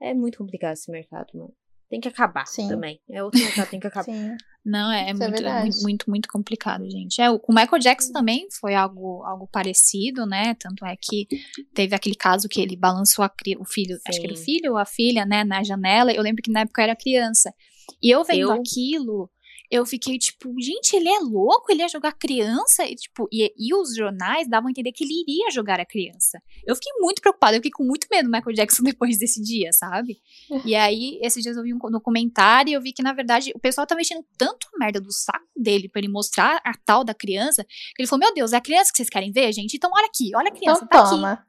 É 0.00 0.12
muito 0.12 0.38
complicado 0.38 0.74
esse 0.74 0.90
mercado, 0.90 1.28
mano. 1.34 1.54
Tem 1.88 2.00
que 2.00 2.08
acabar 2.08 2.46
Sim. 2.46 2.68
também. 2.68 3.00
É 3.08 3.22
outro 3.22 3.40
mercado, 3.40 3.70
tem 3.70 3.80
que 3.80 3.86
acabar. 3.88 4.04
Sim. 4.04 4.36
Não, 4.64 4.92
é, 4.92 5.06
é 5.06 5.10
é 5.10 5.14
muito, 5.14 5.42
é 5.46 5.60
muito, 5.60 5.82
muito, 5.82 6.10
muito 6.10 6.28
complicado, 6.28 6.84
gente. 6.90 7.20
É, 7.22 7.30
o, 7.30 7.38
com 7.38 7.52
o 7.52 7.54
Michael 7.54 7.80
Jackson 7.80 8.12
também 8.12 8.46
foi 8.60 8.74
algo, 8.74 9.22
algo 9.24 9.48
parecido, 9.50 10.26
né? 10.26 10.54
Tanto 10.54 10.84
é 10.84 10.94
que 11.00 11.26
teve 11.72 11.94
aquele 11.94 12.14
caso 12.14 12.48
que 12.48 12.60
ele 12.60 12.76
balançou 12.76 13.24
a 13.24 13.32
o 13.58 13.64
filho, 13.64 13.96
acho 14.06 14.20
que 14.20 14.26
era 14.26 14.34
o 14.34 14.36
Sim. 14.36 14.44
filho 14.44 14.72
ou 14.72 14.76
a 14.78 14.84
filha, 14.84 15.24
né, 15.24 15.42
na 15.44 15.62
janela. 15.62 16.12
Eu 16.12 16.22
lembro 16.22 16.42
que 16.42 16.50
na 16.50 16.60
época 16.60 16.82
eu 16.82 16.84
era 16.84 16.96
criança. 16.96 17.54
E 18.02 18.10
eu 18.14 18.22
vendo 18.24 18.40
Eu- 18.40 18.52
aquilo, 18.52 19.30
eu 19.70 19.84
fiquei 19.84 20.18
tipo, 20.18 20.54
gente, 20.60 20.94
ele 20.96 21.08
é 21.08 21.18
louco, 21.20 21.70
ele 21.70 21.82
ia 21.82 21.88
jogar 21.88 22.12
criança? 22.12 22.84
E, 22.84 22.94
tipo, 22.94 23.28
e, 23.32 23.52
e 23.56 23.74
os 23.74 23.94
jornais 23.94 24.48
davam 24.48 24.68
a 24.68 24.70
entender 24.70 24.92
que 24.92 25.04
ele 25.04 25.22
iria 25.26 25.50
jogar 25.50 25.78
a 25.78 25.84
criança. 25.84 26.42
Eu 26.66 26.74
fiquei 26.74 26.92
muito 26.98 27.20
preocupada, 27.20 27.54
eu 27.56 27.58
fiquei 27.58 27.70
com 27.70 27.84
muito 27.84 28.06
medo 28.10 28.28
do 28.28 28.32
Michael 28.32 28.54
Jackson 28.54 28.82
depois 28.84 29.18
desse 29.18 29.42
dia, 29.42 29.72
sabe? 29.72 30.20
E 30.64 30.74
aí, 30.74 31.18
esses 31.22 31.42
dias 31.42 31.56
eu 31.56 31.62
vi 31.62 31.74
um 31.74 31.78
documentário 31.78 32.70
e 32.70 32.74
eu 32.74 32.80
vi 32.80 32.92
que, 32.92 33.02
na 33.02 33.12
verdade, 33.12 33.52
o 33.54 33.58
pessoal 33.58 33.86
tá 33.86 33.94
mexendo 33.94 34.24
tanto 34.36 34.66
a 34.74 34.78
merda 34.78 35.00
do 35.00 35.12
saco 35.12 35.46
dele 35.56 35.88
pra 35.88 36.00
ele 36.00 36.08
mostrar 36.08 36.60
a 36.64 36.72
tal 36.84 37.04
da 37.04 37.14
criança, 37.14 37.64
que 37.64 38.02
ele 38.02 38.08
falou, 38.08 38.24
meu 38.24 38.34
Deus, 38.34 38.52
é 38.52 38.56
a 38.56 38.60
criança 38.60 38.90
que 38.90 38.96
vocês 38.96 39.10
querem 39.10 39.30
ver, 39.30 39.52
gente? 39.52 39.76
Então 39.76 39.90
olha 39.92 40.06
aqui, 40.06 40.30
olha 40.34 40.48
a 40.48 40.54
criança, 40.54 40.84
Então 40.84 40.88
tá 40.88 41.00
aqui, 41.00 41.10
toma. 41.10 41.47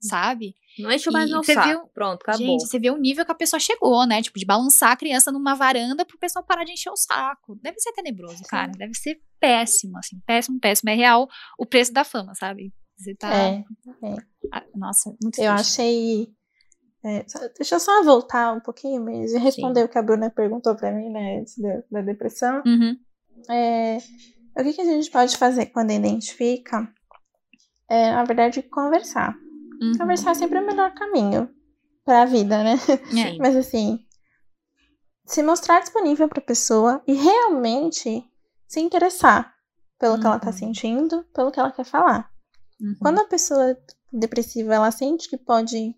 Sabe? 0.00 0.54
Não 0.78 0.90
enche 0.90 1.10
mais 1.10 1.28
meu 1.30 1.42
saco. 1.44 1.68
viu- 1.68 1.86
Pronto, 1.92 2.22
acabou. 2.22 2.38
Gente, 2.38 2.66
você 2.66 2.78
vê 2.78 2.90
o 2.90 2.96
nível 2.96 3.24
que 3.24 3.32
a 3.32 3.34
pessoa 3.34 3.60
chegou, 3.60 4.06
né? 4.06 4.22
Tipo, 4.22 4.38
de 4.38 4.46
balançar 4.46 4.92
a 4.92 4.96
criança 4.96 5.30
numa 5.30 5.54
varanda 5.54 6.04
pro 6.06 6.18
pessoal 6.18 6.44
parar 6.44 6.64
de 6.64 6.72
encher 6.72 6.90
o 6.90 6.96
saco. 6.96 7.58
Deve 7.62 7.78
ser 7.80 7.92
tenebroso, 7.92 8.42
cara. 8.44 8.72
Deve 8.72 8.94
ser 8.94 9.20
péssimo, 9.38 9.98
assim. 9.98 10.18
Péssimo, 10.26 10.58
péssimo. 10.58 10.90
É 10.90 10.94
real 10.94 11.28
o 11.58 11.66
preço 11.66 11.92
da 11.92 12.04
fama, 12.04 12.34
sabe? 12.34 12.72
Você 12.96 13.14
tá. 13.14 13.34
É. 13.34 13.64
Ah, 14.52 14.64
Nossa, 14.74 15.10
muito 15.22 15.38
Eu 15.40 15.52
triste. 15.54 15.70
achei. 15.80 16.28
é, 17.04 17.24
só- 17.28 17.48
deixa 17.56 17.74
eu 17.76 17.80
só 17.80 18.02
voltar 18.04 18.52
um 18.54 18.60
pouquinho 18.60 19.08
e 19.10 19.38
responder 19.38 19.84
o 19.84 19.88
que 19.88 19.96
a 19.98 20.02
Bruna 20.02 20.30
perguntou 20.30 20.74
pra 20.76 20.92
mim, 20.92 21.08
né, 21.10 21.42
da, 21.58 21.82
da 22.00 22.02
depressão. 22.02 22.62
Uhum. 22.66 22.94
É, 23.48 23.98
o 24.58 24.62
que, 24.62 24.72
que 24.74 24.80
a 24.82 24.84
gente 24.84 25.10
pode 25.10 25.36
fazer 25.38 25.66
quando 25.66 25.92
identifica? 25.92 26.92
É, 27.88 28.12
na 28.12 28.24
verdade, 28.24 28.62
conversar. 28.62 29.34
Uhum. 29.80 29.96
Conversar 29.98 30.32
é 30.32 30.34
sempre 30.34 30.58
o 30.58 30.66
melhor 30.66 30.92
caminho 30.94 31.48
pra 32.04 32.24
vida, 32.24 32.62
né? 32.62 32.74
É. 32.74 33.06
Sim. 33.06 33.38
Mas 33.40 33.56
assim, 33.56 33.98
se 35.26 35.42
mostrar 35.42 35.80
disponível 35.80 36.28
pra 36.28 36.40
pessoa 36.40 37.02
e 37.06 37.12
realmente 37.14 38.24
se 38.66 38.80
interessar 38.80 39.54
pelo 39.98 40.18
que 40.18 40.26
ela 40.26 40.38
tá 40.38 40.48
Uhum. 40.48 40.52
sentindo, 40.52 41.24
pelo 41.34 41.50
que 41.50 41.60
ela 41.60 41.70
quer 41.72 41.84
falar. 41.84 42.30
Uhum. 42.80 42.96
Quando 43.00 43.18
a 43.20 43.24
pessoa 43.26 43.76
depressiva 44.12 44.74
ela 44.74 44.90
sente 44.90 45.28
que 45.28 45.36
pode 45.36 45.94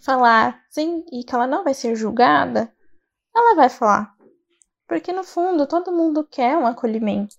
falar 0.00 0.62
sem, 0.70 1.04
e 1.12 1.24
que 1.24 1.34
ela 1.34 1.46
não 1.46 1.62
vai 1.64 1.74
ser 1.74 1.94
julgada, 1.94 2.72
ela 3.34 3.54
vai 3.54 3.68
falar. 3.68 4.14
Porque 4.86 5.12
no 5.12 5.22
fundo 5.24 5.66
todo 5.66 5.92
mundo 5.92 6.24
quer 6.24 6.56
um 6.56 6.66
acolhimento. 6.66 7.34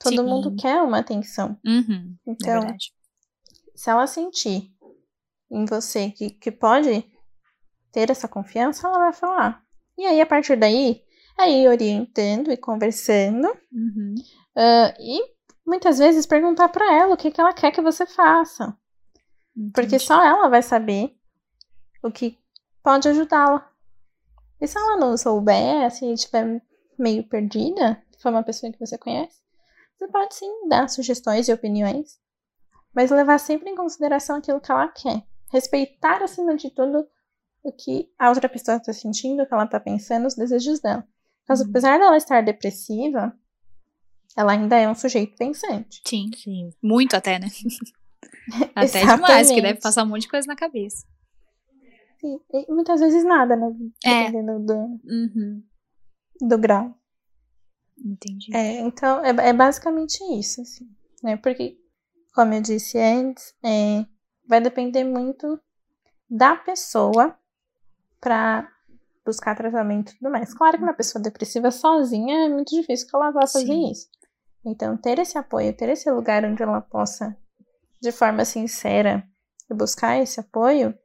Todo 0.00 0.16
Sim. 0.22 0.28
mundo 0.28 0.54
quer 0.56 0.80
uma 0.82 0.98
atenção. 0.98 1.58
Uhum. 1.66 2.16
É 2.26 2.30
Então, 2.30 2.60
verdade. 2.60 2.92
se 3.74 3.90
ela 3.90 4.06
sentir 4.06 4.72
em 5.50 5.64
você 5.64 6.10
que, 6.10 6.30
que 6.30 6.50
pode 6.50 7.04
ter 7.92 8.10
essa 8.10 8.28
confiança, 8.28 8.86
ela 8.86 8.98
vai 8.98 9.12
falar. 9.12 9.62
E 9.96 10.04
aí, 10.04 10.20
a 10.20 10.26
partir 10.26 10.56
daí, 10.56 11.02
aí 11.38 11.66
orientando 11.66 12.50
e 12.52 12.56
conversando, 12.56 13.46
Uhum. 13.72 14.14
ah, 14.56 14.94
e 14.98 15.20
muitas 15.66 15.98
vezes 15.98 16.26
perguntar 16.26 16.68
pra 16.68 16.92
ela 16.94 17.14
o 17.14 17.16
que, 17.16 17.30
que 17.30 17.40
ela 17.40 17.52
quer 17.52 17.70
que 17.72 17.80
você 17.80 18.06
faça. 18.06 18.76
Porque 19.72 19.96
Entendi. 19.96 20.04
só 20.04 20.22
ela 20.22 20.48
vai 20.48 20.62
saber 20.62 21.16
o 22.02 22.10
que 22.10 22.38
pode 22.82 23.08
ajudá-la. 23.08 23.70
E 24.60 24.66
se 24.66 24.76
ela 24.78 24.96
não 24.98 25.16
souber, 25.16 25.90
se 25.90 26.04
estiver 26.12 26.62
meio 26.98 27.26
perdida, 27.26 28.02
for 28.20 28.30
uma 28.30 28.42
pessoa 28.42 28.70
que 28.72 28.78
você 28.78 28.98
conhece, 28.98 29.40
você 29.98 30.08
pode 30.08 30.34
sim 30.34 30.68
dar 30.68 30.88
sugestões 30.88 31.48
e 31.48 31.52
opiniões, 31.52 32.18
mas 32.94 33.10
levar 33.10 33.38
sempre 33.38 33.70
em 33.70 33.74
consideração 33.74 34.36
aquilo 34.36 34.60
que 34.60 34.70
ela 34.70 34.88
quer. 34.88 35.22
Respeitar, 35.52 36.22
acima 36.22 36.56
de 36.56 36.70
tudo, 36.70 37.06
o 37.62 37.72
que 37.72 38.08
a 38.18 38.28
outra 38.28 38.48
pessoa 38.48 38.76
está 38.76 38.92
sentindo, 38.92 39.42
o 39.42 39.46
que 39.46 39.54
ela 39.54 39.64
está 39.64 39.78
pensando, 39.80 40.26
os 40.26 40.34
desejos 40.34 40.80
dela. 40.80 41.06
Mas 41.48 41.60
Uhum. 41.60 41.70
apesar 41.70 41.98
dela 41.98 42.16
estar 42.16 42.42
depressiva, 42.42 43.32
ela 44.36 44.52
ainda 44.52 44.76
é 44.76 44.88
um 44.88 44.94
sujeito 44.94 45.36
pensante. 45.36 46.02
Sim. 46.06 46.30
Sim. 46.36 46.70
Muito 46.82 47.14
até, 47.14 47.38
né? 47.38 47.46
até 48.74 49.00
demais, 49.06 49.48
que 49.50 49.62
deve 49.62 49.80
passar 49.80 50.04
um 50.04 50.08
monte 50.08 50.22
de 50.22 50.28
coisa 50.28 50.46
na 50.46 50.56
cabeça. 50.56 51.06
E, 52.22 52.64
e 52.68 52.72
muitas 52.72 53.00
vezes 53.00 53.24
nada, 53.24 53.54
né? 53.56 53.66
É. 54.04 54.24
Dependendo 54.30 54.64
do, 54.66 54.74
Uhum. 55.04 55.62
do 56.40 56.58
grau. 56.58 56.94
Entendi. 58.04 58.54
É, 58.54 58.80
então, 58.80 59.24
é, 59.24 59.30
é 59.48 59.52
basicamente 59.52 60.18
isso, 60.38 60.60
assim, 60.60 60.86
né? 61.22 61.36
Porque, 61.36 61.78
como 62.34 62.52
eu 62.52 62.60
disse 62.60 62.98
antes, 62.98 63.54
é, 63.64 64.04
vai 64.46 64.60
depender 64.60 65.04
muito 65.04 65.60
da 66.28 66.56
pessoa 66.56 67.36
pra 68.20 68.68
buscar 69.24 69.56
tratamento 69.56 70.12
e 70.12 70.18
tudo 70.18 70.30
mais. 70.30 70.54
Claro 70.54 70.78
que 70.78 70.84
uma 70.84 70.94
pessoa 70.94 71.22
depressiva 71.22 71.70
sozinha 71.70 72.46
é 72.46 72.48
muito 72.48 72.74
difícil 72.74 73.08
que 73.08 73.16
ela 73.16 73.30
vá 73.30 73.46
fazer 73.46 73.66
Sim. 73.66 73.90
isso. 73.90 74.08
Então, 74.64 74.96
ter 74.96 75.18
esse 75.18 75.36
apoio, 75.38 75.76
ter 75.76 75.88
esse 75.88 76.10
lugar 76.10 76.44
onde 76.44 76.62
ela 76.62 76.80
possa, 76.80 77.36
de 78.00 78.10
forma 78.10 78.44
sincera, 78.44 79.24
buscar 79.70 80.18
esse 80.18 80.40
apoio, 80.40 80.96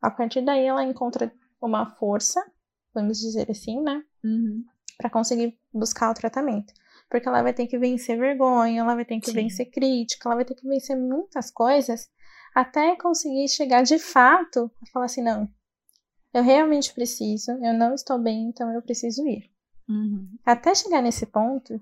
a 0.00 0.10
partir 0.10 0.42
daí 0.42 0.64
ela 0.64 0.82
encontra 0.82 1.32
uma 1.60 1.94
força, 1.96 2.42
vamos 2.94 3.18
dizer 3.18 3.50
assim, 3.50 3.80
né? 3.82 4.02
Uhum. 4.24 4.64
para 4.98 5.10
conseguir 5.10 5.58
buscar 5.72 6.10
o 6.10 6.14
tratamento. 6.14 6.72
Porque 7.08 7.28
ela 7.28 7.42
vai 7.42 7.52
ter 7.52 7.66
que 7.66 7.78
vencer 7.78 8.18
vergonha, 8.18 8.80
ela 8.80 8.94
vai 8.94 9.04
ter 9.04 9.20
que 9.20 9.26
Sim. 9.30 9.34
vencer 9.34 9.70
crítica, 9.70 10.28
ela 10.28 10.36
vai 10.36 10.44
ter 10.44 10.54
que 10.54 10.66
vencer 10.66 10.96
muitas 10.96 11.50
coisas 11.50 12.08
até 12.56 12.96
conseguir 12.96 13.46
chegar 13.48 13.82
de 13.82 13.98
fato 13.98 14.70
a 14.82 14.86
falar 14.86 15.04
assim: 15.04 15.22
não, 15.22 15.46
eu 16.32 16.42
realmente 16.42 16.94
preciso, 16.94 17.50
eu 17.52 17.74
não 17.74 17.94
estou 17.94 18.18
bem, 18.18 18.48
então 18.48 18.72
eu 18.72 18.80
preciso 18.80 19.26
ir. 19.28 19.50
Uhum. 19.86 20.26
Até 20.44 20.74
chegar 20.74 21.02
nesse 21.02 21.26
ponto 21.26 21.78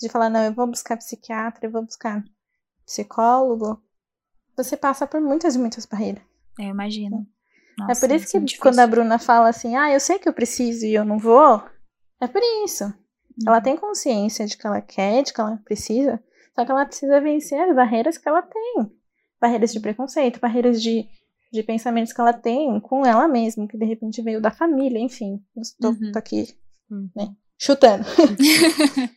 de 0.00 0.08
falar: 0.08 0.30
não, 0.30 0.42
eu 0.42 0.54
vou 0.54 0.66
buscar 0.66 0.96
psiquiatra, 0.96 1.66
eu 1.66 1.70
vou 1.70 1.82
buscar 1.82 2.24
psicólogo, 2.86 3.82
você 4.56 4.78
passa 4.78 5.06
por 5.06 5.20
muitas 5.20 5.56
e 5.56 5.58
muitas 5.58 5.84
barreiras. 5.84 6.22
Eu 6.58 6.66
imagino. 6.68 7.26
é 7.76 7.82
Nossa, 7.82 8.00
por 8.06 8.14
isso 8.14 8.26
que 8.26 8.38
muito 8.38 8.58
quando 8.58 8.78
a. 8.78 8.86
Bruna 8.86 9.18
fala 9.18 9.50
assim: 9.50 9.76
ah, 9.76 9.92
eu 9.92 10.00
sei 10.00 10.18
que 10.18 10.28
eu 10.28 10.32
preciso 10.32 10.86
e 10.86 10.94
eu 10.94 11.04
não 11.04 11.18
vou, 11.18 11.62
é 12.18 12.26
por 12.26 12.40
isso. 12.64 12.84
Ela 13.46 13.56
Uhum. 13.58 13.62
tem 13.62 13.76
consciência 13.76 14.46
de 14.46 14.56
que 14.56 14.66
ela 14.66 14.80
quer, 14.80 15.22
de 15.22 15.32
que 15.34 15.40
ela 15.40 15.56
precisa, 15.64 16.22
só 16.54 16.64
que 16.64 16.70
ela 16.70 16.86
precisa 16.86 17.20
vencer 17.20 17.60
as 17.60 17.74
barreiras 17.76 18.16
que 18.16 18.26
ela 18.28 18.40
tem. 18.40 18.90
Barreiras 19.44 19.72
de 19.74 19.80
preconceito, 19.80 20.40
barreiras 20.40 20.80
de, 20.82 21.06
de 21.52 21.62
pensamentos 21.62 22.14
que 22.14 22.20
ela 22.20 22.32
tem 22.32 22.80
com 22.80 23.04
ela 23.04 23.28
mesma, 23.28 23.68
que 23.68 23.76
de 23.76 23.84
repente 23.84 24.22
veio 24.22 24.40
da 24.40 24.50
família, 24.50 24.98
enfim. 24.98 25.38
Estou 25.54 25.90
Uhum. 25.92 26.12
aqui, 26.16 26.46
Uhum. 26.90 27.10
né, 27.14 27.28
chutando. 27.58 28.04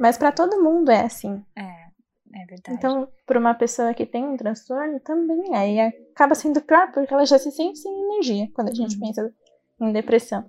Mas 0.00 0.16
pra 0.16 0.32
todo 0.32 0.62
mundo 0.62 0.90
é 0.90 1.02
assim. 1.02 1.42
É, 1.54 1.62
é 1.62 2.46
verdade. 2.46 2.78
Então, 2.78 3.08
pra 3.26 3.38
uma 3.38 3.52
pessoa 3.52 3.92
que 3.92 4.06
tem 4.06 4.24
um 4.24 4.38
transtorno, 4.38 4.98
também 5.00 5.54
é. 5.54 5.74
E 5.74 5.80
acaba 6.12 6.34
sendo 6.34 6.62
pior 6.62 6.90
porque 6.92 7.12
ela 7.12 7.26
já 7.26 7.38
se 7.38 7.50
sente 7.50 7.78
sem 7.78 7.92
energia 8.04 8.48
quando 8.54 8.70
a 8.70 8.74
gente 8.74 8.94
Uhum. 8.94 9.00
pensa 9.00 9.34
em 9.82 9.92
depressão. 9.92 10.48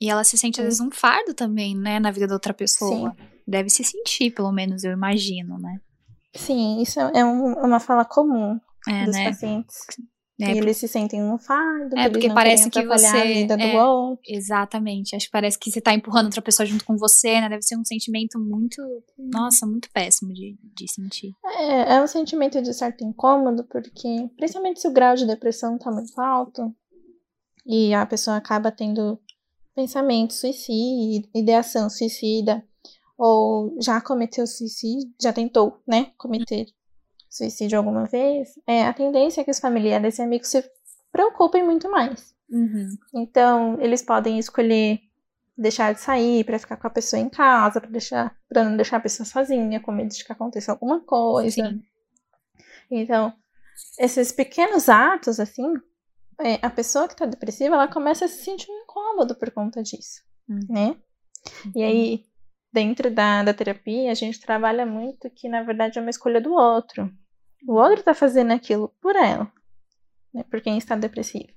E 0.00 0.10
ela 0.10 0.24
se 0.24 0.36
sente, 0.36 0.60
às 0.60 0.64
vezes, 0.64 0.80
um 0.80 0.90
fardo 0.90 1.32
também, 1.32 1.76
né, 1.76 2.00
na 2.00 2.10
vida 2.10 2.26
da 2.26 2.34
outra 2.34 2.52
pessoa. 2.52 3.14
Sim. 3.16 3.26
Deve 3.46 3.70
se 3.70 3.84
sentir, 3.84 4.32
pelo 4.32 4.50
menos, 4.50 4.82
eu 4.82 4.90
imagino, 4.90 5.58
né? 5.60 5.80
Sim, 6.34 6.80
isso 6.80 6.98
é 7.00 7.24
um- 7.24 7.54
uma 7.64 7.78
fala 7.80 8.04
comum 8.04 8.58
É, 8.88 9.04
dos 9.04 9.14
né? 9.16 9.24
pacientes. 9.24 9.76
É, 10.40 10.54
e 10.54 10.58
eles 10.58 10.76
se 10.78 10.88
sentem 10.88 11.22
um 11.22 11.38
fardo, 11.38 11.96
É, 11.96 12.04
que 12.04 12.10
porque 12.10 12.28
parece 12.32 12.68
que 12.68 12.84
você- 12.84 13.06
a 13.06 13.24
vida 13.24 13.56
do 13.56 13.62
é. 13.62 13.84
outro. 13.84 14.18
Exatamente. 14.26 15.14
Acho 15.14 15.26
que 15.26 15.30
parece 15.30 15.56
que 15.58 15.70
você 15.70 15.80
tá 15.80 15.94
empurrando 15.94 16.24
outra 16.26 16.42
pessoa 16.42 16.66
junto 16.66 16.84
com 16.84 16.96
você, 16.96 17.40
né? 17.40 17.48
Deve 17.48 17.62
ser 17.62 17.76
um 17.76 17.84
sentimento 17.84 18.40
muito, 18.40 18.82
nossa, 19.16 19.66
muito 19.66 19.88
péssimo 19.92 20.32
de, 20.32 20.58
de 20.74 20.90
sentir. 20.90 21.32
É, 21.44 21.94
é 21.96 22.02
um 22.02 22.06
sentimento 22.08 22.60
de 22.60 22.74
certo 22.74 23.04
incômodo, 23.04 23.62
porque 23.64 24.28
principalmente 24.36 24.80
se 24.80 24.88
o 24.88 24.92
grau 24.92 25.14
de 25.14 25.26
depressão 25.26 25.78
tá 25.78 25.92
muito 25.92 26.18
alto 26.20 26.74
e 27.64 27.94
a 27.94 28.04
pessoa 28.04 28.36
acaba 28.38 28.72
tendo 28.72 29.20
pensamento 29.76 30.32
suicida, 30.34 31.28
ideação 31.34 31.88
suicida, 31.88 32.64
ou 33.24 33.76
já 33.80 34.00
cometeu 34.00 34.44
suicídio, 34.48 35.08
já 35.22 35.32
tentou, 35.32 35.80
né, 35.86 36.10
cometer 36.18 36.66
suicídio 37.30 37.78
alguma 37.78 38.04
vez, 38.04 38.58
é, 38.66 38.82
a 38.84 38.92
tendência 38.92 39.40
é 39.40 39.44
que 39.44 39.50
os 39.52 39.60
familiares 39.60 40.18
e 40.18 40.22
amigos 40.22 40.48
se 40.48 40.68
preocupem 41.12 41.64
muito 41.64 41.88
mais. 41.88 42.34
Uhum. 42.50 42.88
Então, 43.14 43.80
eles 43.80 44.02
podem 44.02 44.40
escolher 44.40 44.98
deixar 45.56 45.94
de 45.94 46.00
sair 46.00 46.42
para 46.42 46.58
ficar 46.58 46.76
com 46.76 46.88
a 46.88 46.90
pessoa 46.90 47.22
em 47.22 47.28
casa, 47.28 47.80
para 47.80 47.90
deixar, 47.90 48.36
para 48.48 48.64
não 48.64 48.76
deixar 48.76 48.96
a 48.96 49.00
pessoa 49.00 49.24
sozinha, 49.24 49.78
com 49.78 49.92
medo 49.92 50.12
de 50.12 50.24
que 50.24 50.32
aconteça 50.32 50.72
alguma 50.72 50.98
coisa. 50.98 51.68
Sim. 51.68 51.80
Então, 52.90 53.32
esses 54.00 54.32
pequenos 54.32 54.88
atos, 54.88 55.38
assim, 55.38 55.72
é, 56.40 56.58
a 56.60 56.70
pessoa 56.70 57.06
que 57.06 57.14
tá 57.14 57.24
depressiva, 57.24 57.76
ela 57.76 57.86
começa 57.86 58.24
a 58.24 58.28
se 58.28 58.42
sentir 58.42 58.68
um 58.68 58.82
incômodo 58.82 59.36
por 59.36 59.52
conta 59.52 59.80
disso, 59.80 60.22
Uhum. 60.48 60.66
né? 60.68 60.96
E 61.74 61.82
aí, 61.84 62.24
dentro 62.72 63.10
da, 63.10 63.42
da 63.42 63.52
terapia, 63.52 64.10
a 64.10 64.14
gente 64.14 64.40
trabalha 64.40 64.86
muito 64.86 65.28
que, 65.30 65.48
na 65.48 65.62
verdade, 65.62 65.98
é 65.98 66.02
uma 66.02 66.10
escolha 66.10 66.40
do 66.40 66.52
outro. 66.52 67.12
O 67.66 67.74
outro 67.74 68.02
tá 68.02 68.14
fazendo 68.14 68.52
aquilo 68.52 68.88
por 69.00 69.14
ela, 69.14 69.50
né? 70.32 70.44
Por 70.44 70.60
quem 70.60 70.78
está 70.78 70.96
depressivo. 70.96 71.52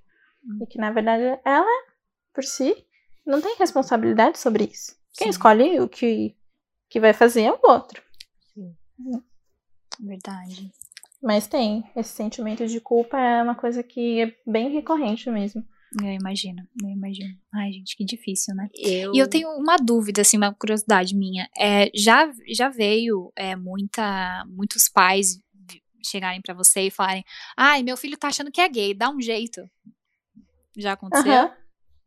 E 0.61 0.67
que, 0.67 0.77
na 0.77 0.91
verdade, 0.91 1.39
ela, 1.43 1.85
por 2.33 2.43
si, 2.43 2.85
não 3.25 3.41
tem 3.41 3.55
responsabilidade 3.57 4.37
sobre 4.37 4.65
isso. 4.65 4.95
Quem 5.13 5.27
Sim. 5.27 5.31
escolhe 5.31 5.79
o 5.79 5.89
que, 5.89 6.35
que 6.89 6.99
vai 6.99 7.13
fazer 7.13 7.43
é 7.43 7.51
o 7.51 7.59
outro. 7.63 8.03
Verdade. 9.99 10.71
Mas 11.21 11.47
tem. 11.47 11.83
Esse 11.95 12.09
sentimento 12.09 12.67
de 12.67 12.79
culpa 12.79 13.19
é 13.19 13.41
uma 13.41 13.55
coisa 13.55 13.81
que 13.81 14.21
é 14.21 14.35
bem 14.45 14.69
recorrente 14.69 15.29
mesmo. 15.31 15.65
Eu 16.03 16.11
imagino, 16.11 16.61
eu 16.83 16.89
imagino. 16.89 17.33
Ai, 17.53 17.71
gente, 17.71 17.95
que 17.95 18.03
difícil, 18.03 18.53
né? 18.55 18.69
Eu... 18.75 19.13
E 19.13 19.19
eu 19.19 19.29
tenho 19.29 19.49
uma 19.49 19.77
dúvida, 19.77 20.21
assim, 20.21 20.37
uma 20.37 20.53
curiosidade 20.53 21.15
minha. 21.15 21.49
É, 21.57 21.89
já, 21.95 22.29
já 22.49 22.69
veio 22.69 23.31
é, 23.35 23.55
muita, 23.55 24.43
muitos 24.47 24.89
pais 24.89 25.39
chegarem 26.03 26.41
pra 26.41 26.53
você 26.53 26.81
e 26.81 26.91
falarem: 26.91 27.23
ai, 27.57 27.81
meu 27.83 27.97
filho 27.97 28.17
tá 28.17 28.27
achando 28.27 28.51
que 28.51 28.61
é 28.61 28.69
gay, 28.69 28.93
dá 28.93 29.09
um 29.09 29.21
jeito. 29.21 29.61
Já 30.77 30.93
aconteceu? 30.93 31.31
Aham. 31.31 31.51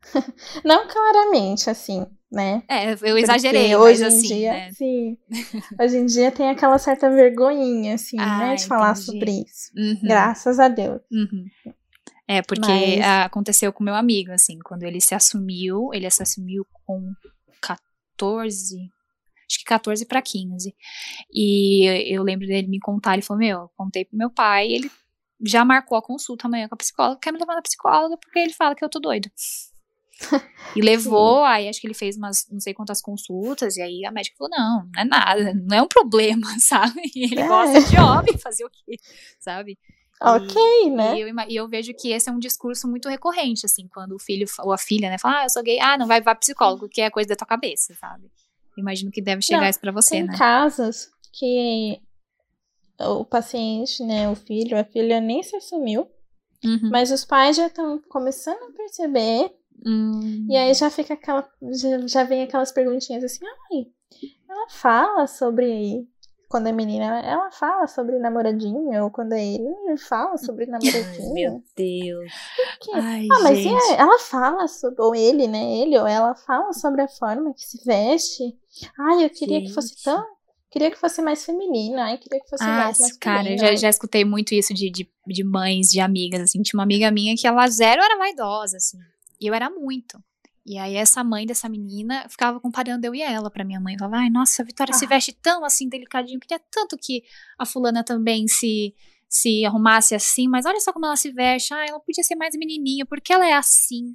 Não 0.65 0.87
claramente, 0.87 1.69
assim, 1.69 2.07
né? 2.31 2.63
É, 2.69 2.93
eu 3.03 3.19
exagerei, 3.19 3.75
hoje 3.75 4.05
em 4.05 4.07
assim, 4.07 4.29
dia, 4.29 4.53
né? 4.53 4.71
sim. 4.73 5.19
Hoje 5.81 5.97
em 5.97 6.07
dia 6.07 6.31
tem 6.31 6.49
aquela 6.51 6.79
certa 6.79 7.11
vergonhinha, 7.11 7.95
assim, 7.95 8.17
Ah, 8.19 8.39
né? 8.39 8.55
De 8.55 8.67
falar 8.67 8.93
entendi. 8.93 9.05
sobre 9.07 9.31
isso. 9.43 9.73
Uhum, 9.77 10.01
Graças 10.05 10.61
a 10.61 10.69
Deus. 10.69 11.01
uhum. 11.11 11.47
É, 12.31 12.43
porque 12.43 12.61
Mas- 12.99 13.01
aconteceu 13.25 13.73
com 13.73 13.83
meu 13.83 13.95
amigo, 13.95 14.31
assim, 14.33 14.59
quando 14.59 14.83
ele 14.83 15.01
se 15.01 15.15
assumiu, 15.15 15.89
ele 15.95 16.11
se 16.11 16.23
assumiu 16.23 16.67
com 16.85 17.11
14, 17.61 18.77
acho 19.49 19.59
que 19.59 19.65
14 19.65 20.05
pra 20.07 20.21
15. 20.21 20.75
E 21.33 21.87
eu 22.15 22.23
lembro 22.23 22.47
dele 22.47 22.69
me 22.69 22.79
contar, 22.79 23.15
ele 23.15 23.23
falou, 23.23 23.39
meu, 23.39 23.59
eu 23.61 23.71
contei 23.77 24.05
pro 24.05 24.19
meu 24.19 24.31
pai, 24.31 24.69
ele 24.71 24.91
já 25.41 25.65
marcou 25.65 25.97
a 25.97 26.03
consulta 26.03 26.47
amanhã 26.47 26.69
com 26.69 26.75
a 26.75 26.79
psicóloga, 26.79 27.21
quer 27.21 27.33
me 27.33 27.39
levar 27.39 27.55
na 27.55 27.63
psicóloga 27.63 28.17
porque 28.19 28.39
ele 28.39 28.53
fala 28.53 28.75
que 28.75 28.85
eu 28.85 28.89
tô 28.91 29.01
doido. 29.01 29.31
E 30.77 30.81
levou, 30.83 31.45
aí 31.45 31.69
acho 31.69 31.81
que 31.81 31.87
ele 31.87 31.95
fez 31.95 32.17
umas 32.17 32.45
não 32.51 32.59
sei 32.61 32.75
quantas 32.75 33.01
consultas, 33.01 33.77
e 33.77 33.83
aí 33.83 34.05
a 34.05 34.11
médica 34.11 34.37
falou: 34.37 34.51
não, 34.51 34.83
não 34.93 35.01
é 35.01 35.05
nada, 35.05 35.55
não 35.55 35.77
é 35.77 35.81
um 35.81 35.87
problema, 35.87 36.47
sabe? 36.61 37.01
E 37.15 37.25
ele 37.25 37.41
É. 37.41 37.47
gosta 37.47 37.81
de 37.89 37.97
homem, 37.99 38.37
fazer 38.37 38.65
o 38.65 38.69
quê, 38.71 38.97
sabe? 39.39 39.79
Ok, 40.21 40.91
né? 40.91 41.17
E 41.17 41.21
eu, 41.21 41.29
e 41.49 41.57
eu 41.57 41.69
vejo 41.69 41.95
que 41.95 42.11
esse 42.11 42.29
é 42.29 42.33
um 42.33 42.39
discurso 42.39 42.89
muito 42.89 43.09
recorrente, 43.09 43.65
assim, 43.65 43.87
quando 43.89 44.15
o 44.15 44.19
filho 44.19 44.47
ou 44.61 44.73
a 44.73 44.79
filha, 44.79 45.09
né, 45.11 45.19
fala, 45.19 45.41
ah, 45.41 45.45
eu 45.45 45.51
sou 45.51 45.63
gay, 45.63 45.79
ah, 45.81 45.97
não 45.97 46.07
vai, 46.07 46.21
vai 46.21 46.35
psicólogo, 46.35 46.89
que 46.89 47.01
é 47.01 47.11
coisa 47.11 47.29
da 47.29 47.37
tua 47.37 47.47
cabeça, 47.47 47.95
sabe? 47.95 48.31
Imagino 48.77 49.11
que 49.11 49.21
deve 49.23 49.43
chegar 49.43 49.63
Não, 49.63 49.69
isso 49.69 49.81
pra 49.81 49.93
você, 49.93 50.17
Tem 50.17 50.27
né? 50.27 50.37
casos 50.37 51.09
que 51.33 52.01
o 53.01 53.25
paciente, 53.25 54.03
né, 54.05 54.29
o 54.29 54.35
filho, 54.35 54.79
a 54.79 54.85
filha 54.85 55.21
nem 55.21 55.43
se 55.43 55.55
assumiu, 55.57 56.09
Uhum. 56.65 56.91
mas 56.91 57.13
os 57.13 57.25
pais 57.25 57.57
já 57.57 57.69
estão 57.69 58.01
começando 58.09 58.63
a 58.65 58.73
perceber 58.73 59.53
Hum, 59.87 60.45
E 60.51 60.57
aí 60.57 60.75
já 60.75 60.91
fica 60.91 61.15
aquela. 61.15 61.49
Já, 61.73 62.05
já 62.07 62.25
vem 62.25 62.43
aquelas 62.43 62.73
perguntinhas 62.73 63.23
assim, 63.23 63.39
ai, 63.47 63.87
ela 64.49 64.69
fala 64.71 65.25
sobre 65.29 66.05
quando 66.49 66.67
é 66.69 66.73
menina, 66.73 67.21
ela, 67.21 67.51
fala 67.51 67.87
sobre 67.87 68.19
namoradinho, 68.19 69.05
ou 69.05 69.11
quando 69.11 69.33
é 69.35 69.45
ele, 69.45 69.97
fala 69.99 70.37
sobre 70.39 70.65
namoradinho. 70.67 71.33
Meu 71.35 71.63
Deus. 71.77 72.33
Ai, 72.95 73.27
Ah, 73.31 73.41
mas 73.43 73.59
gente. 73.59 73.93
ela 73.99 74.19
fala 74.19 74.67
sobre, 74.67 75.01
ou 75.03 75.15
ele, 75.15 75.47
né? 75.47 75.79
Ele 75.79 75.99
ou 75.99 76.07
ela 76.07 76.35
fala 76.35 76.73
sobre 76.73 77.03
a 77.03 77.09
forma 77.09 77.53
que 77.55 77.63
se 77.65 77.85
veste. 77.85 78.43
Ai, 78.99 79.25
eu 79.25 79.31
queria 79.31 79.61
que 79.61 79.73
fosse 79.73 79.89
Gente. 79.91 80.05
tão. 80.05 80.25
Queria 80.71 80.91
que 80.91 80.99
fosse 80.99 81.23
mais 81.23 81.45
feminina. 81.45 82.05
Ai, 82.05 82.19
queria 82.19 82.41
que 82.41 82.49
fosse 82.49 82.63
Ah, 82.65 82.67
mais 82.85 82.99
masculina. 82.99 83.19
cara, 83.21 83.51
eu 83.53 83.59
já, 83.59 83.75
já 83.75 83.89
escutei 83.89 84.25
muito 84.25 84.55
isso 84.55 84.75
de, 84.75 84.91
de, 84.91 85.11
de 85.27 85.45
mães, 85.45 85.89
de 85.91 85.99
amigas, 86.01 86.43
assim. 86.43 86.61
Tinha 86.63 86.79
uma 86.79 86.83
amiga 86.85 87.11
minha 87.11 87.35
que 87.37 87.47
ela 87.47 87.67
zero 87.69 88.03
era 88.03 88.19
vaidosa, 88.19 88.77
assim. 88.77 88.99
E 89.41 89.47
eu 89.47 89.55
era 89.55 89.71
muito. 89.71 90.19
E 90.69 90.77
aí 90.77 90.97
essa 90.97 91.25
mãe 91.25 91.47
dessa 91.47 91.69
menina 91.69 92.29
ficava 92.29 92.61
comparando 92.61 93.07
eu 93.07 93.15
e 93.15 93.23
ela 93.23 93.51
pra 93.51 93.65
minha 93.65 93.81
mãe. 93.81 93.97
Falava, 93.99 94.19
ai, 94.19 94.29
nossa, 94.29 94.61
a 94.63 94.65
Vitória 94.65 94.93
se 94.93 95.07
Ah. 95.07 95.09
veste 95.09 95.33
tão 95.33 95.65
assim, 95.65 95.89
delicadinho. 95.89 96.37
Eu 96.37 96.41
queria 96.41 96.61
tanto 96.71 96.97
que 97.01 97.23
a 97.59 97.65
fulana 97.65 98.05
também 98.05 98.47
se, 98.47 98.95
se 99.29 99.65
arrumasse 99.65 100.15
assim. 100.15 100.47
Mas 100.47 100.67
olha 100.67 100.79
só 100.81 100.93
como 100.93 101.07
ela 101.07 101.17
se 101.17 101.33
veste. 101.33 101.73
Ah, 101.73 101.87
ela 101.89 101.99
podia 102.01 102.23
ser 102.23 102.35
mais 102.37 102.55
menininha, 102.55 103.07
porque 103.07 103.33
ela 103.33 103.49
é 103.49 103.55
assim. 103.55 104.15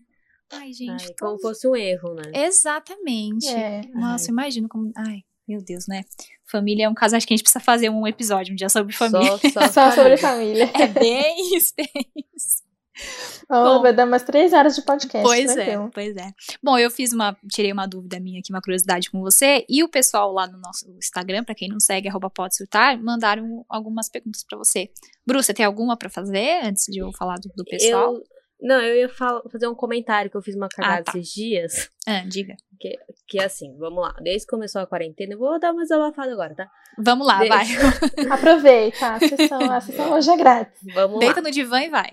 Ai, 0.51 0.72
gente. 0.72 0.91
Ai, 0.91 1.14
tão- 1.16 1.30
como 1.30 1.39
fosse 1.41 1.68
um 1.68 1.76
erro, 1.76 2.14
né? 2.14 2.32
Exatamente. 2.45 3.47
É. 3.47 3.82
Nossa, 3.95 4.30
imagino 4.30 4.70
como... 4.70 4.91
Ai, 4.95 5.22
meu 5.47 5.60
Deus, 5.64 5.88
né? 5.88 6.04
Família 6.45 6.86
é 6.86 6.89
um 6.89 6.93
caso, 6.93 7.16
acho 7.16 7.26
que 7.26 7.34
a 7.34 7.36
gente 7.38 7.43
precisa 7.43 7.64
fazer 7.64 7.89
um 7.89 8.06
episódio 8.06 8.54
um 8.54 8.56
dia 8.56 8.70
sobre 8.70 8.93
família. 8.93 9.38
Só, 9.39 9.49
só, 9.49 9.68
Só 9.72 9.91
sobre 9.91 10.18
família. 10.18 10.70
É 10.76 10.88
bem 10.88 11.56
isso. 11.58 11.74
Oh, 13.49 13.53
Bom. 13.77 13.81
vai 13.81 13.93
dar 13.93 14.05
umas 14.05 14.23
três 14.23 14.53
horas 14.53 14.75
de 14.75 14.81
podcast. 14.83 15.23
Pois 15.27 15.49
é, 15.51 15.65
tranquilo. 15.65 15.91
pois 15.93 16.15
é. 16.15 16.31
Bom, 16.61 16.77
eu 16.77 16.89
fiz 16.91 17.11
uma, 17.11 17.35
tirei 17.51 17.71
uma 17.71 17.87
dúvida 17.87 18.19
minha 18.19 18.39
aqui, 18.39 18.51
uma 18.53 18.61
curiosidade 18.61 19.09
com 19.09 19.19
você, 19.21 19.65
e 19.67 19.83
o 19.83 19.89
pessoal 19.89 20.31
lá 20.31 20.47
no 20.47 20.57
nosso 20.59 20.89
Instagram, 20.97 21.43
pra 21.43 21.55
quem 21.55 21.67
não 21.69 21.79
segue, 21.79 22.07
arroba 22.07 22.29
pode 22.29 22.55
surtar, 22.55 22.97
mandaram 23.01 23.65
algumas 23.67 24.09
perguntas 24.09 24.43
pra 24.47 24.57
você. 24.57 24.89
Bru, 25.25 25.41
você 25.41 25.53
tem 25.53 25.65
alguma 25.65 25.97
pra 25.97 26.09
fazer 26.09 26.61
antes 26.63 26.85
de 26.87 26.99
eu 26.99 27.11
falar 27.13 27.35
do, 27.35 27.49
do 27.55 27.63
pessoal? 27.65 28.13
Eu, 28.15 28.23
não, 28.61 28.79
eu 28.79 28.95
ia 28.95 29.09
fala- 29.09 29.41
fazer 29.51 29.67
um 29.67 29.75
comentário 29.75 30.31
que 30.31 30.37
eu 30.37 30.41
fiz 30.41 30.55
uma 30.55 30.69
cagada 30.69 31.03
tá. 31.03 31.11
esses 31.17 31.33
dias. 31.33 31.89
Ah, 32.07 32.23
diga. 32.27 32.55
Que 33.27 33.39
é 33.39 33.45
assim, 33.45 33.75
vamos 33.77 34.01
lá. 34.03 34.13
Desde 34.21 34.45
que 34.45 34.51
começou 34.51 34.81
a 34.81 34.87
quarentena, 34.87 35.33
eu 35.33 35.39
vou 35.39 35.57
dar 35.59 35.71
uma 35.71 35.81
desabafada 35.83 36.31
agora, 36.31 36.53
tá? 36.53 36.69
Vamos 36.97 37.25
lá, 37.25 37.39
Deixa- 37.39 37.55
vai. 37.55 38.27
Aproveita, 38.29 39.13
a 39.15 39.19
sessão, 39.19 39.71
a 39.71 39.81
sessão 39.81 40.11
hoje 40.13 40.29
é 40.29 40.37
grátis. 40.37 40.79
Vamos 40.93 41.19
Deita 41.19 41.35
lá. 41.37 41.41
no 41.43 41.51
divã 41.51 41.81
e 41.81 41.89
vai. 41.89 42.11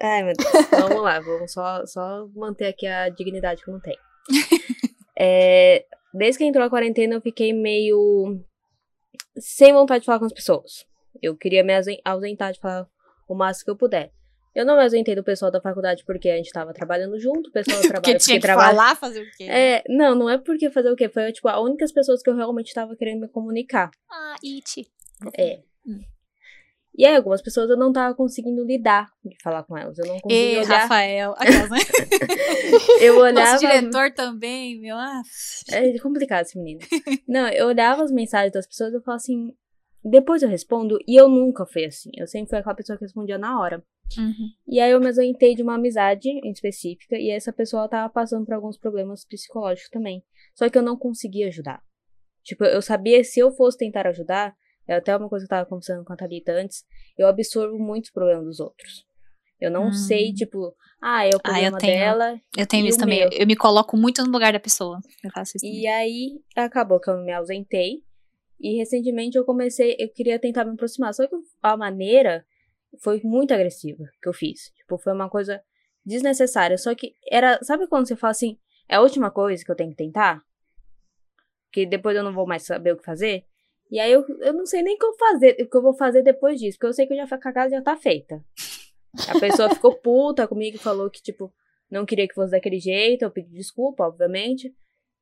Ai, 0.00 0.22
meu 0.22 0.34
Deus. 0.36 0.48
Vamos 0.70 1.02
lá, 1.02 1.20
vamos 1.20 1.52
só, 1.52 1.84
só 1.86 2.26
manter 2.34 2.66
aqui 2.66 2.86
a 2.86 3.08
dignidade 3.08 3.62
que 3.62 3.70
eu 3.70 3.74
não 3.74 3.80
tenho. 3.80 3.98
É, 5.20 5.84
desde 6.14 6.38
que 6.38 6.44
entrou 6.44 6.64
a 6.64 6.70
quarentena, 6.70 7.14
eu 7.16 7.20
fiquei 7.20 7.52
meio 7.52 8.40
sem 9.36 9.72
vontade 9.72 10.00
de 10.02 10.06
falar 10.06 10.20
com 10.20 10.26
as 10.26 10.32
pessoas. 10.32 10.86
Eu 11.20 11.36
queria 11.36 11.64
me 11.64 11.74
ausen- 11.74 12.00
ausentar 12.04 12.52
de 12.52 12.60
falar 12.60 12.86
o 13.28 13.34
máximo 13.34 13.64
que 13.64 13.70
eu 13.72 13.76
puder. 13.76 14.12
Eu 14.54 14.64
não 14.64 14.76
me 14.76 14.82
ausentei 14.84 15.16
do 15.16 15.24
pessoal 15.24 15.50
da 15.50 15.60
faculdade 15.60 16.04
porque 16.06 16.28
a 16.30 16.36
gente 16.36 16.52
tava 16.52 16.72
trabalhando 16.72 17.18
junto, 17.18 17.48
o 17.48 17.52
pessoal 17.52 17.78
do 17.80 17.82
trabalho 17.88 18.02
Porque 18.02 18.16
tinha 18.18 18.36
que 18.36 18.42
trabalha. 18.42 18.76
falar, 18.76 18.94
fazer 18.96 19.20
o 19.22 19.30
quê? 19.36 19.44
É, 19.44 19.82
não, 19.88 20.14
não 20.14 20.30
é 20.30 20.38
porque 20.38 20.70
fazer 20.70 20.90
o 20.90 20.94
quê? 20.96 21.08
Foi, 21.08 21.32
tipo, 21.32 21.48
a 21.48 21.60
únicas 21.60 21.90
pessoas 21.92 22.22
que 22.22 22.30
eu 22.30 22.36
realmente 22.36 22.72
tava 22.72 22.94
querendo 22.96 23.20
me 23.22 23.28
comunicar. 23.28 23.90
Ah, 24.08 24.36
it. 24.44 24.88
É. 25.36 25.62
Hum. 25.84 26.00
E 26.98 27.06
aí, 27.06 27.14
algumas 27.14 27.40
pessoas 27.40 27.70
eu 27.70 27.76
não 27.76 27.92
tava 27.92 28.12
conseguindo 28.12 28.64
lidar 28.64 29.06
de 29.24 29.36
falar 29.40 29.62
com 29.62 29.78
elas. 29.78 29.96
Eu 29.98 30.06
não 30.06 30.18
conseguia 30.18 30.52
E 30.54 30.58
olhar. 30.58 30.80
Rafael. 30.80 31.32
Aquelas, 31.38 31.70
né? 31.70 31.78
Eu 33.00 33.18
olhava. 33.18 33.52
Nosso 33.52 33.66
diretor 33.66 34.12
também, 34.12 34.80
meu. 34.80 34.96
Ah, 34.96 35.22
É 35.70 35.96
complicado 36.00 36.42
esse 36.42 36.58
menino. 36.58 36.80
Não, 37.26 37.48
eu 37.50 37.68
olhava 37.68 38.02
as 38.02 38.10
mensagens 38.10 38.52
das 38.52 38.66
pessoas 38.66 38.92
e 38.92 38.96
eu 38.96 39.00
falava 39.02 39.18
assim. 39.18 39.54
Depois 40.04 40.42
eu 40.42 40.48
respondo, 40.48 40.98
e 41.06 41.14
eu 41.20 41.28
nunca 41.28 41.66
fui 41.66 41.84
assim. 41.84 42.10
Eu 42.16 42.26
sempre 42.26 42.48
fui 42.50 42.58
aquela 42.58 42.74
pessoa 42.74 42.96
que 42.98 43.04
respondia 43.04 43.36
na 43.38 43.60
hora. 43.60 43.82
uhum. 44.16 44.48
E 44.66 44.80
aí 44.80 44.90
eu 44.90 45.00
me 45.00 45.06
ausentei 45.06 45.54
de 45.54 45.62
uma 45.62 45.74
amizade 45.74 46.28
em 46.28 46.50
específica, 46.50 47.16
e 47.16 47.30
essa 47.30 47.52
pessoa 47.52 47.88
tava 47.88 48.08
passando 48.12 48.44
por 48.44 48.54
alguns 48.54 48.78
problemas 48.78 49.24
psicológicos 49.24 49.90
também. 49.90 50.24
Só 50.54 50.68
que 50.68 50.78
eu 50.78 50.82
não 50.82 50.96
conseguia 50.96 51.48
ajudar. 51.48 51.80
Tipo, 52.44 52.64
eu 52.64 52.80
sabia 52.80 53.22
se 53.24 53.38
eu 53.40 53.50
fosse 53.50 53.76
tentar 53.76 54.06
ajudar, 54.06 54.54
é 54.88 54.94
até 54.96 55.16
uma 55.16 55.28
coisa 55.28 55.46
que 55.46 55.52
eu 55.52 55.56
tava 55.56 55.68
conversando 55.68 56.04
com 56.04 56.12
a 56.12 56.16
Thalita 56.16 56.52
antes, 56.52 56.84
eu 57.16 57.28
absorvo 57.28 57.78
muitos 57.78 58.10
problemas 58.10 58.44
dos 58.46 58.58
outros. 58.60 59.06
Eu 59.60 59.70
não 59.70 59.88
Hum. 59.88 59.92
sei, 59.92 60.32
tipo, 60.32 60.74
ah, 61.00 61.24
é 61.24 61.30
o 61.30 61.32
Ah, 61.32 61.34
eu 61.34 61.40
problema 61.40 61.78
tenho. 61.78 61.92
dela. 61.98 62.40
Eu 62.56 62.66
tenho 62.66 62.86
isso 62.86 62.98
também. 62.98 63.20
meu? 63.20 63.28
Eu 63.32 63.46
me 63.46 63.56
coloco 63.56 63.96
muito 63.96 64.24
no 64.24 64.30
lugar 64.30 64.52
da 64.52 64.60
pessoa. 64.60 64.98
Eu 65.22 65.30
faço 65.32 65.56
isso. 65.56 65.66
E 65.66 65.86
aí 65.86 66.40
acabou 66.56 66.98
que 67.00 67.10
eu 67.10 67.18
me 67.18 67.32
ausentei. 67.32 68.02
E 68.60 68.76
recentemente 68.78 69.36
eu 69.36 69.44
comecei, 69.44 69.94
eu 69.98 70.08
queria 70.08 70.38
tentar 70.38 70.64
me 70.64 70.72
aproximar. 70.72 71.12
Só 71.14 71.26
que 71.26 71.34
a 71.62 71.76
maneira 71.76 72.44
foi 73.00 73.20
muito 73.22 73.52
agressiva 73.52 74.04
que 74.22 74.28
eu 74.28 74.32
fiz. 74.32 74.70
Tipo, 74.76 74.96
foi 74.98 75.12
uma 75.12 75.28
coisa 75.28 75.60
desnecessária. 76.04 76.78
Só 76.78 76.94
que 76.94 77.14
era. 77.30 77.58
Sabe 77.62 77.86
quando 77.88 78.06
você 78.08 78.16
fala 78.16 78.30
assim, 78.30 78.58
é 78.88 78.94
a 78.96 79.00
última 79.00 79.30
coisa 79.30 79.64
que 79.64 79.70
eu 79.70 79.76
tenho 79.76 79.90
que 79.90 79.96
tentar? 79.96 80.40
Que 81.72 81.84
depois 81.84 82.16
eu 82.16 82.22
não 82.24 82.32
vou 82.32 82.46
mais 82.46 82.62
saber 82.64 82.92
o 82.92 82.96
que 82.96 83.04
fazer? 83.04 83.44
E 83.90 83.98
aí 83.98 84.12
eu, 84.12 84.24
eu 84.40 84.52
não 84.52 84.66
sei 84.66 84.82
nem 84.82 84.96
o 84.96 84.98
que 84.98 85.06
eu 85.06 85.14
fazer, 85.14 85.56
o 85.60 85.68
que 85.68 85.76
eu 85.76 85.82
vou 85.82 85.94
fazer 85.94 86.22
depois 86.22 86.60
disso, 86.60 86.76
porque 86.76 86.86
eu 86.86 86.92
sei 86.92 87.06
que 87.06 87.14
eu 87.14 87.16
já 87.16 87.24
a 87.24 87.38
cagada 87.38 87.70
já 87.70 87.82
tá 87.82 87.96
feita. 87.96 88.44
A 89.28 89.40
pessoa 89.40 89.74
ficou 89.74 89.94
puta 90.00 90.46
comigo 90.46 90.78
falou 90.78 91.08
que, 91.10 91.22
tipo, 91.22 91.52
não 91.90 92.04
queria 92.04 92.28
que 92.28 92.34
fosse 92.34 92.50
daquele 92.50 92.78
jeito, 92.78 93.22
eu 93.22 93.30
pedi 93.30 93.50
desculpa, 93.50 94.04
obviamente. 94.04 94.74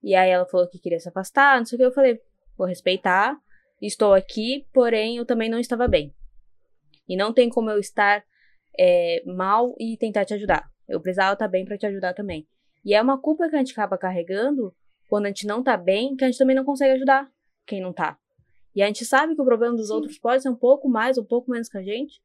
E 0.03 0.15
aí 0.15 0.31
ela 0.31 0.47
falou 0.47 0.69
que 0.69 0.79
queria 0.79 0.99
se 0.99 1.09
afastar, 1.09 1.59
não 1.59 1.65
sei 1.65 1.77
o 1.77 1.79
que. 1.79 1.85
Eu 1.85 1.93
falei, 1.93 2.21
vou 2.57 2.67
respeitar, 2.67 3.39
estou 3.81 4.13
aqui, 4.13 4.67
porém 4.73 5.17
eu 5.17 5.25
também 5.25 5.49
não 5.49 5.61
estava 5.61 5.87
bem. 5.87 6.13
E 7.09 7.17
não 7.17 7.33
tem 7.33 7.49
como 7.49 7.71
eu 7.71 7.79
estar 7.79 8.25
é, 8.79 9.23
mal 9.25 9.75
e 9.79 9.97
tentar 9.97 10.25
te 10.25 10.35
ajudar. 10.35 10.69
Eu 10.89 11.01
precisava 11.01 11.35
estar 11.35 11.49
bem 11.49 11.65
pra 11.65 11.79
te 11.79 11.87
ajudar 11.87 12.15
também. 12.15 12.47
E 12.85 12.95
é 12.95 13.03
uma 13.03 13.21
culpa 13.21 13.49
que 13.49 13.55
a 13.55 13.59
gente 13.59 13.73
acaba 13.73 13.97
carregando 13.97 14.75
quando 15.09 15.27
a 15.27 15.29
gente 15.29 15.47
não 15.47 15.63
tá 15.63 15.77
bem, 15.77 16.17
que 16.17 16.25
a 16.25 16.27
gente 16.29 16.39
também 16.39 16.55
não 16.55 16.65
consegue 16.65 16.93
ajudar 16.95 17.31
quem 17.65 17.81
não 17.81 17.93
tá. 17.93 18.19
E 18.77 18.83
a 18.83 18.87
gente 18.87 19.07
sabe 19.07 19.35
que 19.35 19.41
o 19.41 19.45
problema 19.45 19.75
dos 19.75 19.89
Sim. 19.89 19.95
outros 19.95 20.19
pode 20.19 20.43
ser 20.43 20.51
um 20.51 20.55
pouco 20.55 20.87
mais, 20.87 21.17
um 21.17 21.25
pouco 21.25 21.51
menos 21.51 21.67
que 21.67 21.79
a 21.79 21.83
gente, 21.83 22.21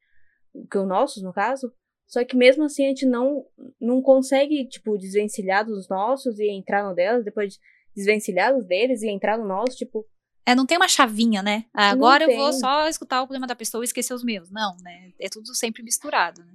que 0.70 0.76
o 0.76 0.84
nossos, 0.84 1.22
no 1.22 1.32
caso. 1.32 1.72
Só 2.06 2.22
que 2.24 2.36
mesmo 2.36 2.64
assim 2.64 2.84
a 2.84 2.88
gente 2.88 3.06
não, 3.06 3.46
não 3.80 4.02
consegue, 4.02 4.68
tipo, 4.68 4.98
desvencilhar 4.98 5.64
dos 5.64 5.88
nossos 5.88 6.38
e 6.38 6.50
entrar 6.50 6.86
no 6.86 6.94
delas, 6.94 7.24
depois 7.24 7.58
desvencilhar 7.96 8.54
dos 8.54 8.66
deles 8.66 9.02
e 9.02 9.08
entrar 9.08 9.38
no 9.38 9.46
nosso, 9.46 9.78
tipo, 9.78 10.06
É, 10.44 10.54
não 10.54 10.66
tem 10.66 10.76
uma 10.76 10.88
chavinha, 10.88 11.42
né? 11.42 11.64
Ah, 11.72 11.90
agora 11.90 12.24
eu 12.24 12.36
vou 12.36 12.52
só 12.52 12.86
escutar 12.86 13.22
o 13.22 13.26
problema 13.26 13.46
da 13.46 13.56
pessoa 13.56 13.82
e 13.82 13.86
esquecer 13.86 14.12
os 14.12 14.22
meus. 14.22 14.50
Não, 14.50 14.76
né? 14.82 15.12
É 15.18 15.28
tudo 15.30 15.54
sempre 15.54 15.82
misturado. 15.82 16.42
Né? 16.44 16.52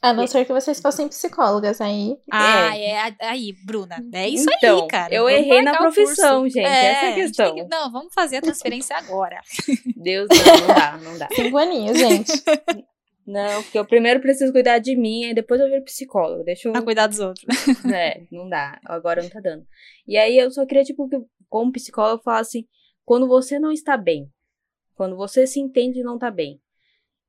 A 0.00 0.12
não 0.12 0.26
ser 0.26 0.44
que 0.44 0.52
vocês 0.52 0.80
fossem 0.80 1.08
psicólogas 1.08 1.80
aí. 1.80 2.16
Ah, 2.30 2.76
é. 2.76 3.14
Aí, 3.20 3.52
Bruna. 3.64 3.96
É 4.12 4.28
isso 4.28 4.46
Então, 4.56 4.82
aí, 4.82 4.88
cara. 4.88 5.12
eu 5.14 5.24
Vamos 5.24 5.38
errei 5.40 5.62
na 5.62 5.76
profissão, 5.76 6.44
gente, 6.48 6.60
essa 6.64 7.06
é 7.06 7.10
a 7.10 7.14
questão. 7.14 7.54
tem 7.54 7.64
que- 7.64 7.70
Não, 7.74 7.90
vamos 7.90 8.14
fazer 8.14 8.36
a 8.36 8.42
transferência 8.42 8.96
agora. 8.96 9.40
Deus, 9.96 10.28
não, 10.28 10.66
não 10.68 10.74
dá, 10.74 10.96
não 10.98 11.18
dá. 11.18 11.28
Cinco 11.34 11.58
aninhos, 11.58 11.98
gente. 11.98 12.32
Não, 13.30 13.62
porque 13.62 13.78
eu 13.78 13.84
primeiro 13.84 14.20
preciso 14.20 14.50
cuidar 14.52 14.78
de 14.78 14.96
mim, 14.96 15.24
e 15.24 15.34
depois 15.34 15.60
eu 15.60 15.68
viro 15.68 15.84
psicólogo. 15.84 16.42
Deixa 16.44 16.66
eu. 16.66 16.72
Pra 16.72 16.80
cuidar 16.80 17.06
dos 17.08 17.18
outros. 17.20 17.44
É, 17.94 18.22
não 18.32 18.48
dá. 18.48 18.80
Agora 18.86 19.20
não 19.22 19.28
tá 19.28 19.38
dando. 19.38 19.66
E 20.06 20.16
aí 20.16 20.38
eu 20.38 20.50
só 20.50 20.64
queria, 20.64 20.82
tipo, 20.82 21.06
que 21.10 21.18
como 21.46 21.70
psicólogo 21.70 22.22
falar 22.22 22.38
assim, 22.40 22.64
quando 23.04 23.28
você 23.28 23.58
não 23.58 23.70
está 23.70 23.98
bem, 23.98 24.30
quando 24.94 25.14
você 25.14 25.46
se 25.46 25.60
entende 25.60 26.00
e 26.00 26.02
não 26.02 26.18
tá 26.18 26.30
bem, 26.30 26.58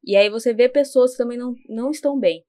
e 0.02 0.16
aí 0.16 0.30
você 0.30 0.54
vê 0.54 0.70
pessoas 0.70 1.12
que 1.12 1.18
também 1.18 1.38
não, 1.38 1.54
não 1.68 1.92
estão 1.92 2.18
bem, 2.18 2.46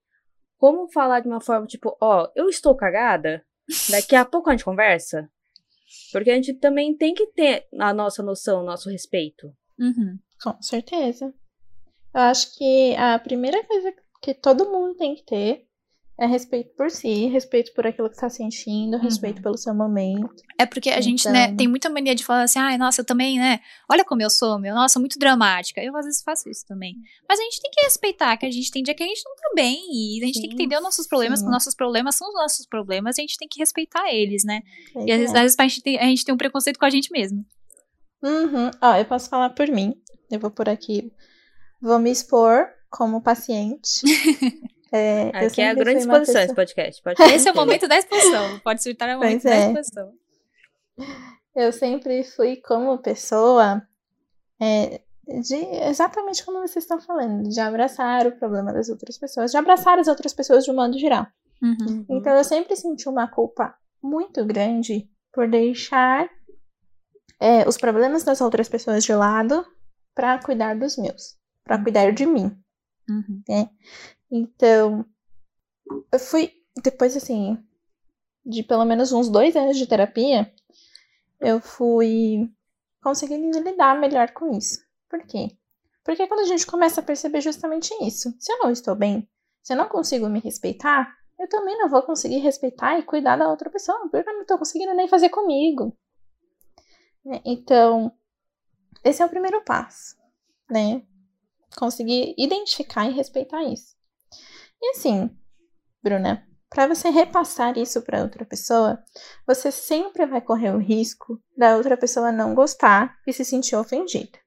como 0.60 0.92
falar 0.92 1.20
de 1.20 1.26
uma 1.26 1.40
forma, 1.40 1.66
tipo, 1.66 1.96
ó, 1.98 2.30
eu 2.36 2.46
estou 2.46 2.76
cagada, 2.76 3.42
daqui 3.88 4.14
a 4.14 4.26
pouco 4.26 4.50
a 4.50 4.52
gente 4.52 4.64
conversa? 4.64 5.26
Porque 6.12 6.30
a 6.30 6.34
gente 6.34 6.52
também 6.52 6.94
tem 6.94 7.14
que 7.14 7.28
ter 7.28 7.66
a 7.78 7.94
nossa 7.94 8.22
noção, 8.22 8.60
o 8.60 8.66
nosso 8.66 8.90
respeito. 8.90 9.50
Uhum. 9.78 10.18
Com 10.42 10.62
certeza. 10.62 11.32
Eu 12.14 12.20
acho 12.20 12.56
que 12.58 12.94
a 12.94 13.18
primeira 13.18 13.64
coisa 13.64 13.90
que 14.20 14.34
todo 14.34 14.70
mundo 14.70 14.94
tem 14.96 15.14
que 15.14 15.24
ter 15.24 15.66
é 16.20 16.26
respeito 16.26 16.70
por 16.76 16.90
si, 16.90 17.26
respeito 17.28 17.72
por 17.74 17.86
aquilo 17.86 18.08
que 18.10 18.14
está 18.14 18.28
sentindo, 18.28 18.96
Uhum. 18.98 19.02
respeito 19.02 19.40
pelo 19.40 19.56
seu 19.56 19.74
momento. 19.74 20.34
É 20.58 20.66
porque 20.66 20.90
a 20.90 21.00
gente, 21.00 21.26
né, 21.30 21.44
Então- 21.44 21.56
tem 21.56 21.66
muita 21.66 21.88
mania 21.88 22.14
de 22.14 22.24
falar 22.24 22.42
assim, 22.42 22.58
ai, 22.58 22.76
nossa, 22.76 23.00
eu 23.00 23.04
também, 23.06 23.38
né? 23.38 23.58
Olha 23.90 24.04
como 24.04 24.20
eu 24.20 24.28
sou, 24.28 24.58
meu, 24.58 24.74
nossa, 24.74 25.00
muito 25.00 25.18
dramática. 25.18 25.82
Eu 25.82 25.96
às 25.96 26.04
vezes 26.04 26.22
faço 26.22 26.48
isso 26.50 26.64
também. 26.68 26.94
Mas 27.28 27.40
a 27.40 27.42
gente 27.42 27.60
tem 27.62 27.70
que 27.70 27.82
respeitar 27.82 28.36
que 28.36 28.44
a 28.44 28.50
gente 28.50 28.70
tem 28.70 28.82
dia 28.82 28.94
que 28.94 29.02
a 29.02 29.06
gente 29.06 29.22
não 29.24 29.34
tá 29.34 29.50
bem. 29.54 29.78
E 29.90 30.22
a 30.22 30.26
gente 30.26 30.34
tem 30.40 30.42
que 30.42 30.56
Sim, 30.56 30.62
entender 30.62 30.76
os 30.76 30.82
nossos 30.82 31.06
problemas, 31.06 31.38
sim. 31.38 31.44
que 31.46 31.48
os 31.48 31.52
nossos 31.54 31.74
problemas 31.74 32.14
são 32.16 32.28
os 32.28 32.34
nossos 32.34 32.66
problemas, 32.66 33.16
e 33.16 33.20
a 33.20 33.24
gente 33.24 33.38
tem 33.38 33.48
que 33.48 33.58
respeitar 33.58 34.12
eles, 34.12 34.44
né? 34.44 34.60
Pois 34.92 35.06
E 35.06 35.12
às 35.12 35.18
vezes, 35.18 35.34
é. 35.34 35.38
às 35.38 35.42
vezes 35.42 35.56
a, 35.58 35.62
gente 35.68 35.82
tem, 35.82 35.98
a 35.98 36.04
gente 36.04 36.24
tem 36.24 36.34
um 36.34 36.38
preconceito 36.38 36.78
com 36.78 36.84
a 36.84 36.90
gente 36.90 37.10
mesmo. 37.10 37.44
Uhum. 38.22 38.70
Ó, 38.82 38.94
eu 38.96 39.04
posso 39.06 39.30
falar 39.30 39.50
por 39.50 39.68
mim. 39.68 39.94
Eu 40.30 40.38
vou 40.38 40.50
por 40.50 40.68
aqui. 40.68 41.10
Vou 41.80 41.98
me 41.98 42.10
expor 42.10 42.68
como 42.90 43.22
paciente. 43.22 44.02
É, 44.92 45.28
Aqui 45.46 45.60
é 45.62 45.70
a 45.70 45.74
grande 45.74 46.00
exposição 46.00 46.40
esse 46.42 46.54
pessoa- 46.54 46.54
podcast. 46.56 47.02
Pode 47.02 47.22
Esse 47.34 47.48
é 47.48 47.52
o 47.52 47.54
momento 47.54 47.86
da 47.88 47.96
exposição. 47.98 48.58
Pode 48.60 48.82
surtar 48.82 49.08
é 49.08 49.16
o 49.16 49.18
momento 49.20 49.42
Pois 49.42 49.44
da 49.44 49.54
é. 49.54 49.66
exposição. 49.68 50.12
Eu 51.54 51.72
sempre 51.72 52.24
fui 52.24 52.56
como 52.56 52.98
pessoa. 52.98 53.82
é, 54.60 55.00
de 55.42 55.54
exatamente 55.88 56.44
como 56.44 56.58
vocês 56.60 56.82
estão 56.84 57.00
falando, 57.00 57.48
de 57.48 57.60
abraçar 57.60 58.26
o 58.26 58.32
problema 58.36 58.72
das 58.72 58.88
outras 58.88 59.16
pessoas, 59.16 59.52
de 59.52 59.56
abraçar 59.56 59.96
as 59.98 60.08
outras 60.08 60.32
pessoas 60.34 60.64
de 60.64 60.72
um 60.72 60.74
modo 60.74 60.98
geral. 60.98 61.24
Uhum. 61.62 62.04
Então 62.10 62.34
eu 62.36 62.42
sempre 62.42 62.74
senti 62.74 63.08
uma 63.08 63.28
culpa 63.28 63.74
muito 64.02 64.44
grande 64.44 65.08
por 65.32 65.48
deixar 65.48 66.28
é, 67.38 67.68
os 67.68 67.76
problemas 67.76 68.24
das 68.24 68.40
outras 68.40 68.68
pessoas 68.68 69.04
de 69.04 69.14
lado 69.14 69.64
para 70.16 70.36
cuidar 70.42 70.74
dos 70.76 70.96
meus, 70.98 71.36
para 71.64 71.80
cuidar 71.80 72.10
de 72.12 72.26
mim. 72.26 72.56
Uhum. 73.08 73.42
Então 74.30 75.04
eu 76.12 76.18
fui 76.18 76.52
depois 76.82 77.16
assim 77.16 77.58
de 78.44 78.62
pelo 78.62 78.84
menos 78.84 79.12
uns 79.12 79.28
dois 79.28 79.54
anos 79.54 79.76
de 79.76 79.86
terapia, 79.86 80.52
eu 81.40 81.60
fui 81.60 82.50
conseguindo 83.02 83.58
lidar 83.60 83.98
melhor 83.98 84.32
com 84.32 84.56
isso. 84.56 84.80
Por 85.08 85.24
quê? 85.26 85.48
Porque 86.04 86.26
quando 86.26 86.40
a 86.40 86.46
gente 86.46 86.66
começa 86.66 87.00
a 87.00 87.04
perceber 87.04 87.40
justamente 87.40 87.92
isso, 88.02 88.34
se 88.38 88.52
eu 88.52 88.58
não 88.58 88.70
estou 88.70 88.94
bem, 88.94 89.28
se 89.62 89.72
eu 89.72 89.76
não 89.76 89.88
consigo 89.88 90.28
me 90.28 90.40
respeitar, 90.40 91.14
eu 91.38 91.48
também 91.48 91.76
não 91.78 91.88
vou 91.88 92.02
conseguir 92.02 92.38
respeitar 92.38 92.98
e 92.98 93.02
cuidar 93.02 93.36
da 93.36 93.48
outra 93.48 93.70
pessoa, 93.70 93.98
porque 94.10 94.28
eu 94.28 94.34
não 94.34 94.42
estou 94.42 94.58
conseguindo 94.58 94.94
nem 94.94 95.08
fazer 95.08 95.28
comigo. 95.28 95.96
Né? 97.24 97.40
Então, 97.44 98.12
esse 99.04 99.22
é 99.22 99.26
o 99.26 99.30
primeiro 99.30 99.62
passo, 99.64 100.16
né? 100.70 101.02
Conseguir 101.76 102.34
identificar 102.36 103.08
e 103.08 103.12
respeitar 103.12 103.62
isso. 103.64 103.96
E 104.82 104.90
assim, 104.90 105.30
Bruna, 106.02 106.46
para 106.68 106.86
você 106.86 107.10
repassar 107.10 107.76
isso 107.76 108.00
para 108.02 108.22
outra 108.22 108.44
pessoa, 108.44 109.02
você 109.46 109.72
sempre 109.72 110.24
vai 110.24 110.40
correr 110.40 110.70
o 110.70 110.78
risco 110.78 111.42
da 111.56 111.76
outra 111.76 111.96
pessoa 111.96 112.30
não 112.30 112.54
gostar 112.54 113.18
e 113.26 113.32
se 113.32 113.44
sentir 113.44 113.76
ofendida. 113.76 114.38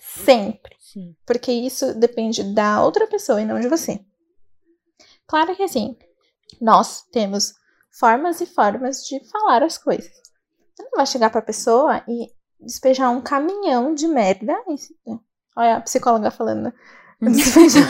Sempre. 0.00 0.76
Sim. 0.78 1.16
Porque 1.26 1.50
isso 1.50 1.94
depende 1.94 2.54
da 2.54 2.82
outra 2.84 3.06
pessoa 3.06 3.40
e 3.40 3.44
não 3.44 3.58
de 3.58 3.68
você. 3.68 4.04
Claro 5.26 5.56
que 5.56 5.62
assim, 5.62 5.96
nós 6.60 7.02
temos 7.10 7.54
formas 7.90 8.40
e 8.40 8.46
formas 8.46 9.04
de 9.04 9.18
falar 9.28 9.62
as 9.62 9.76
coisas. 9.76 10.12
Você 10.74 10.82
não 10.84 10.90
vai 10.96 11.06
chegar 11.06 11.30
para 11.30 11.40
a 11.40 11.44
pessoa 11.44 12.04
e 12.06 12.32
despejar 12.60 13.10
um 13.10 13.20
caminhão 13.20 13.94
de 13.94 14.06
merda. 14.06 14.54
Olha 15.56 15.76
a 15.76 15.80
psicóloga 15.80 16.30
falando. 16.30 16.72
Despejar 17.30 17.88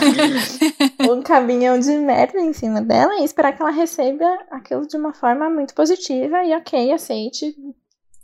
um 1.09 1.23
caminhão 1.23 1.79
de 1.79 1.97
merda 1.97 2.39
em 2.39 2.53
cima 2.53 2.81
dela 2.81 3.15
e 3.15 3.23
esperar 3.23 3.55
que 3.55 3.63
ela 3.63 3.71
receba 3.71 4.25
aquilo 4.51 4.85
de 4.85 4.95
uma 4.95 5.11
forma 5.11 5.49
muito 5.49 5.73
positiva 5.73 6.43
e 6.43 6.55
ok, 6.55 6.91
aceite, 6.91 7.55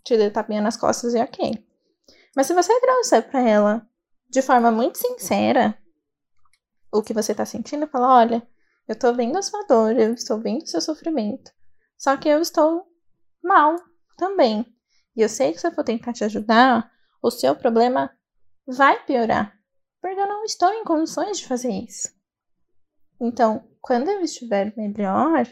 te 0.04 0.18
dê 0.18 0.30
tapinha 0.30 0.62
nas 0.62 0.78
costas 0.78 1.16
e 1.16 1.20
ok. 1.20 1.66
Mas 2.36 2.46
se 2.46 2.54
você 2.54 2.80
trouxer 2.80 3.28
para 3.28 3.42
ela 3.42 3.88
de 4.30 4.44
forma 4.44 4.70
muito 4.70 5.00
sincera 5.00 5.76
o 6.92 7.02
que 7.02 7.14
você 7.14 7.34
tá 7.34 7.44
sentindo, 7.44 7.88
fala, 7.88 8.20
olha, 8.20 8.48
eu 8.88 8.96
tô 8.96 9.12
vendo 9.12 9.38
a 9.38 9.42
sua 9.42 9.64
dor, 9.64 9.98
eu 9.98 10.14
estou 10.14 10.40
vendo 10.40 10.62
o 10.62 10.68
seu 10.68 10.80
sofrimento. 10.82 11.52
Só 11.98 12.16
que 12.18 12.30
eu 12.30 12.40
estou 12.40 12.86
mal 13.44 13.76
também. 14.16 14.66
E 15.16 15.22
eu 15.22 15.30
sei 15.30 15.54
que 15.54 15.60
se 15.60 15.68
eu 15.68 15.72
for 15.72 15.84
tentar 15.84 16.14
te 16.14 16.24
ajudar, 16.24 16.92
o 17.22 17.32
seu 17.32 17.56
problema 17.56 18.12
vai 18.68 19.04
piorar. 19.06 19.59
Estou 20.50 20.74
em 20.74 20.84
condições 20.84 21.38
de 21.38 21.46
fazer 21.48 21.70
isso. 21.70 22.10
Então, 23.22 23.64
quando 23.80 24.10
eu 24.10 24.20
estiver 24.22 24.76
melhor, 24.76 25.48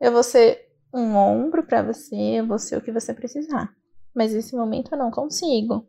eu 0.00 0.12
vou 0.12 0.22
ser 0.22 0.72
um 0.92 1.16
ombro 1.16 1.66
para 1.66 1.82
você, 1.82 2.14
eu 2.14 2.46
vou 2.46 2.56
ser 2.56 2.76
o 2.76 2.80
que 2.80 2.92
você 2.92 3.12
precisar. 3.12 3.74
Mas 4.14 4.32
nesse 4.32 4.54
momento 4.54 4.92
eu 4.92 4.98
não 4.98 5.10
consigo. 5.10 5.88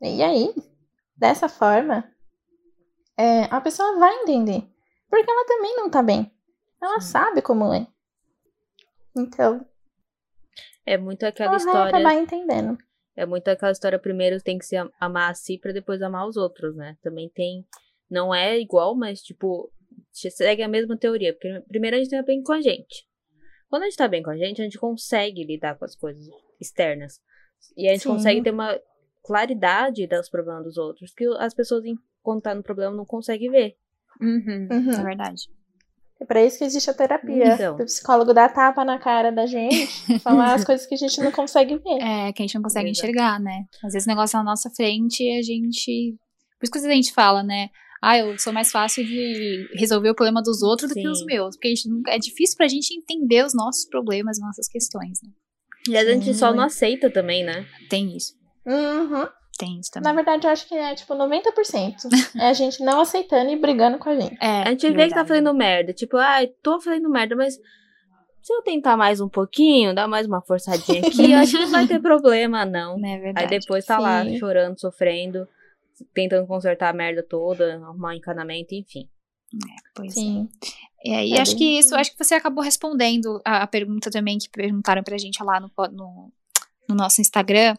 E 0.00 0.22
aí, 0.22 0.54
dessa 1.14 1.46
forma, 1.46 2.10
é, 3.18 3.42
a 3.44 3.60
pessoa 3.60 3.98
vai 3.98 4.14
entender. 4.22 4.66
Porque 5.10 5.30
ela 5.30 5.44
também 5.46 5.76
não 5.76 5.90
tá 5.90 6.02
bem. 6.02 6.34
Ela 6.80 7.02
sabe 7.02 7.42
como 7.42 7.70
é. 7.74 7.86
Então, 9.14 9.66
É 10.86 10.96
muito 10.96 11.26
aquela 11.26 11.50
ela 11.56 11.58
vai 11.58 11.66
história. 11.74 11.88
acabar 11.98 12.14
entendendo. 12.14 12.78
É 13.16 13.26
muito 13.26 13.46
aquela 13.48 13.72
história, 13.72 13.98
primeiro 13.98 14.40
tem 14.42 14.56
que 14.58 14.64
se 14.64 14.76
am- 14.76 14.90
amar 14.98 15.30
a 15.30 15.34
si 15.34 15.58
pra 15.58 15.72
depois 15.72 16.00
amar 16.02 16.26
os 16.26 16.36
outros, 16.36 16.74
né? 16.74 16.96
Também 17.02 17.28
tem. 17.28 17.66
Não 18.10 18.34
é 18.34 18.58
igual, 18.58 18.94
mas 18.94 19.20
tipo, 19.22 19.70
se- 20.10 20.30
segue 20.30 20.62
a 20.62 20.68
mesma 20.68 20.96
teoria. 20.96 21.32
Porque 21.34 21.62
primeiro 21.68 21.96
a 21.96 21.98
gente 22.00 22.10
tá 22.10 22.22
bem 22.22 22.42
com 22.42 22.52
a 22.52 22.60
gente. 22.60 23.06
Quando 23.68 23.82
a 23.82 23.86
gente 23.86 23.96
tá 23.96 24.08
bem 24.08 24.22
com 24.22 24.30
a 24.30 24.36
gente, 24.36 24.60
a 24.60 24.64
gente 24.64 24.78
consegue 24.78 25.44
lidar 25.44 25.76
com 25.78 25.84
as 25.84 25.94
coisas 25.96 26.26
externas. 26.60 27.20
E 27.76 27.86
a 27.88 27.92
gente 27.92 28.02
Sim. 28.02 28.08
consegue 28.10 28.42
ter 28.42 28.50
uma 28.50 28.78
claridade 29.22 30.06
dos 30.06 30.28
problemas 30.28 30.64
dos 30.64 30.76
outros, 30.76 31.12
que 31.14 31.24
as 31.38 31.54
pessoas, 31.54 31.84
em- 31.84 31.96
quando 32.22 32.42
tá 32.42 32.54
no 32.54 32.62
problema, 32.62 32.94
não 32.96 33.04
conseguem 33.06 33.50
ver. 33.50 33.76
Uhum. 34.20 34.68
Uhum. 34.70 34.90
É 34.90 35.02
verdade. 35.04 35.42
É 36.22 36.24
pra 36.24 36.44
isso 36.44 36.56
que 36.56 36.64
existe 36.64 36.88
a 36.88 36.94
terapia. 36.94 37.54
Então. 37.54 37.74
O 37.74 37.84
psicólogo 37.84 38.32
dá 38.32 38.48
tapa 38.48 38.84
na 38.84 38.96
cara 38.96 39.32
da 39.32 39.44
gente, 39.44 40.20
falar 40.20 40.54
as 40.54 40.64
coisas 40.64 40.86
que 40.86 40.94
a 40.94 40.96
gente 40.96 41.20
não 41.20 41.32
consegue 41.32 41.76
ver. 41.78 42.00
É, 42.00 42.32
que 42.32 42.42
a 42.42 42.46
gente 42.46 42.54
não 42.54 42.62
consegue 42.62 42.88
Exato. 42.88 43.08
enxergar, 43.08 43.40
né? 43.40 43.64
Às 43.84 43.92
vezes 43.92 44.06
o 44.06 44.08
negócio 44.08 44.38
na 44.38 44.44
nossa 44.44 44.70
frente 44.70 45.24
e 45.24 45.36
a 45.36 45.42
gente. 45.42 46.14
Por 46.60 46.64
isso 46.64 46.72
que 46.72 46.78
a 46.78 46.94
gente 46.94 47.12
fala, 47.12 47.42
né? 47.42 47.70
Ah, 48.00 48.16
eu 48.18 48.38
sou 48.38 48.52
mais 48.52 48.70
fácil 48.70 49.04
de 49.04 49.68
resolver 49.74 50.10
o 50.10 50.14
problema 50.14 50.40
dos 50.40 50.62
outros 50.62 50.90
do 50.90 50.94
que 50.94 51.08
os 51.08 51.18
Sim. 51.18 51.26
meus. 51.26 51.56
Porque 51.56 51.66
a 51.66 51.70
gente 51.70 51.88
nunca... 51.88 52.12
é 52.12 52.18
difícil 52.18 52.56
pra 52.56 52.68
gente 52.68 52.94
entender 52.94 53.44
os 53.44 53.52
nossos 53.52 53.88
problemas, 53.88 54.38
nossas 54.40 54.68
questões, 54.68 55.18
né? 55.24 55.30
E 55.88 55.96
às 55.96 56.04
vezes 56.04 56.22
a 56.22 56.24
gente 56.24 56.38
só 56.38 56.50
Sim. 56.50 56.56
não 56.56 56.64
aceita 56.64 57.10
também, 57.10 57.44
né? 57.44 57.66
Tem 57.90 58.16
isso. 58.16 58.34
Uhum. 58.64 59.26
Tem 59.58 59.78
isso 59.78 59.90
Na 59.96 60.00
também. 60.02 60.16
verdade, 60.16 60.46
eu 60.46 60.50
acho 60.50 60.66
que 60.66 60.74
é 60.74 60.94
tipo 60.94 61.14
90%. 61.14 61.94
É 62.38 62.48
a 62.48 62.52
gente 62.52 62.82
não 62.82 63.00
aceitando 63.00 63.50
e 63.50 63.56
brigando 63.56 63.98
com 63.98 64.08
a 64.08 64.18
gente. 64.18 64.36
É, 64.40 64.62
A 64.62 64.70
gente 64.70 64.90
vê 64.92 65.08
que 65.08 65.14
tá 65.14 65.24
fazendo 65.24 65.52
merda. 65.54 65.92
Tipo, 65.92 66.16
ai, 66.16 66.48
tô 66.62 66.80
fazendo 66.80 67.08
merda, 67.10 67.36
mas 67.36 67.54
se 68.40 68.52
eu 68.52 68.62
tentar 68.62 68.96
mais 68.96 69.20
um 69.20 69.28
pouquinho, 69.28 69.94
dar 69.94 70.08
mais 70.08 70.26
uma 70.26 70.40
forçadinha 70.42 71.00
aqui, 71.06 71.30
eu 71.32 71.38
acho 71.38 71.52
que 71.52 71.64
não 71.64 71.70
vai 71.70 71.86
ter 71.86 72.00
problema, 72.00 72.64
não. 72.64 72.98
É 73.04 73.14
Aí 73.14 73.20
verdade. 73.20 73.60
depois 73.60 73.84
tá 73.84 73.98
lá 73.98 74.24
Sim. 74.24 74.38
chorando, 74.38 74.80
sofrendo, 74.80 75.46
tentando 76.14 76.46
consertar 76.46 76.88
a 76.88 76.96
merda 76.96 77.22
toda, 77.22 77.74
arrumar 77.76 78.10
um 78.10 78.12
encanamento, 78.16 78.74
enfim. 78.74 79.08
Pois 79.94 80.10
é. 80.12 80.14
Sim. 80.14 80.48
É, 81.04 81.26
e 81.26 81.34
É 81.36 81.40
acho 81.40 81.52
bem 81.52 81.58
que 81.58 81.78
isso 81.78 81.94
acho 81.94 82.10
que 82.16 82.24
você 82.24 82.34
acabou 82.34 82.64
respondendo 82.64 83.40
a, 83.44 83.62
a 83.64 83.66
pergunta 83.66 84.10
também 84.10 84.38
que 84.38 84.48
perguntaram 84.48 85.02
pra 85.02 85.18
gente 85.18 85.42
lá 85.44 85.60
no, 85.60 85.70
no, 85.92 86.32
no 86.88 86.94
nosso 86.94 87.20
Instagram. 87.20 87.74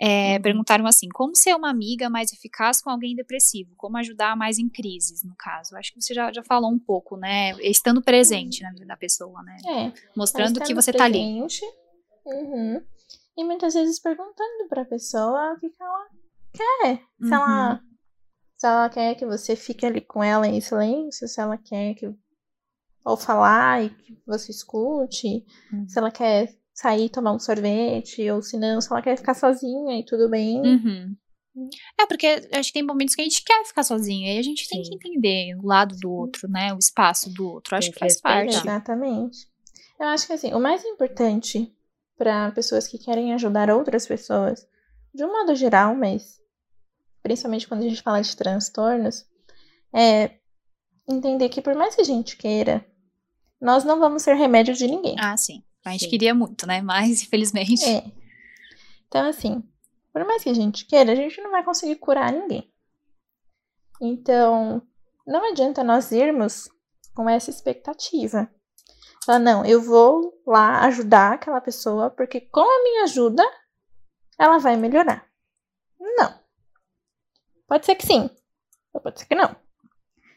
É, 0.00 0.36
Uhum. 0.36 0.42
Perguntaram 0.42 0.86
assim: 0.86 1.08
como 1.12 1.34
ser 1.36 1.54
uma 1.54 1.70
amiga 1.70 2.08
mais 2.10 2.32
eficaz 2.32 2.80
com 2.82 2.90
alguém 2.90 3.14
depressivo? 3.14 3.74
Como 3.76 3.96
ajudar 3.98 4.36
mais 4.36 4.58
em 4.58 4.68
crises, 4.68 5.22
no 5.24 5.34
caso? 5.36 5.76
Acho 5.76 5.92
que 5.92 6.00
você 6.00 6.12
já, 6.14 6.32
já 6.32 6.42
falou 6.42 6.70
um 6.70 6.78
pouco, 6.78 7.16
né? 7.16 7.52
Estando 7.60 8.02
presente 8.02 8.62
na 8.62 8.70
vida 8.72 8.86
da 8.86 8.96
pessoa, 8.96 9.42
né? 9.42 9.56
É. 9.66 9.92
Mostrando 10.16 10.60
que 10.60 10.74
você 10.74 10.92
tá 10.92 11.04
ali. 11.04 11.18
presente, 11.18 11.60
Uhum. 12.26 12.82
E 13.36 13.44
muitas 13.44 13.72
vezes 13.74 14.00
perguntando 14.00 14.68
pra 14.68 14.84
pessoa 14.84 15.54
o 15.54 15.60
que, 15.60 15.70
que 15.70 15.82
ela 15.82 16.06
quer. 16.52 16.96
Se, 16.96 17.24
Uhum. 17.24 17.34
ela, 17.34 17.80
se 18.56 18.66
ela 18.66 18.88
quer 18.90 19.14
que 19.14 19.24
você 19.24 19.54
fique 19.56 19.86
ali 19.86 20.00
com 20.00 20.22
ela 20.22 20.46
em 20.46 20.60
silêncio, 20.60 21.26
se 21.28 21.40
ela 21.40 21.56
quer 21.56 21.94
que. 21.94 22.12
Ou 23.04 23.16
falar 23.16 23.84
e 23.84 23.90
que 23.90 24.20
você 24.26 24.50
escute, 24.50 25.44
Uhum. 25.72 25.88
se 25.88 25.98
ela 25.98 26.10
quer 26.10 26.57
sair 26.78 27.06
e 27.06 27.10
tomar 27.10 27.32
um 27.32 27.40
sorvete, 27.40 28.30
ou 28.30 28.40
se 28.40 28.56
não, 28.56 28.80
se 28.80 28.92
ela 28.92 29.02
quer 29.02 29.16
ficar 29.16 29.34
sozinha 29.34 29.98
e 29.98 30.04
tudo 30.04 30.30
bem. 30.30 30.60
Uhum. 30.60 31.16
É, 32.00 32.06
porque 32.06 32.48
acho 32.54 32.68
que 32.68 32.74
tem 32.74 32.86
momentos 32.86 33.16
que 33.16 33.20
a 33.20 33.24
gente 33.24 33.42
quer 33.42 33.64
ficar 33.64 33.82
sozinha 33.82 34.32
e 34.32 34.38
a 34.38 34.42
gente 34.42 34.68
tem 34.68 34.84
Sim. 34.84 34.90
que 34.90 34.94
entender 34.94 35.56
o 35.56 35.66
lado 35.66 35.96
do 35.96 36.08
outro, 36.08 36.48
né? 36.48 36.72
O 36.72 36.78
espaço 36.78 37.34
do 37.34 37.48
outro. 37.48 37.74
Acho 37.74 37.86
Tem 37.86 37.92
que 37.92 37.94
que 37.94 37.98
faz 37.98 38.12
respeitar. 38.12 38.36
parte. 38.36 38.56
Exatamente. 38.56 39.38
Eu 39.98 40.06
acho 40.06 40.28
que 40.28 40.32
assim, 40.34 40.54
o 40.54 40.60
mais 40.60 40.84
importante 40.84 41.74
para 42.16 42.52
pessoas 42.52 42.86
que 42.86 42.96
querem 42.96 43.34
ajudar 43.34 43.70
outras 43.70 44.06
pessoas, 44.06 44.64
de 45.12 45.24
um 45.24 45.32
modo 45.32 45.56
geral, 45.56 45.96
mas 45.96 46.40
principalmente 47.24 47.66
quando 47.66 47.82
a 47.82 47.88
gente 47.88 48.02
fala 48.02 48.20
de 48.20 48.36
transtornos, 48.36 49.26
é 49.92 50.30
entender 51.08 51.48
que 51.48 51.60
por 51.60 51.74
mais 51.74 51.96
que 51.96 52.02
a 52.02 52.04
gente 52.04 52.36
queira, 52.36 52.86
nós 53.60 53.82
não 53.82 53.98
vamos 53.98 54.22
ser 54.22 54.34
remédio 54.34 54.74
de 54.74 54.86
ninguém. 54.86 55.16
Ah, 55.18 55.36
sim. 55.36 55.64
A 55.88 55.92
gente 55.92 56.04
Sim. 56.04 56.10
queria 56.10 56.34
muito, 56.34 56.66
né? 56.66 56.80
Mas, 56.80 57.22
infelizmente. 57.24 57.84
É. 57.84 58.04
Então, 59.06 59.26
assim, 59.26 59.62
por 60.12 60.24
mais 60.24 60.42
que 60.42 60.50
a 60.50 60.54
gente 60.54 60.84
queira, 60.84 61.12
a 61.12 61.14
gente 61.14 61.40
não 61.40 61.50
vai 61.50 61.64
conseguir 61.64 61.96
curar 61.96 62.32
ninguém. 62.32 62.70
Então, 64.00 64.82
não 65.26 65.50
adianta 65.50 65.82
nós 65.82 66.12
irmos 66.12 66.70
com 67.14 67.28
essa 67.28 67.50
expectativa. 67.50 68.50
Falar, 69.24 69.38
não, 69.40 69.64
eu 69.64 69.82
vou 69.82 70.40
lá 70.46 70.84
ajudar 70.86 71.34
aquela 71.34 71.60
pessoa, 71.60 72.10
porque 72.10 72.40
com 72.40 72.60
a 72.60 72.82
minha 72.82 73.04
ajuda, 73.04 73.42
ela 74.38 74.58
vai 74.58 74.76
melhorar. 74.76 75.28
Não. 75.98 76.38
Pode 77.66 77.84
ser 77.84 77.96
que 77.96 78.06
sim, 78.06 78.30
ou 78.92 79.00
pode 79.00 79.20
ser 79.20 79.26
que 79.26 79.34
não. 79.34 79.54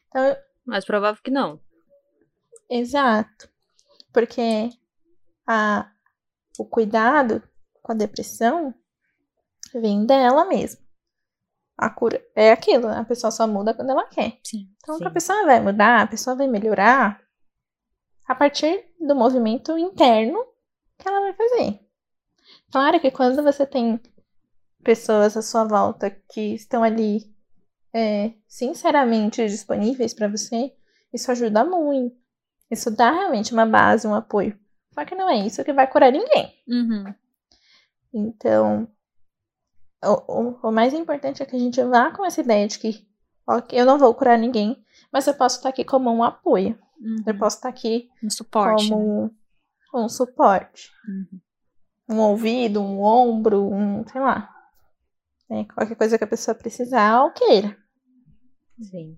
Então, 0.08 0.36
Mas 0.66 0.84
provável 0.84 1.22
que 1.24 1.32
não. 1.32 1.62
Exato. 2.70 3.50
Porque 4.12 4.70
a, 5.48 5.90
o 6.58 6.66
cuidado 6.66 7.42
com 7.82 7.92
a 7.92 7.96
depressão 7.96 8.74
vem 9.74 10.06
dela 10.06 10.46
mesmo. 10.46 10.82
a 11.78 11.90
cura 11.90 12.24
é 12.36 12.52
aquilo, 12.52 12.88
a 12.88 13.04
pessoa 13.04 13.32
só 13.32 13.48
muda 13.48 13.74
quando 13.74 13.90
ela 13.90 14.06
quer. 14.08 14.40
Sim. 14.44 14.70
Então, 14.84 14.98
Sim. 14.98 15.06
a 15.06 15.10
pessoa 15.12 15.46
vai 15.46 15.60
mudar, 15.60 16.02
a 16.02 16.08
pessoa 16.08 16.36
vai 16.36 16.48
melhorar 16.48 17.20
a 18.28 18.36
partir 18.36 18.86
do 19.00 19.16
movimento 19.16 19.78
interno 19.78 20.46
que 20.98 21.08
ela 21.08 21.22
vai 21.22 21.34
fazer. 21.34 21.80
Claro 22.72 23.00
que 23.00 23.12
quando 23.12 23.42
você 23.44 23.66
tem 23.66 24.00
pessoas 24.84 25.36
à 25.36 25.42
sua 25.42 25.64
volta 25.64 26.10
que 26.10 26.54
estão 26.54 26.84
ali 26.84 27.34
é, 27.94 28.34
sinceramente 28.48 29.46
disponíveis 29.48 30.14
para 30.14 30.28
você, 30.28 30.74
isso 31.14 31.32
ajuda 31.32 31.64
muito. 31.66 32.16
Isso 32.70 32.90
dá 32.90 33.12
realmente 33.12 33.54
uma 33.54 33.66
base, 33.66 34.08
um 34.08 34.16
apoio. 34.16 34.58
Só 34.94 35.06
que 35.06 35.16
não 35.16 35.30
é 35.30 35.38
isso 35.46 35.64
que 35.64 35.74
vai 35.74 35.88
curar 35.88 36.12
ninguém. 36.12 36.54
Uhum. 36.68 37.14
Então, 38.14 38.88
o, 40.04 40.34
o, 40.34 40.60
o 40.68 40.72
mais 40.72 40.94
importante 40.94 41.42
é 41.42 41.46
que 41.46 41.56
a 41.56 41.60
gente 41.60 41.82
vá 41.84 42.12
com 42.12 42.26
essa 42.26 42.42
ideia 42.42 42.68
de 42.68 42.78
que 42.78 43.08
ok, 43.48 43.80
eu 43.80 43.86
não 43.86 43.98
vou 43.98 44.14
curar 44.14 44.38
ninguém, 44.38 44.84
mas 45.12 45.28
eu 45.28 45.34
posso 45.34 45.58
estar 45.58 45.70
aqui 45.70 45.84
como 45.84 46.12
um 46.12 46.24
apoio. 46.24 46.78
Uhum. 47.00 47.24
Eu 47.26 47.38
posso 47.38 47.58
estar 47.58 47.70
aqui 47.70 48.10
Um 48.24 48.30
suporte. 48.30 48.90
né? 48.90 48.96
como 49.92 50.06
um 50.06 50.10
suporte. 50.10 50.92
Uhum. 51.08 51.40
Um 52.10 52.20
ouvido, 52.20 52.82
um 52.82 53.02
ombro, 53.02 53.64
um, 53.72 54.06
sei 54.08 54.22
lá. 54.22 54.50
né, 55.50 55.66
qualquer 55.74 55.96
coisa 55.96 56.18
que 56.18 56.24
a 56.24 56.28
pessoa 56.28 56.56
precisar 56.56 57.24
ou 57.24 57.32
queira. 57.32 57.78
Sim. 58.82 59.18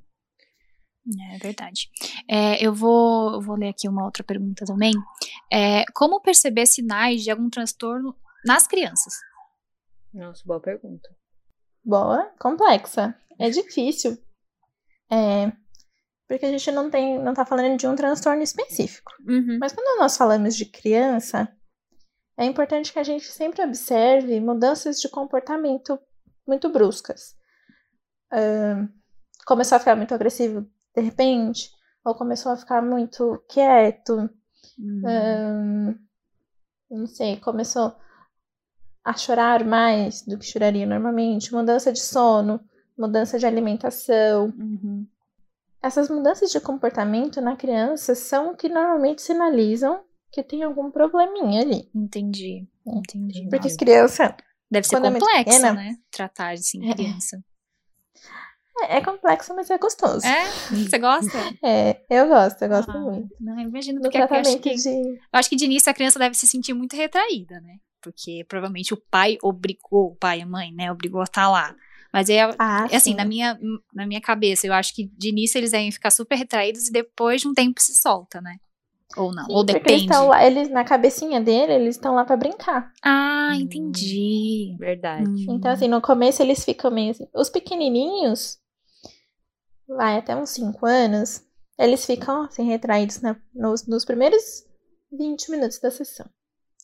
É 1.34 1.38
verdade. 1.38 1.90
É, 2.30 2.66
eu, 2.66 2.74
vou, 2.74 3.34
eu 3.34 3.42
vou 3.42 3.56
ler 3.56 3.70
aqui 3.70 3.90
uma 3.90 4.06
outra 4.06 4.24
pergunta 4.24 4.66
também. 4.66 4.94
É, 5.52 5.84
como 5.94 6.22
perceber 6.22 6.66
sinais 6.66 7.24
de 7.24 7.32
algum 7.32 7.50
transtorno 7.50 8.16
nas 8.46 8.68
crianças? 8.68 9.14
Nossa, 10.14 10.42
boa 10.46 10.62
pergunta. 10.62 11.10
Boa, 11.84 12.32
complexa. 12.40 13.16
É 13.38 13.50
difícil. 13.50 14.18
É, 15.12 15.52
porque 16.28 16.46
a 16.46 16.52
gente 16.52 16.72
não 16.72 16.90
tem, 16.90 17.20
não 17.20 17.34
tá 17.34 17.46
falando 17.46 17.78
de 17.78 17.86
um 17.88 17.96
transtorno 17.96 18.42
específico. 18.42 19.12
Uhum. 19.28 19.58
Mas 19.60 19.74
quando 19.74 20.00
nós 20.00 20.16
falamos 20.16 20.56
de 20.56 20.66
criança, 20.66 21.54
é 22.38 22.46
importante 22.46 22.94
que 22.94 23.00
a 23.00 23.04
gente 23.04 23.26
sempre 23.26 23.62
observe 23.62 24.40
mudanças 24.40 25.00
de 25.00 25.10
comportamento 25.10 26.00
muito 26.48 26.70
bruscas. 26.70 27.36
Ahn, 28.32 28.88
começou 29.46 29.76
a 29.76 29.80
ficar 29.80 29.96
muito 29.96 30.14
agressivo 30.14 30.68
de 30.96 31.02
repente, 31.02 31.70
ou 32.06 32.14
começou 32.16 32.52
a 32.52 32.58
ficar 32.58 32.82
muito 32.82 33.44
quieto, 33.50 34.30
Uhum. 34.80 35.02
ahn, 35.06 35.96
não 36.90 37.06
sei, 37.08 37.38
começou 37.38 37.96
a 39.04 39.14
chorar 39.14 39.64
mais 39.66 40.22
do 40.24 40.38
que 40.38 40.46
choraria 40.46 40.86
normalmente, 40.86 41.54
mudança 41.54 41.92
de 41.92 42.00
sono, 42.00 42.60
mudança 42.98 43.38
de 43.38 43.46
alimentação. 43.46 44.46
Uhum. 44.58 45.06
Essas 45.82 46.10
mudanças 46.10 46.50
de 46.52 46.60
comportamento 46.62 47.42
na 47.42 47.56
criança 47.58 48.16
são 48.16 48.52
o 48.52 48.56
que 48.56 48.70
normalmente 48.70 49.22
sinalizam 49.22 50.04
que 50.32 50.42
tem 50.42 50.64
algum 50.64 50.90
probleminha 50.90 51.62
ali. 51.62 51.90
Entendi. 51.94 52.68
É. 52.88 52.92
Entendi. 52.98 53.48
Porque 53.50 53.76
criança 53.76 54.36
Deve 54.72 54.88
ser 54.88 54.96
quando 54.96 55.06
é 55.08 55.20
complexo, 55.20 55.44
pequena- 55.44 55.74
né? 55.74 55.96
Tratar 56.10 56.54
assim, 56.54 56.80
criança. 56.94 57.44
É, 58.82 58.98
é 58.98 59.02
complexo, 59.02 59.54
mas 59.56 59.70
é 59.70 59.78
gostoso. 59.78 60.26
É? 60.26 60.44
Você 60.70 60.98
gosta? 61.00 61.32
É, 61.64 62.02
eu 62.10 62.28
gosto, 62.28 62.62
eu 62.62 62.70
gosto 62.70 62.92
Ah, 62.92 63.00
muito. 63.00 63.30
Não, 63.40 63.60
imagino 63.60 63.98
No 63.98 64.04
porque 64.04 64.18
eu 64.18 64.24
acho, 64.24 64.32
tratamento 64.34 64.62
que, 64.62 64.76
de. 64.76 64.90
eu 64.90 65.20
acho 65.34 65.50
que 65.50 65.56
de 65.56 65.66
início 65.66 65.90
a 65.90 65.94
criança 65.94 66.20
deve 66.20 66.36
se 66.36 66.48
sentir 66.48 66.74
muito 66.74 66.96
retraída, 66.96 67.60
né? 67.62 67.78
Porque 68.02 68.44
provavelmente 68.50 68.94
o 68.94 69.02
pai 69.10 69.38
obrigou, 69.42 70.08
o 70.12 70.16
pai 70.16 70.40
e 70.40 70.42
a 70.42 70.46
mãe, 70.46 70.72
né? 70.74 70.92
Obrigou 70.92 71.22
a 71.22 71.26
estar 71.26 71.50
lá. 71.50 71.74
Mas 72.12 72.30
é, 72.30 72.42
Ah, 72.60 72.86
é 72.92 72.96
assim, 72.98 73.12
sim. 73.12 73.16
na 73.16 73.24
minha, 73.26 73.58
na 73.94 74.06
minha 74.06 74.20
cabeça, 74.22 74.68
eu 74.68 74.74
acho 74.74 74.94
que 74.94 75.06
de 75.18 75.30
início 75.30 75.58
eles 75.58 75.72
devem 75.72 75.92
ficar 75.92 76.12
super 76.12 76.36
retraídos 76.36 76.88
e 76.88 76.92
depois 76.92 77.42
de 77.42 77.48
um 77.48 77.54
tempo 77.54 77.82
se 77.82 77.96
solta, 77.96 78.42
né? 78.42 78.58
Ou 79.16 79.34
não, 79.34 79.46
Sim, 79.46 79.54
ou 79.54 79.64
porque 79.66 79.78
eles 79.78 80.02
depende. 80.02 80.04
estão 80.04 80.28
lá, 80.28 80.46
eles 80.46 80.70
na 80.70 80.84
cabecinha 80.84 81.40
dele, 81.40 81.74
eles 81.74 81.96
estão 81.96 82.14
lá 82.16 82.26
pra 82.26 82.36
brincar. 82.36 82.92
Ah, 83.04 83.52
Hum. 83.54 83.62
entendi. 83.62 84.76
Verdade. 84.80 85.30
Hum. 85.30 85.46
Então, 85.56 85.72
assim, 85.72 85.88
no 85.88 86.02
começo 86.02 86.42
eles 86.42 86.64
ficam 86.66 86.90
meio 86.92 87.12
assim. 87.12 87.28
Os 87.34 87.50
pequenininhos, 87.50 88.58
vai 89.88 90.18
até 90.18 90.36
uns 90.36 90.50
5 90.52 90.86
anos, 90.86 91.42
eles 91.78 92.06
ficam 92.06 92.44
assim, 92.44 92.64
retraídos 92.64 93.22
na- 93.22 93.36
nos, 93.54 93.86
nos 93.88 94.06
primeiros 94.06 94.66
20 95.12 95.50
minutos 95.52 95.80
da 95.80 95.92
sessão. 95.92 96.26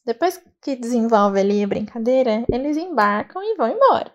Depois 0.05 0.41
que 0.61 0.75
desenvolve 0.75 1.39
ali 1.39 1.63
a 1.63 1.67
brincadeira, 1.67 2.45
eles 2.51 2.77
embarcam 2.77 3.41
e 3.43 3.55
vão 3.55 3.67
embora. 3.69 4.13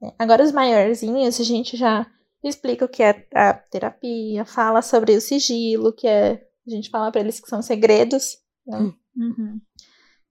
né? 0.00 0.12
Agora, 0.18 0.42
os 0.42 0.52
maiorzinhos, 0.52 1.38
a 1.40 1.44
gente 1.44 1.76
já 1.76 2.06
explica 2.42 2.84
o 2.84 2.88
que 2.88 3.02
é 3.02 3.26
a 3.34 3.54
terapia, 3.54 4.44
fala 4.44 4.82
sobre 4.82 5.14
o 5.16 5.20
sigilo, 5.20 5.92
que 5.92 6.06
é. 6.06 6.42
A 6.66 6.70
gente 6.70 6.90
fala 6.90 7.12
pra 7.12 7.20
eles 7.20 7.38
que 7.40 7.48
são 7.48 7.62
segredos. 7.62 8.38
né? 8.66 8.78
Uhum. 9.16 9.60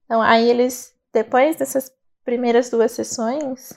Então, 0.04 0.20
aí 0.22 0.48
eles, 0.48 0.94
depois 1.12 1.56
dessas 1.56 1.90
primeiras 2.24 2.68
duas 2.70 2.92
sessões, 2.92 3.72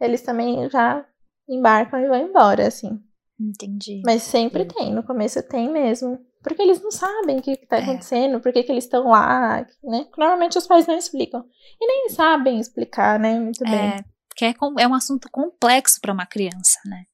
eles 0.00 0.22
também 0.22 0.68
já 0.70 1.04
embarcam 1.48 2.00
e 2.00 2.08
vão 2.08 2.16
embora, 2.28 2.66
assim. 2.68 3.02
Entendi. 3.38 4.02
Mas 4.04 4.22
sempre 4.22 4.62
Sim. 4.62 4.68
tem, 4.68 4.94
no 4.94 5.02
começo 5.02 5.42
tem 5.48 5.70
mesmo. 5.70 6.18
Porque 6.42 6.62
eles 6.62 6.80
não 6.80 6.90
sabem 6.92 7.38
o 7.38 7.42
que, 7.42 7.56
que 7.56 7.66
tá 7.66 7.78
É. 7.78 7.82
acontecendo, 7.82 8.40
por 8.40 8.52
que, 8.52 8.62
que 8.62 8.70
eles 8.70 8.84
estão 8.84 9.08
lá, 9.08 9.66
né? 9.82 10.06
Normalmente 10.16 10.56
os 10.56 10.66
pais 10.66 10.86
não 10.86 10.96
explicam. 10.96 11.44
E 11.80 11.86
nem 11.86 12.08
sabem 12.10 12.58
explicar, 12.60 13.18
né? 13.18 13.38
Muito 13.40 13.64
bem. 13.64 13.74
É, 13.74 14.04
porque 14.28 14.44
é, 14.44 14.54
com- 14.54 14.78
é 14.78 14.86
um 14.86 14.94
assunto 14.94 15.28
complexo 15.30 16.00
para 16.00 16.12
uma 16.12 16.24
criança, 16.24 16.78
né? 16.86 17.04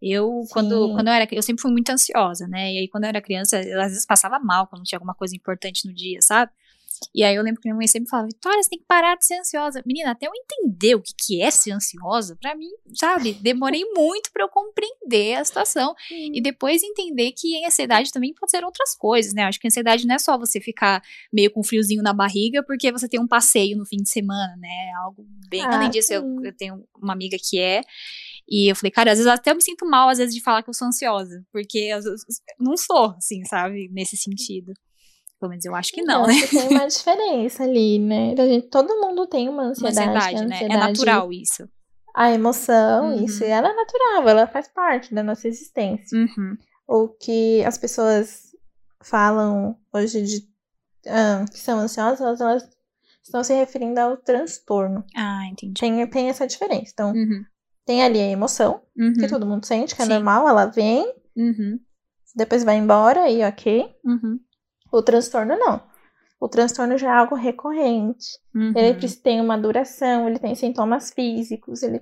Eu, 0.00 0.44
quando, 0.52 0.92
quando 0.94 1.08
eu 1.08 1.12
era, 1.12 1.28
eu 1.32 1.42
sempre 1.42 1.60
fui 1.60 1.70
muito 1.72 1.90
ansiosa, 1.90 2.46
né? 2.46 2.72
E 2.72 2.78
aí, 2.78 2.88
quando 2.88 3.04
eu 3.04 3.08
era 3.08 3.20
criança, 3.20 3.60
eu 3.60 3.80
às 3.80 3.88
vezes 3.88 4.06
passava 4.06 4.38
mal 4.38 4.66
quando 4.68 4.84
tinha 4.84 4.96
alguma 4.96 5.14
coisa 5.14 5.34
importante 5.36 5.86
no 5.86 5.92
dia, 5.94 6.20
sabe? 6.22 6.50
E 7.14 7.22
aí 7.22 7.34
eu 7.34 7.42
lembro 7.42 7.60
que 7.60 7.68
minha 7.68 7.76
mãe 7.76 7.86
sempre 7.86 8.08
falava, 8.08 8.28
Vitória, 8.28 8.62
você 8.62 8.70
tem 8.70 8.78
que 8.78 8.84
parar 8.86 9.16
de 9.16 9.26
ser 9.26 9.38
ansiosa. 9.38 9.82
Menina, 9.86 10.12
até 10.12 10.26
eu 10.26 10.32
entender 10.34 10.94
o 10.94 11.02
que, 11.02 11.12
que 11.16 11.42
é 11.42 11.50
ser 11.50 11.72
ansiosa, 11.72 12.36
pra 12.40 12.54
mim, 12.54 12.70
sabe? 12.94 13.32
Demorei 13.34 13.84
muito 13.96 14.30
pra 14.32 14.44
eu 14.44 14.48
compreender 14.48 15.34
a 15.34 15.44
situação. 15.44 15.94
E 16.10 16.40
depois 16.40 16.82
entender 16.82 17.32
que 17.32 17.64
a 17.64 17.68
ansiedade 17.68 18.12
também 18.12 18.34
pode 18.34 18.50
ser 18.50 18.64
outras 18.64 18.94
coisas, 18.96 19.32
né? 19.34 19.44
Acho 19.44 19.58
que 19.58 19.66
a 19.66 19.70
ansiedade 19.70 20.06
não 20.06 20.14
é 20.14 20.18
só 20.18 20.38
você 20.38 20.60
ficar 20.60 21.02
meio 21.32 21.50
com 21.50 21.62
friozinho 21.62 22.02
na 22.02 22.12
barriga 22.12 22.62
porque 22.62 22.90
você 22.92 23.08
tem 23.08 23.20
um 23.20 23.26
passeio 23.28 23.76
no 23.76 23.84
fim 23.84 23.98
de 23.98 24.08
semana, 24.08 24.56
né? 24.56 24.92
Algo 25.02 25.26
bem 25.48 25.62
Ah, 25.62 25.76
além 25.76 25.90
disso. 25.90 26.12
Eu, 26.12 26.24
eu 26.44 26.56
tenho 26.56 26.84
uma 27.00 27.12
amiga 27.12 27.36
que 27.40 27.58
é. 27.58 27.82
E 28.48 28.70
eu 28.70 28.76
falei, 28.76 28.90
cara, 28.90 29.12
às 29.12 29.18
vezes 29.18 29.30
até 29.30 29.50
eu 29.50 29.56
me 29.56 29.62
sinto 29.62 29.86
mal, 29.86 30.08
às 30.08 30.18
vezes, 30.18 30.34
de 30.34 30.40
falar 30.40 30.62
que 30.62 30.70
eu 30.70 30.74
sou 30.74 30.88
ansiosa. 30.88 31.44
Porque 31.52 31.90
vezes, 31.94 32.24
não 32.58 32.76
sou, 32.76 33.14
assim, 33.16 33.44
sabe? 33.44 33.88
Nesse 33.92 34.16
sentido. 34.16 34.72
Pelo 35.40 35.50
menos 35.50 35.64
eu 35.64 35.74
acho 35.74 35.92
que 35.92 36.02
não, 36.02 36.26
né? 36.26 36.34
tem 36.50 36.68
uma 36.68 36.86
diferença 36.88 37.62
ali, 37.62 37.98
né? 37.98 38.34
Todo 38.70 39.00
mundo 39.00 39.26
tem 39.26 39.48
uma 39.48 39.62
Uma 39.62 39.70
ansiedade. 39.70 40.00
ansiedade, 40.08 40.30
que 40.30 40.36
a 40.36 40.40
né? 40.40 40.54
É 40.54 40.54
ansiedade- 40.56 40.88
natural 40.98 41.32
isso. 41.32 41.68
A 42.14 42.32
emoção, 42.32 43.10
Uhum. 43.14 43.24
isso, 43.24 43.44
ela 43.44 43.68
é 43.68 43.74
natural, 43.74 44.28
ela 44.28 44.46
faz 44.48 44.66
parte 44.68 45.14
da 45.14 45.22
nossa 45.22 45.46
existência. 45.46 46.18
Uhum. 46.18 46.56
o 46.90 47.06
que 47.08 47.62
as 47.64 47.76
pessoas 47.78 48.44
falam 49.02 49.76
hoje 49.92 50.22
de 50.22 50.48
ah, 51.06 51.44
que 51.50 51.58
são 51.60 51.78
ansiosas, 51.78 52.40
elas 52.40 52.68
estão 53.22 53.44
se 53.44 53.52
referindo 53.54 54.00
ao 54.00 54.16
transtorno. 54.16 55.04
Ah, 55.14 55.46
entendi. 55.50 55.74
Tem, 55.78 56.06
tem 56.08 56.28
essa 56.30 56.46
diferença. 56.46 56.90
Então, 56.92 57.12
Uhum. 57.12 57.44
tem 57.86 58.02
ali 58.02 58.18
a 58.18 58.26
emoção, 58.30 58.80
Uhum. 58.98 59.12
que 59.12 59.28
todo 59.28 59.46
mundo 59.46 59.64
sente, 59.66 59.94
que 59.94 60.02
é 60.02 60.06
Sim. 60.06 60.12
normal, 60.14 60.48
ela 60.48 60.66
vem, 60.66 61.14
Uhum. 61.36 61.78
depois 62.34 62.64
vai 62.64 62.76
embora 62.78 63.30
e 63.30 63.44
ok. 63.44 63.84
Uhum. 64.04 64.40
O 64.90 65.02
transtorno 65.02 65.56
não. 65.56 65.80
O 66.40 66.48
transtorno 66.48 66.96
já 66.96 67.08
é 67.08 67.18
algo 67.18 67.34
recorrente. 67.34 68.38
Uhum. 68.54 68.72
Ele 68.76 69.08
tem 69.08 69.40
uma 69.40 69.58
duração, 69.58 70.28
ele 70.28 70.38
tem 70.38 70.54
sintomas 70.54 71.10
físicos, 71.10 71.82
ele 71.82 72.00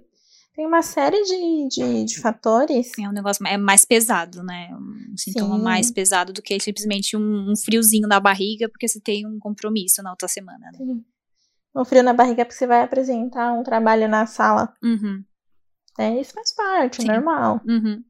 tem 0.54 0.66
uma 0.66 0.82
série 0.82 1.22
de, 1.22 1.68
de, 1.68 2.04
de 2.04 2.20
fatores. 2.20 2.92
É 2.98 3.08
um 3.08 3.12
negócio 3.12 3.46
é 3.46 3.56
mais 3.56 3.84
pesado, 3.84 4.42
né? 4.42 4.70
Um 4.72 5.16
sintoma 5.16 5.56
Sim. 5.56 5.62
mais 5.62 5.90
pesado 5.90 6.32
do 6.32 6.42
que 6.42 6.58
simplesmente 6.60 7.16
um, 7.16 7.50
um 7.50 7.56
friozinho 7.56 8.06
na 8.06 8.20
barriga 8.20 8.68
porque 8.68 8.88
você 8.88 9.00
tem 9.00 9.26
um 9.26 9.38
compromisso 9.38 10.02
na 10.02 10.10
outra 10.10 10.28
semana, 10.28 10.70
né? 10.72 10.78
Um 11.74 11.84
frio 11.84 12.02
na 12.02 12.14
barriga 12.14 12.44
porque 12.44 12.56
você 12.56 12.66
vai 12.66 12.82
apresentar 12.82 13.52
um 13.52 13.62
trabalho 13.62 14.08
na 14.08 14.24
sala. 14.24 14.72
Uhum. 14.82 15.22
né? 15.98 16.20
Isso 16.20 16.32
faz 16.32 16.54
parte, 16.54 17.02
Sim. 17.02 17.08
normal. 17.08 17.60
Uhum. 17.66 18.02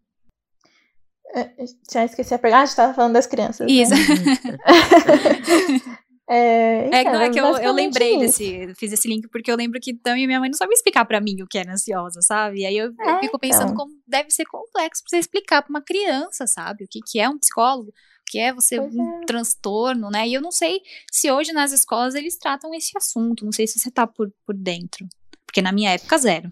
É, 1.35 1.51
Já 1.93 2.05
esqueci 2.05 2.35
a 2.35 2.39
pergunta. 2.39 2.61
Ah, 2.61 2.63
a 2.63 2.67
gente 2.67 2.77
tava 2.77 2.95
falando 2.95 3.13
das 3.15 3.27
crianças. 3.27 3.67
né? 3.67 3.73
Isso. 3.73 3.95
É, 6.29 6.89
É, 6.93 7.05
que 7.05 7.11
não, 7.13 7.21
é 7.21 7.27
então, 7.29 7.55
que 7.55 7.61
eu, 7.61 7.65
eu 7.69 7.73
lembrei 7.73 8.17
isso. 8.17 8.39
desse. 8.41 8.75
Fiz 8.75 8.93
esse 8.93 9.07
link 9.07 9.29
porque 9.29 9.49
eu 9.49 9.55
lembro 9.57 9.79
que 9.81 9.95
também 9.95 10.27
minha 10.27 10.41
mãe 10.41 10.51
não 10.51 10.59
sabia 10.59 10.75
explicar 10.75 11.05
pra 11.05 11.21
mim 11.21 11.41
o 11.41 11.47
que 11.47 11.57
era 11.57 11.73
ansiosa, 11.73 12.21
sabe? 12.21 12.63
E 12.63 12.67
aí 12.67 12.77
eu, 12.77 12.87
eu 12.99 13.11
É, 13.11 13.21
fico 13.21 13.39
pensando 13.39 13.71
então. 13.73 13.77
como 13.77 13.93
deve 14.05 14.29
ser 14.33 14.45
complexo 14.47 15.05
pra 15.05 15.11
você 15.11 15.19
explicar 15.19 15.63
pra 15.63 15.71
uma 15.71 15.81
criança, 15.81 16.45
sabe? 16.49 16.83
O 16.83 16.89
que, 16.91 16.99
que 17.01 17.21
é 17.21 17.29
um 17.29 17.39
psicólogo, 17.39 17.91
o 17.91 17.93
que 18.27 18.41
é 18.41 18.53
você 18.53 18.77
Pois 18.77 18.93
um 18.97 19.21
transtorno, 19.25 20.11
né? 20.11 20.27
E 20.27 20.35
eu 20.35 20.43
não 20.43 20.51
sei 20.51 20.81
se 21.13 21.31
hoje 21.31 21.53
nas 21.53 21.71
escolas 21.71 22.17
eles 22.17 22.37
tratam 22.37 22.75
esse 22.75 22.91
assunto. 22.99 23.45
Não 23.45 23.53
sei 23.53 23.69
se 23.69 23.79
você 23.79 23.89
tá 23.91 24.05
por, 24.05 24.29
por 24.45 24.57
dentro. 24.57 25.07
Porque 25.47 25.63
na 25.63 25.71
minha 25.71 25.93
época, 25.93 26.19
zero. 26.19 26.49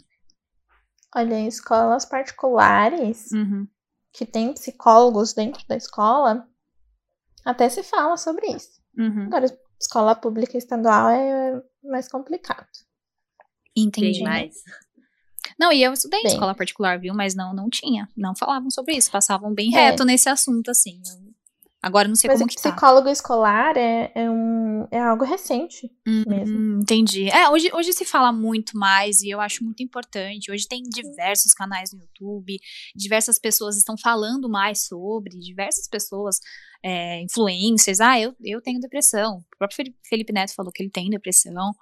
Olha, 1.17 1.35
em 1.35 1.49
escolas 1.49 2.05
particulares, 2.05 3.29
Uhum. 3.33 3.67
Que 4.15 4.25
tem 4.25 4.55
psicólogos 4.55 5.35
dentro 5.35 5.67
da 5.67 5.77
escola, 5.77 6.49
até 7.45 7.69
se 7.69 7.83
fala 7.83 8.17
sobre 8.17 8.47
isso. 8.47 8.81
Uhum. 8.97 9.25
Agora, 9.27 9.47
escola 9.79 10.15
pública 10.15 10.57
estadual 10.57 11.11
é 11.11 11.61
mais 11.83 12.09
complicado. 12.09 12.67
Entendi. 13.77 14.21
Bem 14.21 14.23
mais. 14.23 14.55
Não, 15.59 15.73
e 15.73 15.83
eu 15.83 15.93
estudei 15.93 16.21
em 16.21 16.23
Bem. 16.23 16.33
escola 16.33 16.55
particular, 16.55 16.99
viu? 16.99 17.13
Mas 17.13 17.35
não, 17.35 17.53
não 17.53 17.69
tinha. 17.69 18.09
Não 18.17 18.35
falavam 18.37 18.71
sobre 18.71 18.97
isso. 18.97 19.11
Passavam 19.11 19.53
bem 19.53 19.75
É. 19.77 19.91
reto 19.91 20.05
nesse 20.05 20.29
assunto, 20.29 20.71
assim. 20.71 21.03
Eu- 21.05 21.34
Agora 21.85 22.09
não 22.09 22.15
sei 22.15 22.29
Mas 22.29 22.39
como 22.39 22.47
o 22.47 22.49
que 22.49 22.63
tá. 22.63 22.71
psicólogo 22.71 23.11
escolar 23.11 23.77
é, 23.77 24.11
é, 24.15 24.31
um, 24.31 24.89
é 24.91 24.99
algo 24.99 25.23
recente 25.23 25.93
mesmo. 26.07 26.59
Hum, 26.59 26.81
entendi. 26.81 27.29
É, 27.29 27.51
hoje, 27.51 27.69
hoje 27.75 27.93
se 27.93 28.07
fala 28.07 28.33
muito 28.33 28.79
mais 28.79 29.21
e 29.21 29.29
eu 29.29 29.39
acho 29.39 29.63
muito 29.63 29.83
importante. 29.83 30.51
Hoje 30.51 30.67
tem 30.67 30.83
diversos 30.83 31.53
canais 31.53 31.93
no 31.93 32.01
YouTube, 32.01 32.57
diversas 32.97 33.39
pessoas 33.39 33.77
estão 33.77 33.99
falando 33.99 34.49
mais 34.49 34.87
sobre, 34.87 35.39
diversas 35.39 35.87
pessoas, 35.87 36.39
é, 36.83 37.21
influencers. 37.21 38.01
Ah, 38.01 38.19
eu, 38.19 38.35
eu 38.43 38.63
tenho 38.63 38.81
depressão. 38.81 39.45
O 39.55 39.59
próprio 39.59 39.93
Felipe 40.09 40.33
Neto 40.33 40.55
falou 40.55 40.73
que 40.73 40.83
ele 40.83 40.91
tem 40.91 41.11
depressão. 41.11 41.75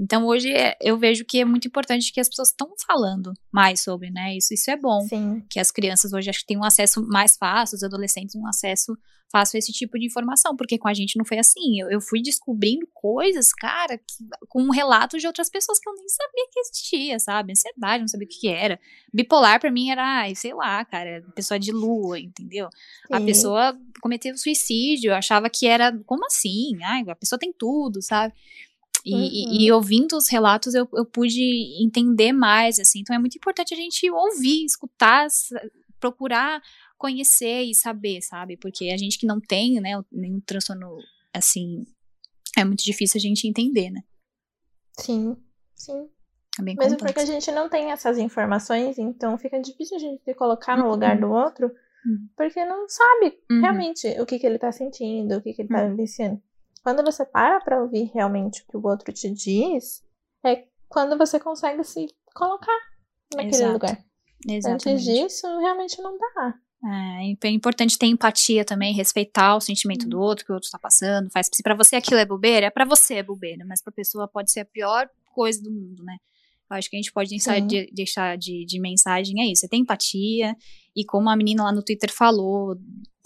Então 0.00 0.26
hoje 0.26 0.50
é- 0.50 0.76
eu 0.80 0.96
vejo 0.98 1.24
que 1.26 1.40
é 1.40 1.44
muito 1.44 1.68
importante 1.68 2.10
que 2.12 2.20
as 2.20 2.28
pessoas 2.28 2.48
estão 2.48 2.72
falando 2.86 3.34
mais 3.52 3.82
sobre, 3.82 4.10
né? 4.10 4.34
Isso, 4.36 4.54
isso 4.54 4.70
é 4.70 4.76
bom. 4.76 5.00
Sim. 5.02 5.44
Que 5.50 5.60
as 5.60 5.70
crianças 5.70 6.12
hoje 6.14 6.30
acho 6.30 6.40
que 6.40 6.46
têm 6.46 6.56
um 6.56 6.64
acesso 6.64 7.06
mais 7.06 7.36
fácil, 7.36 7.76
os 7.76 7.82
adolescentes 7.82 8.34
um 8.34 8.46
acesso 8.46 8.96
fácil 9.30 9.56
a 9.56 9.60
esse 9.60 9.70
tipo 9.72 9.96
de 9.96 10.06
informação, 10.06 10.56
porque 10.56 10.76
com 10.76 10.88
a 10.88 10.94
gente 10.94 11.16
não 11.16 11.24
foi 11.24 11.38
assim. 11.38 11.80
Eu, 11.80 11.88
eu 11.88 12.00
fui 12.00 12.20
descobrindo 12.20 12.84
coisas, 12.92 13.52
cara, 13.52 13.96
que- 13.96 14.24
com 14.48 14.68
relatos 14.72 15.20
de 15.20 15.26
outras 15.28 15.48
pessoas 15.48 15.78
que 15.78 15.88
eu 15.88 15.94
nem 15.94 16.08
sabia 16.08 16.48
que 16.50 16.58
existia, 16.60 17.18
sabe? 17.20 17.52
Ansiedade, 17.52 18.00
não 18.00 18.08
sabia 18.08 18.26
o 18.26 18.28
que, 18.28 18.40
que 18.40 18.48
era. 18.48 18.80
Bipolar 19.14 19.60
pra 19.60 19.70
mim 19.70 19.90
era, 19.90 20.02
ai, 20.02 20.34
sei 20.34 20.52
lá, 20.52 20.84
cara, 20.84 21.22
pessoa 21.34 21.60
de 21.60 21.70
lua, 21.70 22.18
entendeu? 22.18 22.68
A 23.12 23.18
Sim. 23.20 23.26
pessoa 23.26 23.78
cometeu 24.00 24.36
suicídio, 24.36 25.10
eu 25.10 25.14
achava 25.14 25.48
que 25.48 25.64
era, 25.66 25.96
como 26.06 26.26
assim? 26.26 26.72
Ai, 26.82 27.04
a 27.06 27.14
pessoa 27.14 27.38
tem 27.38 27.52
tudo, 27.52 28.02
sabe? 28.02 28.34
E, 29.04 29.10
e- 29.12 29.46
Uhum. 29.46 29.60
e 29.60 29.72
ouvindo 29.72 30.16
os 30.16 30.28
relatos 30.28 30.74
eu, 30.74 30.88
eu 30.94 31.04
pude 31.06 31.40
entender 31.82 32.32
mais, 32.32 32.78
assim. 32.78 33.00
Então 33.00 33.14
é 33.16 33.18
muito 33.18 33.36
importante 33.36 33.72
a 33.72 33.76
gente 33.76 34.10
ouvir, 34.10 34.64
escutar, 34.64 35.26
procurar 35.98 36.60
conhecer 36.98 37.62
e 37.62 37.74
saber, 37.74 38.20
sabe? 38.20 38.56
Porque 38.58 38.90
a 38.90 38.96
gente 38.96 39.18
que 39.18 39.26
não 39.26 39.40
tem, 39.40 39.80
né, 39.80 39.92
nenhum 40.12 40.38
transtorno, 40.40 40.98
assim, 41.32 41.84
é 42.58 42.62
muito 42.64 42.84
difícil 42.84 43.16
a 43.18 43.22
gente 43.22 43.48
entender, 43.48 43.90
né? 43.90 44.02
Sim. 44.98 45.36
Sim. 45.74 46.08
É 46.58 46.62
bem 46.62 46.76
Mesmo 46.76 46.98
complexo. 46.98 47.04
porque 47.04 47.20
a 47.20 47.24
gente 47.34 47.50
não 47.52 47.70
tem 47.70 47.90
essas 47.90 48.18
informações, 48.18 48.98
então 48.98 49.38
fica 49.38 49.58
difícil 49.60 49.96
a 49.96 50.00
gente 50.00 50.22
se 50.22 50.34
colocar 50.34 50.76
no 50.76 50.90
lugar 50.90 51.18
do 51.18 51.30
outro, 51.30 51.68
Uhum. 52.04 52.28
porque 52.36 52.62
não 52.66 52.86
sabe 52.88 53.38
Uhum. 53.50 53.60
realmente 53.62 54.06
o 54.20 54.26
que, 54.26 54.38
que 54.38 54.46
ele 54.46 54.58
tá 54.58 54.70
sentindo, 54.72 55.36
o 55.36 55.40
que, 55.42 55.54
que 55.54 55.62
ele 55.62 55.68
tá 55.68 55.86
vivenciando. 55.86 56.42
Quando 56.82 57.04
você 57.04 57.24
para 57.24 57.60
pra 57.60 57.82
ouvir 57.82 58.10
realmente 58.14 58.62
o 58.62 58.66
que 58.66 58.76
o 58.76 58.86
outro 58.86 59.12
te 59.12 59.30
diz, 59.30 60.02
é 60.44 60.64
quando 60.88 61.16
você 61.16 61.38
consegue 61.38 61.84
se 61.84 62.06
colocar 62.34 62.78
naquele 63.34 63.54
Exato. 63.54 63.72
lugar. 63.72 64.04
Exatamente. 64.48 64.88
Antes 64.88 65.04
disso, 65.04 65.46
realmente 65.58 66.00
não 66.00 66.16
dá. 66.16 66.54
É, 66.82 67.46
é 67.46 67.50
importante 67.50 67.98
ter 67.98 68.06
empatia 68.06 68.64
também, 68.64 68.94
respeitar 68.94 69.54
o 69.54 69.60
sentimento 69.60 70.08
do 70.08 70.18
outro, 70.18 70.46
que 70.46 70.50
o 70.50 70.54
outro 70.54 70.66
está 70.66 70.78
passando. 70.78 71.30
Faz, 71.30 71.48
se 71.52 71.62
pra 71.62 71.74
você 71.74 71.96
aquilo 71.96 72.18
é 72.18 72.24
bobeira, 72.24 72.66
é 72.66 72.70
pra 72.70 72.86
você 72.86 73.16
é 73.16 73.22
bobeira, 73.22 73.64
mas 73.66 73.82
pra 73.82 73.92
pessoa 73.92 74.26
pode 74.26 74.50
ser 74.50 74.60
a 74.60 74.64
pior 74.64 75.08
coisa 75.34 75.62
do 75.62 75.70
mundo, 75.70 76.02
né? 76.02 76.16
Eu 76.70 76.76
acho 76.76 76.88
que 76.88 76.96
a 76.96 76.98
gente 76.98 77.12
pode 77.12 77.28
deixar, 77.28 77.60
de, 77.60 77.90
deixar 77.92 78.38
de, 78.38 78.64
de 78.64 78.80
mensagem 78.80 79.42
é 79.42 79.46
isso. 79.46 79.62
Você 79.62 79.68
tem 79.68 79.80
empatia, 79.80 80.56
e 80.94 81.04
como 81.04 81.28
a 81.28 81.36
menina 81.36 81.64
lá 81.64 81.72
no 81.72 81.82
Twitter 81.82 82.12
falou, 82.12 82.76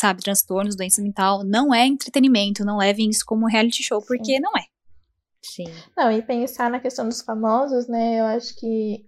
sabe, 0.04 0.22
transtornos, 0.22 0.76
doença 0.76 1.00
mental, 1.00 1.42
não 1.44 1.74
é 1.74 1.86
entretenimento, 1.86 2.64
não 2.64 2.76
levem 2.76 3.08
isso 3.08 3.24
como 3.24 3.46
reality 3.46 3.82
show, 3.82 4.02
porque 4.02 4.38
não 4.38 4.52
é. 4.56 4.64
Sim. 5.42 5.64
Não, 5.96 6.10
e 6.12 6.22
pensar 6.22 6.70
na 6.70 6.78
questão 6.78 7.08
dos 7.08 7.22
famosos, 7.22 7.86
né? 7.88 8.20
Eu 8.20 8.24
acho 8.26 8.54
que 8.56 9.06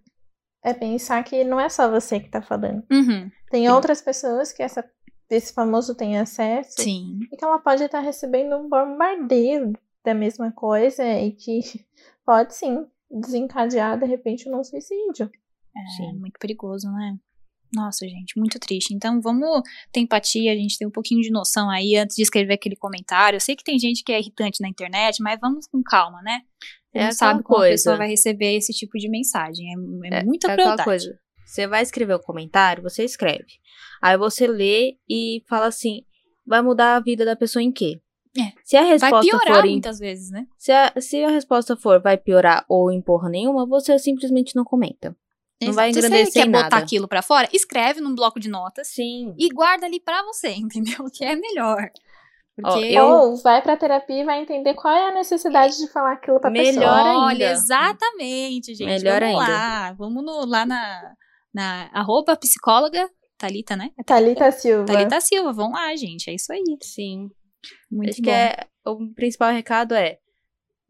é 0.64 0.72
pensar 0.72 1.22
que 1.22 1.44
não 1.44 1.60
é 1.60 1.68
só 1.68 1.90
você 1.90 2.18
que 2.18 2.30
tá 2.30 2.40
falando. 2.40 2.82
Uhum, 2.90 3.30
Tem 3.50 3.64
Sim. 3.64 3.68
outras 3.68 4.00
pessoas 4.00 4.52
que 4.52 4.62
essa, 4.62 4.84
esse 5.30 5.52
famoso 5.52 5.94
tem 5.94 6.18
acesso. 6.18 6.80
sim. 6.82 7.20
E 7.30 7.36
que 7.36 7.44
ela 7.44 7.58
pode 7.58 7.82
estar 7.84 8.00
recebendo 8.00 8.56
um 8.56 8.68
bombardeio 8.68 9.72
da 10.04 10.14
mesma 10.14 10.50
coisa 10.52 11.04
e 11.04 11.32
que 11.32 11.60
pode 12.24 12.54
sim 12.54 12.86
desencadear 13.10 13.98
de 13.98 14.06
repente 14.06 14.48
num 14.48 14.64
suicídio. 14.64 15.30
É 15.76 15.90
Sim. 15.96 16.18
muito 16.18 16.38
perigoso, 16.38 16.90
né? 16.90 17.18
Nossa, 17.74 18.08
gente, 18.08 18.38
muito 18.38 18.58
triste. 18.58 18.94
Então, 18.94 19.20
vamos 19.20 19.62
ter 19.92 20.00
empatia, 20.00 20.52
a 20.52 20.54
gente 20.54 20.78
tem 20.78 20.86
um 20.86 20.90
pouquinho 20.90 21.20
de 21.20 21.30
noção 21.30 21.68
aí 21.68 21.96
antes 21.96 22.16
de 22.16 22.22
escrever 22.22 22.54
aquele 22.54 22.76
comentário. 22.76 23.36
Eu 23.36 23.40
sei 23.40 23.56
que 23.56 23.64
tem 23.64 23.78
gente 23.78 24.02
que 24.04 24.12
é 24.12 24.20
irritante 24.20 24.60
na 24.62 24.68
internet, 24.68 25.22
mas 25.22 25.38
vamos 25.40 25.66
com 25.66 25.82
calma, 25.82 26.22
né? 26.22 26.40
Você 26.92 26.98
É 26.98 27.04
não 27.06 27.12
sabe 27.12 27.42
como 27.42 27.56
a 27.56 27.60
coisa. 27.60 27.72
pessoa 27.74 27.96
vai 27.96 28.08
receber 28.08 28.56
esse 28.56 28.72
tipo 28.72 28.96
de 28.98 29.08
mensagem. 29.10 29.66
É, 29.68 30.18
é 30.20 30.24
muita 30.24 30.46
é 30.50 30.54
crueldade. 30.54 30.80
aquela 30.80 30.84
coisa. 30.84 31.18
Você 31.44 31.66
vai 31.66 31.82
escrever 31.82 32.14
o 32.14 32.20
comentário, 32.20 32.82
você 32.82 33.04
escreve. 33.04 33.46
Aí 34.02 34.16
você 34.16 34.46
lê 34.46 34.96
e 35.08 35.42
fala 35.48 35.66
assim: 35.66 36.02
vai 36.46 36.62
mudar 36.62 36.96
a 36.96 37.00
vida 37.00 37.24
da 37.24 37.36
pessoa 37.36 37.62
em 37.62 37.72
quê? 37.72 38.00
É. 38.38 38.52
Se 38.64 38.76
a 38.76 38.82
Vai 38.82 38.90
resposta 38.90 39.20
piorar 39.30 39.62
for 39.62 39.70
muitas 39.70 39.98
vezes, 39.98 40.30
né? 40.30 40.46
se, 40.58 40.70
a, 40.70 40.92
se 41.00 41.24
a 41.24 41.30
resposta 41.30 41.74
for 41.76 42.02
vai 42.02 42.18
piorar 42.18 42.64
ou 42.68 42.92
em 42.92 43.00
porra 43.00 43.30
nenhuma, 43.30 43.66
você 43.66 43.98
simplesmente 43.98 44.54
não 44.54 44.62
comenta. 44.64 45.16
Não 45.62 45.72
vai 45.72 45.88
Exato. 45.90 46.06
Engrandecer 46.06 46.32
você 46.32 46.40
quer 46.40 46.46
em 46.46 46.50
botar 46.52 46.62
nada. 46.70 46.76
aquilo 46.78 47.08
pra 47.08 47.22
fora, 47.22 47.48
escreve 47.52 48.00
num 48.00 48.14
bloco 48.14 48.38
de 48.38 48.48
notas 48.48 48.88
Sim. 48.88 49.34
e 49.38 49.48
guarda 49.48 49.86
ali 49.86 49.98
pra 50.00 50.22
você, 50.24 50.48
entendeu? 50.54 51.06
Que 51.12 51.24
é 51.24 51.34
melhor. 51.36 51.90
Porque 52.58 52.98
Ou 52.98 53.36
vai 53.42 53.60
pra 53.62 53.76
terapia 53.76 54.22
e 54.22 54.24
vai 54.24 54.40
entender 54.40 54.72
qual 54.74 54.94
é 54.94 55.08
a 55.10 55.14
necessidade 55.14 55.76
de 55.76 55.88
falar 55.92 56.12
aquilo 56.14 56.40
pra 56.40 56.50
Melhor 56.50 56.72
pessoa. 56.72 56.96
ainda. 56.96 57.18
Olha, 57.20 57.50
exatamente, 57.52 58.74
gente. 58.74 58.86
Melhor 58.88 59.20
vamos 59.20 59.40
ainda. 59.40 59.52
lá. 59.52 59.92
Vamos 59.92 60.24
no- 60.24 60.46
lá 60.46 60.64
na, 60.64 61.12
na 61.52 61.90
arroba 61.92 62.34
psicóloga, 62.36 63.10
Thalita, 63.38 63.76
né? 63.76 63.90
Thalita 64.06 64.50
Silva. 64.52 64.86
Thalita 64.86 65.20
Silva, 65.20 65.52
vão 65.52 65.70
lá, 65.72 65.94
gente. 65.96 66.30
É 66.30 66.34
isso 66.34 66.50
aí. 66.50 66.62
Sim. 66.82 67.28
Muito 67.90 68.10
Acho 68.10 68.22
bom. 68.22 68.24
que 68.24 68.30
é, 68.30 68.66
o 68.86 69.14
principal 69.14 69.52
recado 69.52 69.94
é: 69.94 70.16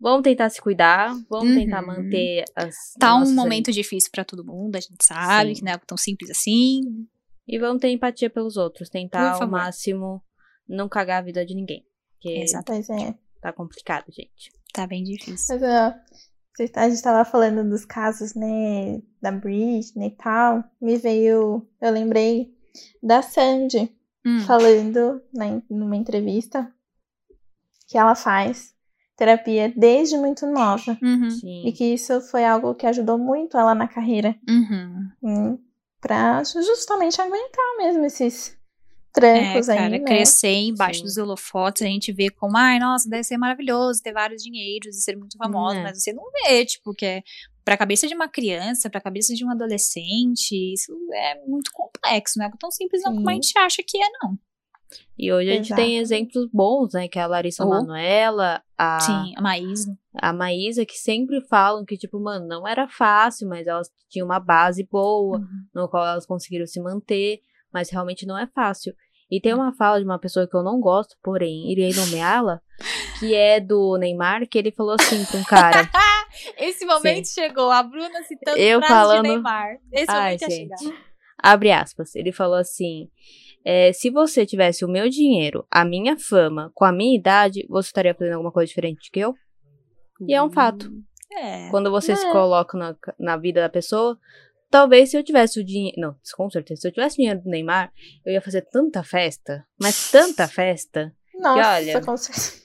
vamos 0.01 0.23
tentar 0.23 0.49
se 0.51 0.61
cuidar, 0.61 1.15
vamos 1.29 1.49
Uhum. 1.51 1.55
tentar 1.55 1.83
manter 1.83 2.45
as. 2.55 2.75
Tá 2.99 3.17
um 3.17 3.33
momento 3.35 3.71
difícil 3.73 4.11
pra 4.13 4.25
todo 4.25 4.45
mundo, 4.45 4.77
a 4.77 4.81
gente 4.81 5.03
sabe 5.03 5.51
Sim. 5.51 5.55
que 5.61 5.65
não 5.65 5.73
é 5.73 5.79
tão 5.79 5.97
simples 5.97 6.31
assim. 6.31 6.83
E 7.49 7.59
vamos 7.59 7.81
ter 7.81 7.89
empatia 7.91 8.29
pelos 8.29 8.57
outros, 8.57 8.89
tentar 8.89 9.41
ao 9.41 9.49
máximo 9.49 10.23
não 10.69 10.89
cagar 10.89 11.21
a 11.21 11.25
vida 11.25 11.47
de 11.47 11.55
ninguém. 11.55 11.85
Porque 12.13 12.41
Exato. 12.41 12.65
Pois 12.73 12.91
é. 12.91 13.15
tá 13.41 13.53
complicado, 13.53 14.07
gente. 14.11 14.51
Tá 14.73 14.87
bem 14.87 15.05
difícil. 15.05 15.59
Mas, 15.59 15.63
ó, 15.63 15.95
você- 16.57 16.73
a 16.75 16.89
gente 16.91 17.01
tava 17.03 17.25
falando 17.25 17.69
dos 17.69 17.85
casos, 17.85 18.35
né, 18.35 19.01
da 19.23 19.31
Britney 19.31 20.09
e 20.09 20.17
tal. 20.17 20.65
Me 20.81 20.97
veio, 20.97 21.67
eu 21.81 21.91
lembrei 21.93 22.53
da 23.03 23.23
Sandy 23.23 23.93
Hum, 24.27 24.41
falando 24.41 25.23
na, 25.33 25.63
numa 25.71 25.95
entrevista 25.97 26.69
que 27.89 27.97
ela 27.97 28.17
faz 28.17 28.75
terapia 29.17 29.73
desde 29.77 30.17
muito 30.19 30.47
nova. 30.47 30.97
uhum, 31.03 31.31
Sim. 31.31 31.67
E 31.67 31.73
que 31.73 31.85
isso 31.85 32.21
foi 32.21 32.45
algo 32.45 32.75
que 32.75 32.87
ajudou 32.87 33.17
muito 33.19 33.57
ela 33.57 33.75
na 33.75 33.89
carreira. 33.89 34.37
uhum. 34.49 35.09
Hum, 35.23 35.59
pra 36.01 36.43
justamente 36.45 37.21
aguentar 37.21 37.77
mesmo 37.79 38.05
esses 38.05 38.51
É, 38.51 39.21
trancos 39.21 39.69
aí, 39.71 39.77
cara, 39.79 39.89
né? 39.99 40.05
crescer 40.05 40.53
embaixo 40.53 40.99
Sim. 41.01 41.05
dos 41.07 41.17
holofotes, 41.17 41.83
a 41.83 41.87
gente 41.87 42.13
vê 42.13 42.29
como, 42.31 42.57
ai, 42.57 42.79
nossa, 42.79 43.09
deve 43.09 43.25
ser 43.25 43.39
maravilhoso 43.39 44.03
ter 44.03 44.13
vários 44.13 44.43
dinheiros 44.43 44.95
e 44.97 45.01
ser 45.01 45.17
muito 45.17 45.37
famoso, 45.39 45.77
É. 45.79 45.83
mas 45.83 46.03
você 46.03 46.13
não 46.13 46.25
vê, 46.47 46.65
tipo, 46.67 46.93
que 46.95 47.07
é 47.07 47.23
pra 47.65 47.77
cabeça 47.79 48.07
de 48.07 48.15
uma 48.15 48.29
criança, 48.29 48.89
pra 48.91 49.01
cabeça 49.01 49.35
de 49.35 49.45
um 49.45 49.51
adolescente, 49.51 50.53
isso 50.75 50.93
é 51.15 51.41
muito 51.47 51.73
complexo, 51.73 52.39
não 52.39 52.47
é 52.47 52.51
tão 52.61 52.71
simples 52.71 53.03
não 53.03 53.15
como 53.17 53.29
a 53.29 53.33
Sim. 53.33 53.43
gente 53.43 53.59
acha 53.59 53.83
que 53.85 53.97
é, 53.97 54.07
não. 54.23 54.39
E 55.19 55.33
hoje 55.33 55.51
a 55.51 55.55
gente 55.55 55.75
tem 55.75 55.97
Exato. 55.97 56.15
exemplos 56.15 56.49
bons, 56.53 56.93
né? 56.93 57.09
Que 57.09 57.19
é 57.19 57.23
a 57.23 57.27
Larissa 57.27 57.65
Oh. 57.65 57.69
Manoela, 57.71 58.63
a, 58.79 59.01
Sim, 59.01 59.33
a 59.37 59.41
Maísa. 59.43 59.97
a 60.15 60.33
Maísa, 60.33 60.85
que 60.85 60.97
sempre 60.97 61.41
falam 61.49 61.85
que, 61.85 61.97
tipo, 61.97 62.21
mano, 62.21 62.47
não 62.47 62.67
era 62.69 62.87
fácil, 62.87 63.49
mas 63.49 63.67
elas 63.67 63.89
tinham 64.11 64.27
uma 64.27 64.39
base 64.39 64.87
boa, 64.91 65.39
Uhum. 65.39 65.47
no 65.75 65.89
qual 65.89 66.07
elas 66.07 66.27
conseguiram 66.27 66.67
se 66.67 66.81
manter, 66.81 67.41
mas 67.73 67.91
realmente 67.91 68.27
não 68.27 68.39
é 68.39 68.47
fácil. 68.47 68.95
E 69.31 69.41
tem 69.41 69.53
uma 69.55 69.73
fala 69.75 69.99
de 69.99 70.05
uma 70.05 70.21
pessoa 70.21 70.47
que 70.47 70.55
eu 70.57 70.63
não 70.63 70.79
gosto, 70.79 71.17
porém, 71.23 71.73
irei 71.73 71.93
nomeá-la, 71.93 72.61
que 73.19 73.35
é 73.35 73.59
do 73.59 73.97
Neymar, 73.99 74.47
que 74.49 74.57
ele 74.57 74.71
falou 74.71 74.95
assim 75.01 75.25
pra 75.25 75.41
um 75.41 75.45
cara. 75.45 75.91
Esse 76.59 76.85
momento 76.87 77.27
chegou, 77.29 77.71
a 77.71 77.83
Bruna 77.83 78.23
citando 78.23 78.59
Eu 78.59 78.81
falando- 78.83 79.23
de 79.23 79.29
Neymar. 79.31 79.79
Esse 79.91 80.11
Ai, 80.11 80.25
momento 80.37 80.43
ia 80.43 80.51
gente. 80.51 80.79
chegar. 80.79 80.97
Abre 81.43 81.73
aspas. 81.73 82.15
Ele 82.15 82.31
falou 82.33 82.57
assim: 82.57 83.09
é, 83.69 83.93
se 83.93 84.11
você 84.11 84.47
tivesse 84.47 84.85
o 84.85 84.89
meu 84.89 85.09
dinheiro, 85.09 85.67
a 85.69 85.85
minha 85.85 86.17
fama, 86.17 86.71
com 86.73 86.85
a 86.85 86.93
minha 86.93 87.19
idade, 87.19 87.67
você 87.69 87.89
estaria 87.89 88.15
fazendo 88.15 88.35
alguma 88.35 88.53
coisa 88.53 88.69
diferente 88.69 89.11
que 89.11 89.19
eu? 89.19 89.35
E 90.27 90.33
é 90.35 90.41
um 90.43 90.51
fato. 90.51 90.89
É. 91.33 91.69
Quando 91.71 91.91
você 91.91 92.15
se 92.15 92.25
É. 92.27 92.31
coloca 92.33 92.79
na, 92.79 92.95
na 93.19 93.37
vida 93.37 93.61
da 93.61 93.69
pessoa, 93.69 94.17
talvez 94.71 95.11
se 95.11 95.17
eu 95.19 95.25
tivesse 95.25 95.59
o 95.61 95.65
dinheiro. 95.65 96.01
Não, 96.01 96.17
com 96.37 96.49
certeza. 96.49 96.83
Se 96.83 96.89
eu 96.89 96.93
tivesse 96.93 97.17
dinheiro 97.17 97.43
do 97.43 97.51
Neymar, 97.51 97.93
eu 98.25 98.33
ia 98.33 98.41
fazer 98.41 98.63
tanta 98.71 99.03
festa. 99.03 99.67
Mas 99.81 100.11
tanta 100.13 100.47
festa. 100.49 101.13
Nossa, 101.35 101.75
olha, 101.75 102.01
com 102.01 102.17
certeza. 102.17 102.65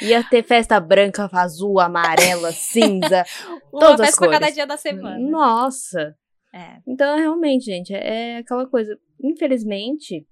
Ia 0.00 0.22
ter 0.24 0.42
festa 0.42 0.78
branca, 0.80 1.28
azul, 1.32 1.78
amarela, 1.78 2.50
cinza. 2.52 3.24
Uma 3.72 3.80
Todas 3.80 4.00
as 4.00 4.06
festa 4.06 4.20
pra 4.20 4.28
cada 4.30 4.40
cores. 4.46 4.54
dia 4.54 4.66
da 4.66 4.76
semana. 4.76 5.18
Nossa. 5.18 6.16
É. 6.54 6.78
Então, 6.86 7.16
realmente, 7.16 7.64
gente, 7.64 7.94
é 7.94 8.38
aquela 8.38 8.66
coisa. 8.66 8.98
Infelizmente, 9.22 10.26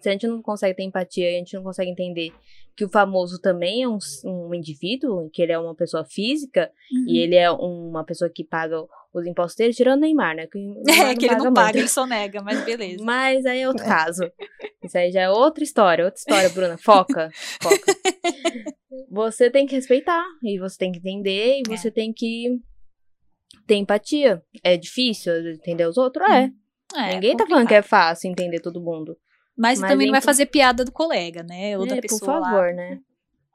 se 0.00 0.08
a 0.08 0.12
gente 0.12 0.26
não 0.26 0.42
consegue 0.42 0.74
ter 0.74 0.82
empatia, 0.82 1.28
a 1.28 1.32
gente 1.32 1.54
não 1.54 1.62
consegue 1.62 1.90
entender 1.90 2.32
que 2.76 2.84
o 2.84 2.88
famoso 2.88 3.40
também 3.40 3.82
é 3.82 3.88
um, 3.88 3.98
um 4.24 4.54
indivíduo, 4.54 5.30
que 5.32 5.40
ele 5.40 5.52
é 5.52 5.58
uma 5.58 5.74
pessoa 5.74 6.04
física, 6.04 6.70
Uhum. 6.92 7.04
e 7.08 7.18
ele 7.18 7.34
é 7.34 7.50
uma 7.50 8.04
pessoa 8.04 8.30
que 8.30 8.44
paga 8.44 8.76
os 9.14 9.24
impostos 9.26 9.56
dele, 9.56 9.72
tirando 9.72 9.98
o 9.98 10.00
Neymar, 10.02 10.36
né? 10.36 10.46
Que, 10.46 10.58
o 10.58 10.82
Neymar 10.84 11.10
É, 11.10 11.14
que 11.16 11.24
ele 11.24 11.36
não 11.36 11.44
muito. 11.44 11.54
paga, 11.54 11.78
ele 11.78 11.88
sonega, 11.88 12.42
mas 12.42 12.62
beleza. 12.64 13.02
Mas 13.02 13.46
aí 13.46 13.60
é 13.60 13.68
outro 13.68 13.84
caso. 13.86 14.30
Isso 14.84 14.98
aí 14.98 15.10
já 15.10 15.22
é 15.22 15.30
outra 15.30 15.64
história, 15.64 16.04
outra 16.04 16.18
história, 16.18 16.50
Bruna. 16.50 16.76
Foca, 16.76 17.30
foca. 17.62 17.96
Você 19.10 19.50
tem 19.50 19.66
que 19.66 19.74
respeitar, 19.74 20.24
e 20.42 20.58
você 20.58 20.76
tem 20.78 20.92
que 20.92 20.98
entender, 20.98 21.58
e 21.66 21.72
É. 21.72 21.76
você 21.76 21.90
tem 21.90 22.12
que 22.12 22.60
ter 23.66 23.76
empatia. 23.76 24.42
É 24.62 24.76
difícil 24.76 25.32
entender 25.52 25.86
os 25.86 25.96
outros? 25.96 26.28
É. 26.28 26.50
É, 26.94 27.14
Ninguém 27.14 27.36
tá 27.36 27.46
falando 27.46 27.66
que 27.68 27.74
é 27.74 27.82
fácil 27.82 28.30
entender 28.30 28.60
todo 28.60 28.80
mundo. 28.80 29.16
Mas, 29.58 29.80
mas 29.80 29.90
também 29.90 30.06
não 30.06 30.12
vai 30.12 30.18
então- 30.20 30.28
fazer 30.28 30.46
piada 30.46 30.84
do 30.84 30.92
colega, 30.92 31.42
né? 31.42 31.76
Ou 31.78 31.86
da 31.86 31.96
É, 31.96 32.00
pessoa 32.00 32.20
por 32.34 32.40
lá. 32.40 32.50
favor, 32.50 32.72
né? 32.74 33.00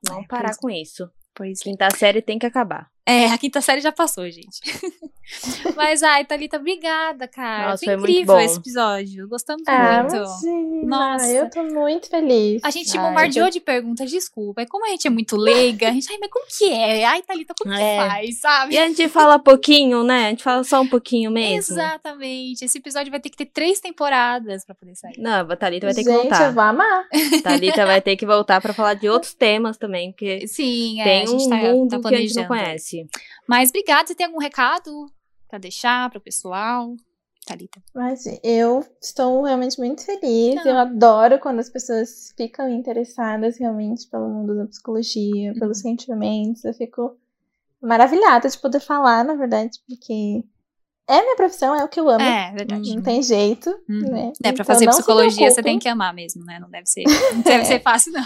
Vamos 0.07 0.25
É, 0.25 0.27
parar 0.27 0.43
pois- 0.49 0.57
com 0.57 0.69
isso. 0.69 1.09
Pois 1.33 1.61
é. 1.61 1.63
Quinta 1.63 1.89
série 1.91 2.21
tem 2.21 2.37
que 2.37 2.45
acabar. 2.45 2.90
É, 3.05 3.25
a 3.27 3.37
quinta 3.37 3.61
série 3.61 3.81
já 3.81 3.91
passou, 3.91 4.29
gente. 4.29 4.59
Mas, 5.75 6.03
ai, 6.03 6.25
Thalita, 6.25 6.57
obrigada, 6.57 7.27
cara. 7.27 7.71
Nossa, 7.71 7.77
foi 7.85 7.93
foi 7.93 7.97
muito 7.97 8.11
incrível 8.11 8.35
bom. 8.35 8.41
esse 8.41 8.57
episódio. 8.57 9.27
Gostamos 9.29 9.63
Ah, 9.67 10.01
muito. 10.03 10.15
imagina. 10.15 10.87
Nossa. 10.87 11.27
Eu 11.31 11.49
tô 11.49 11.63
muito 11.63 12.09
feliz. 12.09 12.61
A 12.63 12.69
gente 12.69 12.91
te 12.91 12.97
Ai, 12.97 13.07
bombardeou 13.07 13.49
de 13.49 13.59
perguntas, 13.59 14.09
desculpa. 14.11 14.61
E 14.61 14.65
como 14.67 14.85
a 14.85 14.89
gente 14.89 15.07
é 15.07 15.09
muito 15.09 15.37
leiga, 15.37 15.87
a 15.89 15.91
gente, 15.91 16.11
ai, 16.11 16.17
mas 16.19 16.29
como 16.29 16.45
que 16.47 16.69
é? 16.69 17.05
Ai, 17.05 17.21
Thalita, 17.21 17.53
como 17.57 17.73
que 17.73 17.81
É. 17.81 17.97
faz, 17.97 18.39
sabe? 18.39 18.73
E 18.75 18.77
a 18.77 18.87
gente 18.87 19.07
fala 19.07 19.39
pouquinho, 19.39 20.03
né? 20.03 20.27
A 20.27 20.29
gente 20.31 20.43
fala 20.43 20.63
só 20.63 20.81
um 20.81 20.87
pouquinho 20.87 21.31
mesmo. 21.31 21.73
Exatamente. 21.75 22.65
Esse 22.65 22.77
episódio 22.77 23.09
vai 23.09 23.19
ter 23.19 23.29
que 23.29 23.37
ter 23.37 23.45
três 23.45 23.79
temporadas 23.79 24.65
pra 24.65 24.75
poder 24.75 24.95
sair. 24.95 25.17
Não, 25.17 25.49
a 25.49 25.55
Thalita 25.55 25.87
vai 25.87 25.95
ter 25.95 26.03
que 26.03 26.09
gente, 26.11 26.21
voltar. 26.21 26.47
eu 26.47 26.53
vou 26.53 26.63
amar. 26.63 27.07
Thalita 27.41 27.85
vai 27.87 28.01
ter 28.01 28.15
que 28.17 28.25
voltar 28.25 28.59
pra 28.61 28.73
falar 28.73 28.95
de 28.95 29.07
outros 29.09 29.33
temas 29.33 29.77
também, 29.77 30.11
porque 30.11 30.45
Sim, 30.47 30.99
é, 30.99 31.03
tem 31.03 31.23
a 31.23 31.25
gente 31.25 31.45
um 31.45 31.49
tá, 31.49 31.55
mundo 31.55 32.01
tá 32.01 32.09
que 32.09 32.15
a 32.15 32.17
gente 32.19 32.35
não 32.35 32.45
conhece. 32.47 32.90
Mas 33.47 33.69
obrigada. 33.69 34.07
Você 34.07 34.15
tem 34.15 34.25
algum 34.25 34.39
recado 34.39 35.05
pra 35.47 35.57
deixar 35.59 36.09
pro 36.09 36.21
pessoal? 36.21 36.95
Thalita. 37.45 37.81
Mas 37.95 38.23
eu 38.43 38.85
estou 39.01 39.41
realmente 39.43 39.77
muito 39.79 40.05
feliz. 40.05 40.55
Não. 40.55 40.67
Eu 40.71 40.77
adoro 40.77 41.39
quando 41.39 41.59
as 41.59 41.69
pessoas 41.69 42.31
ficam 42.37 42.69
interessadas 42.69 43.57
realmente 43.57 44.07
pelo 44.07 44.29
mundo 44.29 44.55
da 44.55 44.67
psicologia, 44.67 45.53
pelos 45.55 45.77
Uhum. 45.79 45.83
sentimentos. 45.83 46.63
Eu 46.63 46.73
fico 46.73 47.17
maravilhada 47.81 48.47
de 48.47 48.57
poder 48.59 48.79
falar, 48.79 49.23
na 49.25 49.33
verdade, 49.33 49.79
porque 49.87 50.43
é 51.07 51.21
minha 51.23 51.35
profissão, 51.35 51.73
é 51.75 51.83
o 51.83 51.87
que 51.89 51.99
eu 51.99 52.07
amo. 52.09 52.21
É, 52.23 52.51
verdade. 52.53 52.95
Não 52.95 53.01
tem 53.01 53.23
jeito, 53.23 53.69
Uhum. 53.89 53.99
né? 54.11 54.33
É, 54.43 54.51
pra 54.51 54.51
Então, 54.51 54.65
fazer 54.65 54.87
psicologia 54.87 55.49
você 55.49 55.63
tem 55.63 55.79
que 55.79 55.89
amar 55.89 56.13
mesmo, 56.13 56.45
né? 56.45 56.59
Não 56.59 56.69
deve 56.69 56.85
ser, 56.85 57.03
não 57.33 57.41
deve 57.41 57.65
ser 57.65 57.79
fácil, 57.81 58.13
não. 58.13 58.21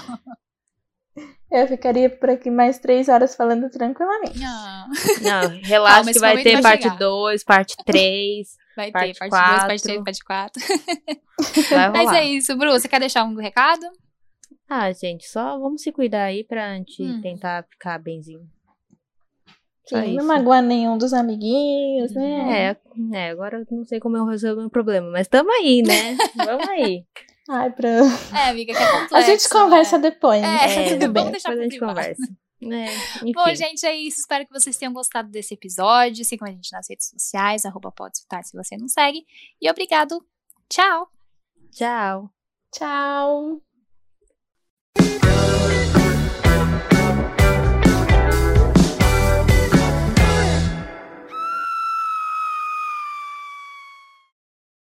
Eu 1.52 1.68
ficaria 1.68 2.10
por 2.10 2.30
aqui 2.30 2.50
mais 2.52 2.80
três 2.80 3.08
horas 3.08 3.36
falando 3.36 3.70
tranquilamente. 3.70 4.40
Não. 4.40 4.88
Não, 5.22 5.60
relaxa 5.64 5.96
Calma, 5.96 6.12
que 6.14 6.20
vai 6.20 6.44
ter 6.44 6.54
vai 6.54 6.62
parte 6.62 6.84
chegar. 6.84 6.98
2, 6.98 7.44
parte 7.44 7.76
3. 7.86 8.48
Vai 8.76 8.92
Parte 8.92 9.14
ter 9.14 9.30
parte 9.30 9.32
2, 9.32 9.84
parte 9.86 10.24
quatro. 10.24 10.62
3, 10.62 10.62
parte 10.62 11.64
4. 11.64 11.70
Vai 11.70 11.90
Mas 11.92 12.12
é 12.14 12.26
isso, 12.26 12.58
Bru. 12.58 12.72
Você 12.72 12.90
quer 12.90 13.00
deixar 13.00 13.24
um 13.24 13.36
recado? 13.36 13.86
Ah, 14.68 14.92
gente, 14.92 15.30
só 15.30 15.58
vamos 15.58 15.82
se 15.82 15.92
cuidar 15.94 16.24
aí 16.26 16.44
pra 16.44 16.74
gente 16.76 17.02
Hum. 17.02 17.22
tentar 17.22 17.64
ficar 17.70 17.98
benzinho. 18.00 18.42
Sim, 19.88 20.04
isso. 20.04 20.16
não 20.16 20.26
magoar 20.26 20.62
nenhum 20.64 20.98
dos 20.98 21.14
amiguinhos, 21.14 22.12
né? 22.14 22.72
É, 22.72 22.78
é, 23.14 23.30
agora 23.30 23.60
eu 23.60 23.66
não 23.78 23.86
sei 23.86 24.00
como 24.00 24.18
eu 24.18 24.26
resolvo 24.26 24.58
o 24.58 24.62
meu 24.62 24.70
problema, 24.70 25.10
mas 25.12 25.28
tamo 25.28 25.52
aí, 25.52 25.84
né? 25.84 26.18
Vamos 26.36 26.68
aí. 26.68 27.06
Ai, 27.48 27.72
pro... 27.72 27.88
É, 27.88 28.50
amiga, 28.50 28.74
que 28.74 28.80
é 28.82 28.92
complexo. 28.92 29.16
A 29.16 29.22
gente 29.22 29.50
conversa 29.50 29.98
né? 29.98 30.10
depois, 30.10 30.42
É, 30.42 30.46
né? 30.48 30.86
É, 30.88 30.90
tudo 30.90 31.00
vamos 31.02 31.14
bem. 31.14 31.32
deixar 31.32 31.50
depois 31.50 31.60
a 31.60 31.70
gente 31.70 31.80
conversa. 31.80 32.24
É. 32.64 33.32
Bom, 33.34 33.54
gente, 33.56 33.86
é 33.86 33.96
isso. 33.96 34.22
Espero 34.22 34.46
que 34.46 34.52
vocês 34.54 34.76
tenham 34.78 34.92
gostado 34.94 35.30
desse 35.30 35.54
episódio. 35.54 36.26
Sigam 36.26 36.48
a 36.48 36.52
gente 36.52 36.72
nas 36.72 36.90
redes 36.90 37.10
sociais, 37.10 37.64
arroba 37.66 37.92
pode 37.92 38.18
escutar 38.18 38.44
se 38.44 38.58
você 38.58 38.76
não 38.76 38.88
segue. 38.88 39.24
E 39.62 39.70
obrigado. 39.70 40.26
Tchau! 40.68 41.08
Tchau. 41.72 42.32
Tchau. 42.74 43.62